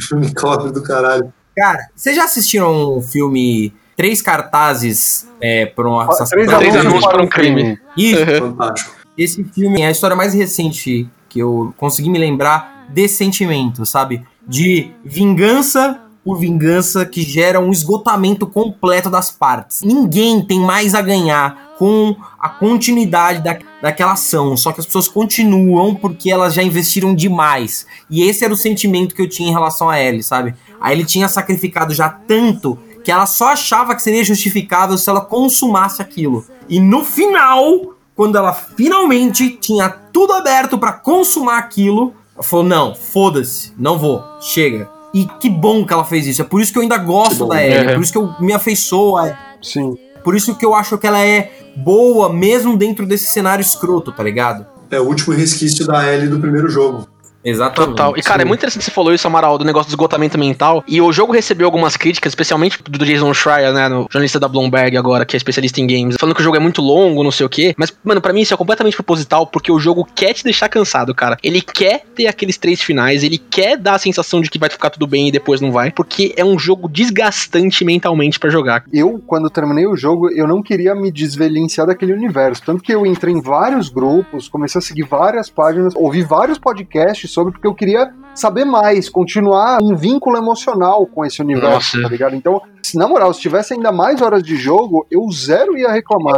[0.00, 1.32] Filme cópia do caralho.
[1.56, 6.58] Cara, vocês já assistiram o filme Três Cartazes é, por um Três assassinato?
[6.58, 7.78] Três anúncios para para um crime.
[7.96, 8.26] Isso.
[8.40, 8.94] Fantástico.
[9.16, 14.22] Esse filme é a história mais recente que eu consegui me lembrar desse sentimento, sabe?
[14.46, 19.82] De vingança por vingança que gera um esgotamento completo das partes.
[19.82, 25.06] Ninguém tem mais a ganhar com a continuidade da, daquela ação, só que as pessoas
[25.06, 27.86] continuam porque elas já investiram demais.
[28.10, 30.54] E esse era o sentimento que eu tinha em relação a Ellie, sabe?
[30.80, 32.76] A Ellie tinha sacrificado já tanto
[33.06, 36.44] que ela só achava que seria justificável se ela consumasse aquilo.
[36.68, 42.96] E no final, quando ela finalmente tinha tudo aberto pra consumar aquilo, ela falou: "Não,
[42.96, 44.90] foda-se, não vou, chega".
[45.14, 46.42] E que bom que ela fez isso.
[46.42, 47.50] É por isso que eu ainda gosto bom.
[47.50, 49.96] da Ellie, é por isso que eu me afeiçoo a Sim.
[50.24, 54.24] por isso que eu acho que ela é boa mesmo dentro desse cenário escroto, tá
[54.24, 54.66] ligado?
[54.90, 57.06] É o último resquício da Ellie do primeiro jogo.
[57.46, 57.90] Exatamente.
[57.90, 58.16] Total.
[58.16, 60.82] E, cara, é muito interessante que você falou isso, Amaral, do negócio do esgotamento mental.
[60.88, 64.96] E o jogo recebeu algumas críticas, especialmente do Jason Schreier, né, no jornalista da Bloomberg
[64.96, 67.46] agora, que é especialista em games, falando que o jogo é muito longo, não sei
[67.46, 67.72] o quê.
[67.78, 71.14] Mas, mano, pra mim isso é completamente proposital, porque o jogo quer te deixar cansado,
[71.14, 71.36] cara.
[71.40, 74.90] Ele quer ter aqueles três finais, ele quer dar a sensação de que vai ficar
[74.90, 78.84] tudo bem e depois não vai, porque é um jogo desgastante mentalmente pra jogar.
[78.92, 82.62] Eu, quando terminei o jogo, eu não queria me desvencilhar daquele universo.
[82.66, 87.35] Tanto que eu entrei em vários grupos, comecei a seguir várias páginas, ouvi vários podcasts
[87.36, 92.02] sobre, porque eu queria saber mais, continuar um vínculo emocional com esse universo, Nossa.
[92.02, 92.34] tá ligado?
[92.34, 96.34] Então, se, na moral, se tivesse ainda mais horas de jogo, eu zero ia reclamar.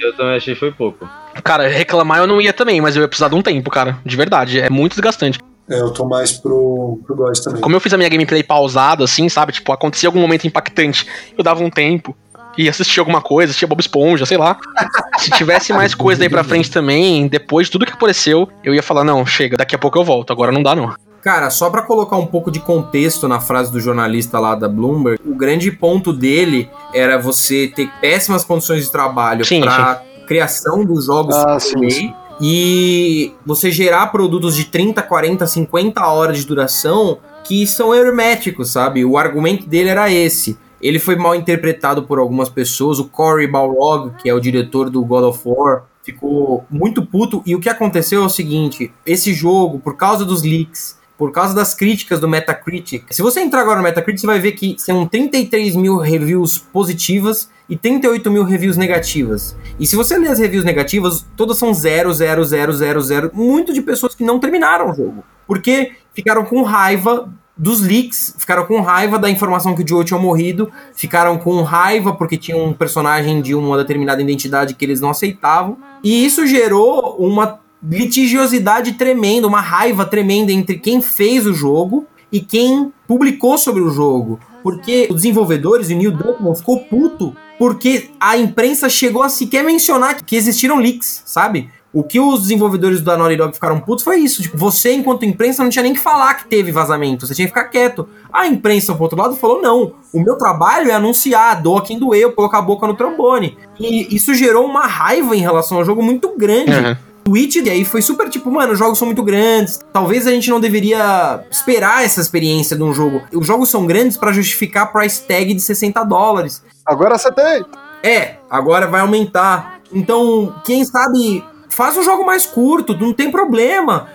[0.00, 1.08] Eu também achei que foi pouco.
[1.42, 3.98] Cara, reclamar eu não ia também, mas eu ia precisar de um tempo, cara.
[4.04, 4.60] De verdade.
[4.60, 5.40] É muito desgastante.
[5.68, 7.60] É, eu tô mais pro, pro Góis também.
[7.60, 9.52] Como eu fiz a minha gameplay pausada, assim, sabe?
[9.52, 11.06] Tipo, acontecia algum momento impactante,
[11.36, 12.14] eu dava um tempo.
[12.56, 14.58] E assistia alguma coisa, assistia Bob Esponja, sei lá.
[15.18, 18.82] Se tivesse mais coisa aí pra frente também, depois de tudo que apareceu, eu ia
[18.82, 20.94] falar, não, chega, daqui a pouco eu volto, agora não dá não.
[21.22, 25.20] Cara, só pra colocar um pouco de contexto na frase do jornalista lá da Bloomberg,
[25.24, 31.06] o grande ponto dele era você ter péssimas condições de trabalho Sim, pra criação dos
[31.06, 37.18] jogos Ah, AAA sim, e você gerar produtos de 30, 40, 50 horas de duração
[37.44, 39.04] que são herméticos, sabe?
[39.04, 40.58] O argumento dele era esse.
[40.82, 42.98] Ele foi mal interpretado por algumas pessoas.
[42.98, 47.42] O Cory Balrog, que é o diretor do God of War, ficou muito puto.
[47.46, 51.54] E o que aconteceu é o seguinte: esse jogo, por causa dos leaks, por causa
[51.54, 55.06] das críticas do Metacritic, se você entrar agora no Metacritic, você vai ver que são
[55.06, 59.56] 33 mil reviews positivas e 38 mil reviews negativas.
[59.78, 63.30] E se você ler as reviews negativas, todas são 0, 0, 0, 0, 0.
[63.32, 65.22] Muito de pessoas que não terminaram o jogo.
[65.46, 67.32] Porque ficaram com raiva
[67.62, 72.12] dos leaks, ficaram com raiva da informação que o Joe tinha morrido, ficaram com raiva
[72.12, 75.76] porque tinha um personagem de uma determinada identidade que eles não aceitavam.
[76.02, 82.40] E isso gerou uma litigiosidade tremenda, uma raiva tremenda entre quem fez o jogo e
[82.40, 84.40] quem publicou sobre o jogo.
[84.60, 89.62] Porque os desenvolvedores, e o Neil Druckmann ficou puto porque a imprensa chegou a sequer
[89.62, 91.70] mencionar que existiram leaks, sabe?
[91.92, 94.40] O que os desenvolvedores da Naughty Dog ficaram putos foi isso.
[94.40, 97.26] Tipo, você, enquanto imprensa, não tinha nem que falar que teve vazamento.
[97.26, 98.08] Você tinha que ficar quieto.
[98.32, 102.32] A imprensa, por outro lado, falou: não, o meu trabalho é anunciar, doa quem doeu,
[102.32, 103.58] colocar a boca no trombone.
[103.78, 106.72] E isso gerou uma raiva em relação ao jogo muito grande.
[106.72, 106.96] Uhum.
[107.24, 109.78] Twitch, e aí foi super tipo, mano, os jogos são muito grandes.
[109.92, 113.22] Talvez a gente não deveria esperar essa experiência de um jogo.
[113.32, 116.64] Os jogos são grandes pra justificar price tag de 60 dólares.
[116.84, 117.64] Agora você tem.
[118.02, 119.80] É, agora vai aumentar.
[119.92, 124.08] Então, quem sabe, faz um jogo mais curto, não tem problema.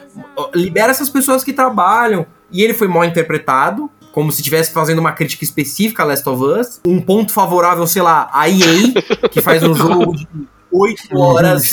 [0.54, 2.26] Libera essas pessoas que trabalham.
[2.52, 6.44] E ele foi mal interpretado, como se estivesse fazendo uma crítica específica a Last of
[6.44, 6.82] Us.
[6.86, 10.28] Um ponto favorável, sei lá, a EA, que faz um jogo de
[10.72, 11.72] 8 horas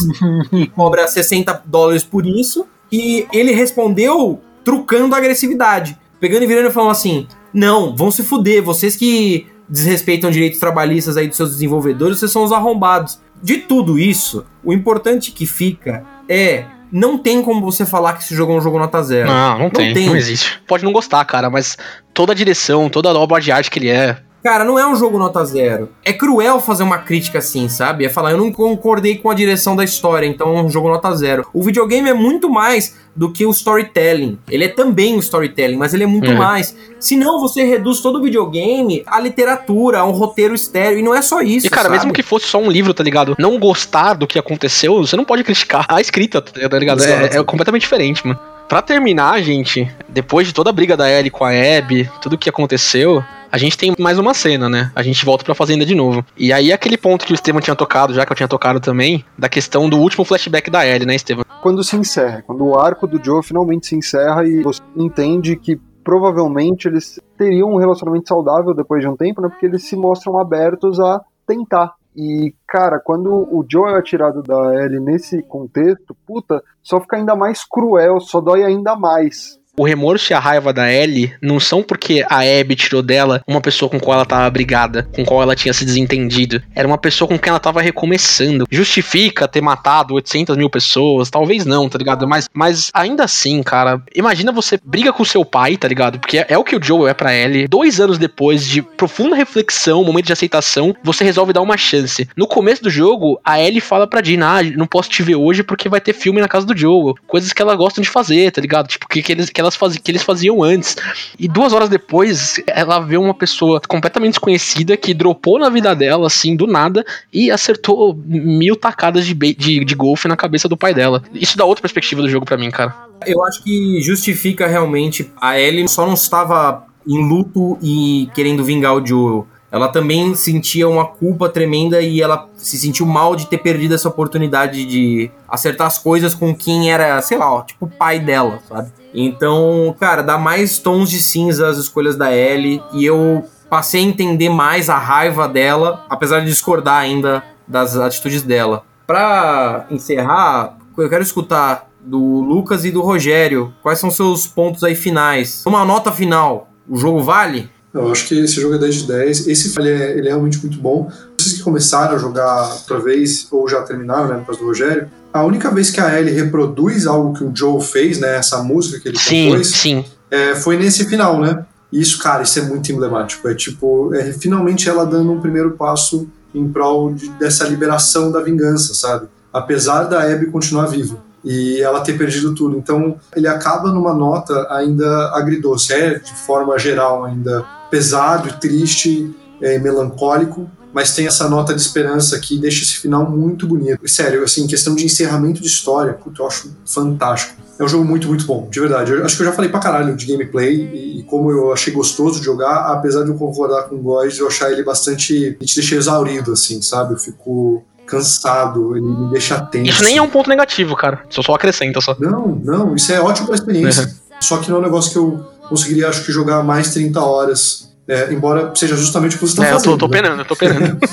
[0.53, 2.67] e cobra 60 dólares por isso.
[2.91, 5.99] E ele respondeu trucando a agressividade.
[6.19, 11.17] Pegando e virando e falando assim: Não, vão se fuder, vocês que desrespeitam direitos trabalhistas
[11.17, 13.21] aí dos seus desenvolvedores, vocês são os arrombados.
[13.45, 18.35] De tudo isso, o importante que fica é não tem como você falar que esse
[18.35, 19.29] jogo é um jogo nota zero.
[19.29, 20.63] Não, não, tem, não existe.
[20.67, 21.77] Pode não gostar, cara, mas
[22.15, 24.95] toda a direção, toda a obra de arte que ele é, Cara, não é um
[24.95, 25.89] jogo nota zero.
[26.05, 28.05] É cruel fazer uma crítica assim, sabe?
[28.05, 31.11] É falar, eu não concordei com a direção da história, então é um jogo nota
[31.17, 31.47] zero.
[31.55, 34.39] O videogame é muito mais do que o storytelling.
[34.51, 36.37] Ele é também o storytelling, mas ele é muito Uhum.
[36.37, 36.77] mais.
[37.01, 40.99] Senão você reduz todo o videogame à literatura, a um roteiro estéreo.
[40.99, 41.67] E não é só isso.
[41.67, 41.97] E, cara, sabe?
[41.97, 43.35] mesmo que fosse só um livro, tá ligado?
[43.39, 47.03] Não gostar do que aconteceu, você não pode criticar a escrita, tá ligado?
[47.03, 48.39] É, é completamente diferente, mano.
[48.69, 52.49] Pra terminar, gente, depois de toda a briga da Ellie com a Abby, tudo que
[52.49, 53.23] aconteceu,
[53.53, 54.91] a gente tem mais uma cena, né?
[54.97, 56.25] A gente volta pra fazenda de novo.
[56.37, 59.25] E aí aquele ponto que o Estevam tinha tocado, já que eu tinha tocado também,
[59.39, 61.45] da questão do último flashback da Ellie, né, Estevam?
[61.63, 65.79] Quando se encerra, quando o arco do Joe finalmente se encerra e você entende que
[66.03, 69.49] provavelmente eles teriam um relacionamento saudável depois de um tempo, né?
[69.49, 71.93] Porque eles se mostram abertos a tentar.
[72.17, 77.35] E, cara, quando o Joe é atirado da Ellie nesse contexto, puta, só fica ainda
[77.35, 79.59] mais cruel, só dói ainda mais.
[79.77, 83.61] O remorso e a raiva da Ellie não são porque a Abby tirou dela uma
[83.61, 86.63] pessoa com qual ela tava brigada, com qual ela tinha se desentendido.
[86.75, 88.67] Era uma pessoa com quem ela tava recomeçando.
[88.71, 91.29] Justifica ter matado 800 mil pessoas?
[91.29, 92.29] Talvez não, tá ligado?
[92.29, 96.21] Mas, mas ainda assim, cara, imagina você briga com seu pai, tá ligado?
[96.21, 97.67] Porque é, é o que o Joe é pra Ellie.
[97.67, 102.29] Dois anos depois de profunda reflexão, momento de aceitação, você resolve dar uma chance.
[102.37, 105.65] No começo do jogo, a Ellie fala pra Dina, ah, não posso te ver hoje
[105.65, 107.15] porque vai ter filme na casa do Joe.
[107.27, 108.87] Coisas que ela gostam de fazer, tá ligado?
[108.87, 110.97] Tipo, que, que eles, que, elas fazi, que eles faziam antes.
[111.39, 116.27] E duas horas depois, ela vê uma pessoa completamente desconhecida que dropou na vida dela,
[116.27, 120.95] assim, do nada, e acertou mil tacadas de, de, de golfe na cabeça do pai
[120.95, 121.23] dela.
[121.33, 122.95] Isso dá outra perspectiva do jogo pra mim, cara.
[123.27, 125.31] Eu acho que justifica realmente.
[125.41, 129.47] A Ellie só não estava em luto e querendo vingar o Joel.
[129.75, 134.09] Ela também sentia uma culpa tremenda e ela se sentiu mal de ter perdido essa
[134.09, 138.61] oportunidade de acertar as coisas com quem era, sei lá, ó, tipo o pai dela,
[138.69, 138.93] sabe?
[139.13, 144.05] Então, cara, dá mais tons de cinza as escolhas da Ellie e eu passei a
[144.05, 148.85] entender mais a raiva dela, apesar de discordar ainda das atitudes dela.
[149.05, 153.75] Pra encerrar, eu quero escutar do Lucas e do Rogério.
[153.83, 155.65] Quais são seus pontos aí finais?
[155.67, 156.69] Uma nota final.
[156.89, 157.74] O jogo vale?
[157.95, 159.47] Eu acho que esse jogo é 10 de 10.
[159.47, 161.11] Esse ele é, ele é realmente muito bom.
[161.39, 165.09] Vocês que começaram a jogar outra vez, ou já terminaram, né, no caso do Rogério,
[165.33, 168.99] a única vez que a Ellie reproduz algo que o Joe fez, né, essa música
[169.01, 170.05] que ele Sim, compôs, sim.
[170.31, 171.65] é, foi nesse final, né?
[171.93, 173.47] E Isso, cara, isso é muito emblemático.
[173.49, 178.41] É tipo, é finalmente ela dando um primeiro passo em prol de- dessa liberação da
[178.41, 179.29] vingança, sabe?
[179.53, 182.77] Apesar da Abby continuar viva e ela ter perdido tudo.
[182.77, 189.79] Então, ele acaba numa nota ainda agridoce, é de forma geral ainda pesado triste, é,
[189.79, 194.07] melancólico, mas tem essa nota de esperança que deixa esse final muito bonito.
[194.09, 197.65] Sério, assim, questão de encerramento de história, puta, eu acho fantástico.
[197.79, 199.11] É um jogo muito, muito bom, de verdade.
[199.11, 201.93] Eu acho que eu já falei pra caralho de gameplay e, e como eu achei
[201.93, 205.35] gostoso de jogar, apesar de eu concordar com o Góis, eu achar ele bastante.
[205.35, 207.15] Ele te deixa exaurido, assim, sabe?
[207.15, 209.91] Eu fico cansado, ele me deixa tenso.
[209.91, 211.25] Isso nem é um ponto negativo, cara.
[211.29, 212.15] Só só acrescenta só.
[212.21, 214.15] Não, não, isso é ótimo pra experiência.
[214.41, 217.95] Só que não é um negócio que eu conseguiria, acho que, jogar mais 30 horas.
[218.09, 219.99] é, embora seja justamente o que você tá É, eu fazendo.
[219.99, 220.23] tô, tô né?
[220.23, 220.99] penando, eu tô penando.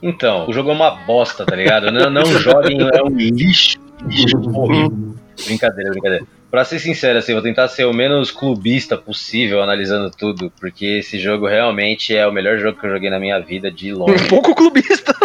[0.00, 1.90] Então, o jogo é uma bosta, tá ligado?
[1.90, 3.80] Não, não joguem, é um lixo.
[4.06, 5.16] lixo horrível.
[5.44, 6.24] Brincadeira, brincadeira.
[6.52, 11.18] Pra ser sincero, assim, vou tentar ser o menos clubista possível analisando tudo, porque esse
[11.18, 14.22] jogo realmente é o melhor jogo que eu joguei na minha vida de longe.
[14.24, 15.12] Um pouco clubista.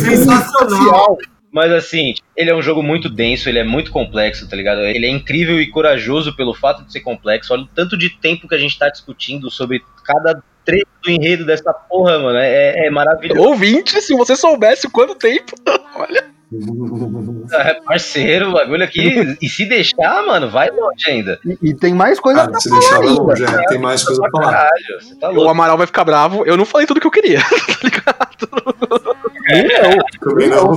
[0.00, 1.18] Sensacional.
[1.52, 4.80] Mas assim, ele é um jogo muito denso, ele é muito complexo, tá ligado?
[4.80, 7.52] Ele é incrível e corajoso pelo fato de ser complexo.
[7.52, 11.44] Olha o tanto de tempo que a gente tá discutindo sobre cada trecho do enredo
[11.44, 12.38] dessa porra, mano.
[12.38, 13.40] É, é maravilhoso.
[13.40, 15.52] Ouvinte, se você soubesse quanto tempo.
[15.94, 16.32] Olha.
[17.52, 19.36] É parceiro, o bagulho aqui.
[19.40, 21.38] E se deixar, mano, vai longe ainda.
[21.44, 23.22] E, e tem mais coisa Ah, pra se falar deixar vai ainda.
[23.22, 24.68] longe, é, tem mais coisa pra falar.
[25.20, 25.48] Tá O.
[25.48, 26.44] Amaral vai ficar bravo.
[26.46, 27.40] Eu não falei tudo que eu queria.
[30.20, 30.72] Também não.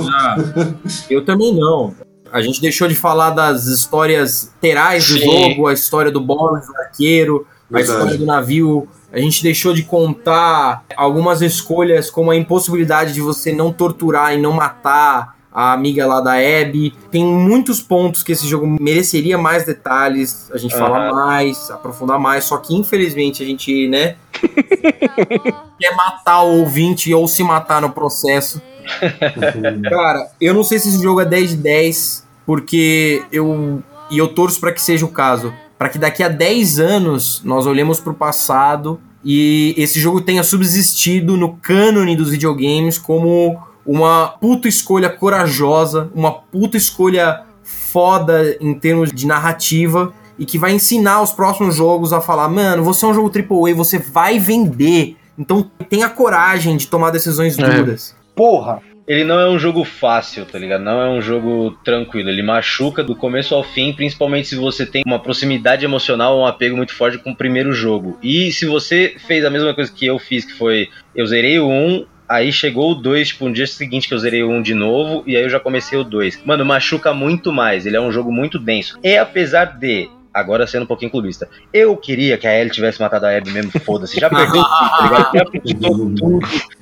[1.10, 1.96] Eu também não.
[2.32, 6.76] A gente deixou de falar das histórias terais do jogo, a história do Boris, do
[6.78, 8.88] arqueiro, a história do navio.
[9.14, 14.42] A gente deixou de contar algumas escolhas, como a impossibilidade de você não torturar e
[14.42, 16.94] não matar a amiga lá da Abby.
[17.10, 22.44] Tem muitos pontos que esse jogo mereceria mais detalhes, a gente falar mais, aprofundar mais,
[22.44, 24.18] só que infelizmente a gente, né,
[25.80, 28.62] quer matar o ouvinte ou se matar no processo.
[29.90, 34.28] Cara, eu não sei se esse jogo é 10 de 10, porque eu e eu
[34.28, 38.12] torço para que seja o caso, para que daqui a 10 anos nós olhemos para
[38.12, 45.10] o passado e esse jogo tenha subsistido no cânone dos videogames como uma puta escolha
[45.10, 51.76] corajosa, uma puta escolha foda em termos de narrativa e que vai ensinar os próximos
[51.76, 55.16] jogos a falar, mano, você é um jogo AAA, você vai vender.
[55.38, 57.64] Então tenha coragem de tomar decisões É.
[57.70, 58.16] duras.
[58.36, 58.82] Porra!
[59.08, 60.84] Ele não é um jogo fácil, tá ligado?
[60.84, 62.28] Não é um jogo tranquilo.
[62.28, 66.76] Ele machuca do começo ao fim, principalmente se você tem uma proximidade emocional, um apego
[66.76, 68.18] muito forte com o primeiro jogo.
[68.24, 71.68] E se você fez a mesma coisa que eu fiz, que foi eu zerei o
[71.68, 74.74] 1, aí chegou o 2, tipo, um dia seguinte que eu zerei o 1 de
[74.74, 76.44] novo, e aí eu já comecei o 2.
[76.46, 77.86] Mano, machuca muito mais.
[77.86, 79.00] Ele é um jogo muito denso.
[79.04, 80.10] E apesar de.
[80.34, 81.48] Agora sendo um pouquinho clubista.
[81.72, 84.20] Eu queria que a Ellie tivesse matado a Abby mesmo, foda-se.
[84.20, 85.32] Já perdeu tudo, tá ligado?
[85.34, 85.46] Já
[85.80, 86.40] tudo.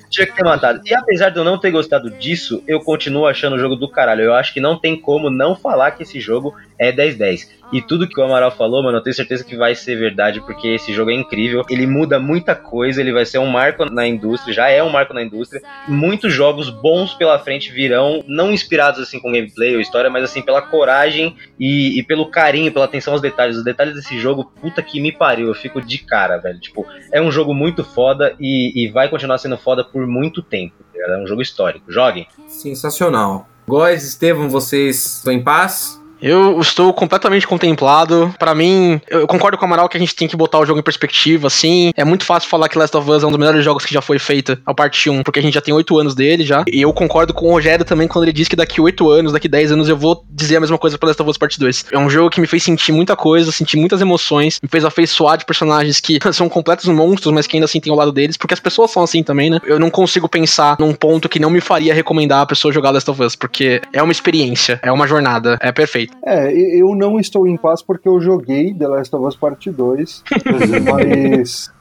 [0.09, 0.81] Tinha que ter matado.
[0.85, 4.21] E apesar de eu não ter gostado disso, eu continuo achando o jogo do caralho.
[4.21, 7.47] Eu acho que não tem como não falar que esse jogo é 10-10.
[7.73, 10.67] E tudo que o Amaral falou, mano, eu tenho certeza que vai ser verdade, porque
[10.67, 11.63] esse jogo é incrível.
[11.69, 15.13] Ele muda muita coisa, ele vai ser um marco na indústria, já é um marco
[15.13, 15.61] na indústria.
[15.87, 20.41] Muitos jogos bons pela frente virão, não inspirados assim com gameplay ou história, mas assim
[20.43, 23.57] pela coragem e, e pelo carinho, pela atenção aos detalhes.
[23.57, 26.59] Os detalhes desse jogo, puta que me pariu, eu fico de cara, velho.
[26.59, 30.75] Tipo, é um jogo muito foda e, e vai continuar sendo foda por muito tempo.
[30.93, 31.13] tá?
[31.13, 31.91] É um jogo histórico.
[31.91, 32.27] Joguem.
[32.47, 33.47] Sensacional.
[33.67, 36.02] Góis, Estevam, vocês estão em paz?
[36.23, 38.33] Eu estou completamente contemplado.
[38.39, 40.79] Pra mim, eu concordo com o Amaral que a gente tem que botar o jogo
[40.79, 41.91] em perspectiva, assim.
[41.97, 44.01] É muito fácil falar que Last of Us é um dos melhores jogos que já
[44.01, 46.63] foi feito, a parte 1, porque a gente já tem 8 anos dele já.
[46.65, 49.49] E eu concordo com o Rogério também quando ele diz que daqui 8 anos, daqui
[49.49, 51.87] 10 anos, eu vou dizer a mesma coisa pra Last of Us Parte 2.
[51.91, 55.37] É um jogo que me fez sentir muita coisa, sentir muitas emoções, me fez afeiçoar
[55.37, 58.53] de personagens que são completos monstros, mas que ainda assim tem o lado deles, porque
[58.53, 59.59] as pessoas são assim também, né?
[59.65, 63.11] Eu não consigo pensar num ponto que não me faria recomendar a pessoa jogar Last
[63.11, 66.12] of Us, porque é uma experiência, é uma jornada, é perfeito.
[66.21, 70.23] É, eu não estou em paz porque eu joguei The Last of Us Parte 2,
[70.91, 71.71] mas.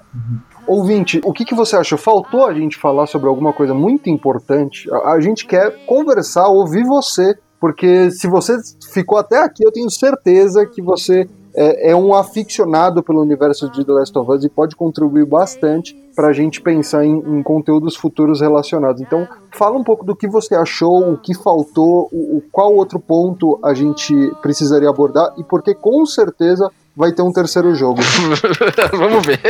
[0.67, 1.99] Ouvinte, o que, que você achou?
[1.99, 4.89] Faltou a gente falar sobre alguma coisa muito importante?
[4.93, 8.57] A, a gente quer conversar, ouvir você, porque se você
[8.93, 13.85] ficou até aqui, eu tenho certeza que você é, é um aficionado pelo universo de
[13.85, 17.97] The Last of Us e pode contribuir bastante para a gente pensar em, em conteúdos
[17.97, 19.01] futuros relacionados.
[19.01, 19.27] Então,
[19.57, 23.59] fala um pouco do que você achou, o que faltou, o, o- qual outro ponto
[23.65, 28.01] a gente precisaria abordar e porque com certeza vai ter um terceiro jogo.
[28.93, 29.41] Vamos ver.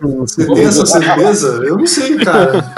[0.00, 1.62] Você tem essa certeza?
[1.64, 2.72] Eu não sei, cara.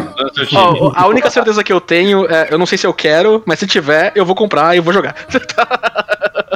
[0.54, 3.58] Ó, a única certeza que eu tenho é, eu não sei se eu quero, mas
[3.58, 5.14] se tiver, eu vou comprar e eu vou jogar.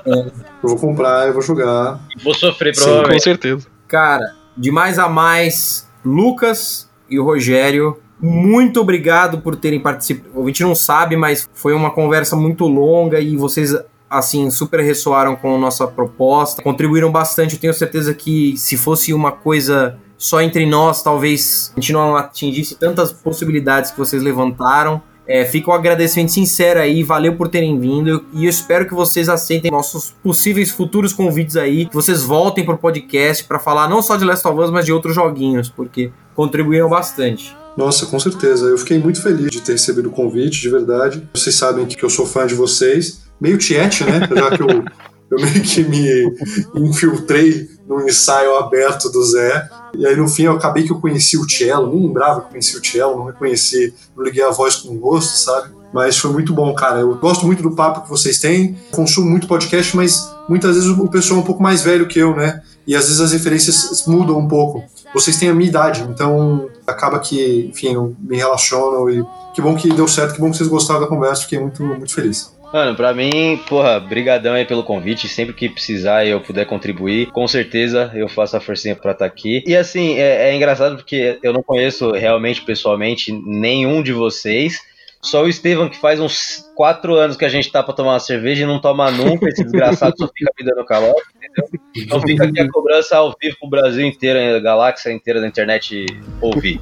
[0.05, 2.01] Eu vou comprar, eu vou jogar.
[2.24, 3.23] Vou sofrer, Com provavelmente.
[3.23, 3.66] certeza.
[3.86, 10.31] Cara, de mais a mais, Lucas e o Rogério, muito obrigado por terem participado.
[10.35, 13.74] O ouvinte não sabe, mas foi uma conversa muito longa e vocês,
[14.13, 17.55] assim, super ressoaram com nossa proposta, contribuíram bastante.
[17.55, 22.15] Eu tenho certeza que se fosse uma coisa só entre nós, talvez a gente não
[22.15, 25.03] atingisse tantas possibilidades que vocês levantaram.
[25.27, 29.29] É, fica um agradecimento sincero aí, valeu por terem vindo e eu espero que vocês
[29.29, 34.17] aceitem nossos possíveis futuros convites aí, que vocês voltem pro podcast pra falar não só
[34.17, 37.57] de Last of Us, mas de outros joguinhos, porque contribuíram bastante.
[37.77, 38.67] Nossa, com certeza.
[38.67, 41.29] Eu fiquei muito feliz de ter recebido o convite, de verdade.
[41.33, 43.23] Vocês sabem que eu sou fã de vocês.
[43.43, 44.20] Meio tiete, né?
[44.32, 46.32] Já que eu, eu meio que me
[46.77, 49.69] infiltrei no ensaio aberto do Zé.
[49.98, 51.93] E aí, no fim, eu acabei que eu conheci o Cello.
[51.93, 55.36] Nem lembrava que eu conhecia o Cello, não reconheci, não liguei a voz com gosto,
[55.39, 55.70] sabe?
[55.93, 57.01] Mas foi muito bom, cara.
[57.01, 58.78] Eu gosto muito do papo que vocês têm.
[58.93, 62.36] Consumo muito podcast, mas muitas vezes o pessoal é um pouco mais velho que eu,
[62.36, 62.62] né?
[62.86, 64.85] E às vezes as referências mudam um pouco.
[65.12, 69.74] Vocês têm a minha idade, então acaba que, enfim, eu me relaciono e que bom
[69.74, 72.52] que deu certo, que bom que vocês gostaram da conversa, fiquei muito, muito feliz.
[72.73, 75.28] Mano, pra mim, porra, brigadão aí pelo convite.
[75.28, 79.27] Sempre que precisar e eu puder contribuir, com certeza eu faço a forcinha pra estar
[79.27, 79.62] aqui.
[79.66, 84.81] E assim, é, é engraçado porque eu não conheço realmente, pessoalmente, nenhum de vocês.
[85.20, 88.19] Só o Estevam, que faz uns quatro anos que a gente tá pra tomar uma
[88.19, 89.47] cerveja e não toma nunca.
[89.49, 91.81] Esse desgraçado só fica me dando calote, entendeu?
[91.94, 96.07] Então fica aqui a cobrança ao vivo pro Brasil inteiro, a galáxia inteira da internet
[96.40, 96.81] ouvir.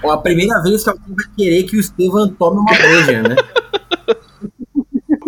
[0.00, 3.36] Bom, a primeira vez que alguém vai querer que o Estevam tome uma breja, né?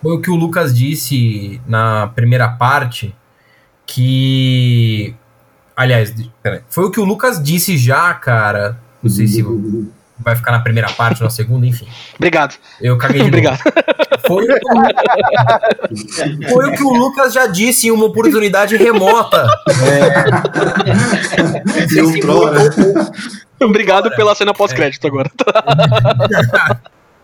[0.01, 3.13] Foi o que o Lucas disse na primeira parte,
[3.85, 5.13] que.
[5.75, 6.13] Aliás,
[6.43, 6.61] peraí.
[6.69, 8.77] Foi o que o Lucas disse já, cara.
[9.01, 9.43] Não sei se
[10.21, 11.87] vai ficar na primeira parte ou na segunda, enfim.
[12.15, 12.55] Obrigado.
[12.81, 13.27] Eu caguei de.
[13.27, 13.59] Obrigado.
[14.27, 14.59] Foi, o-
[16.49, 19.47] foi o que o Lucas já disse em uma oportunidade remota.
[22.21, 22.59] Pro, né?
[23.61, 25.31] Obrigado pela cena pós-crédito agora.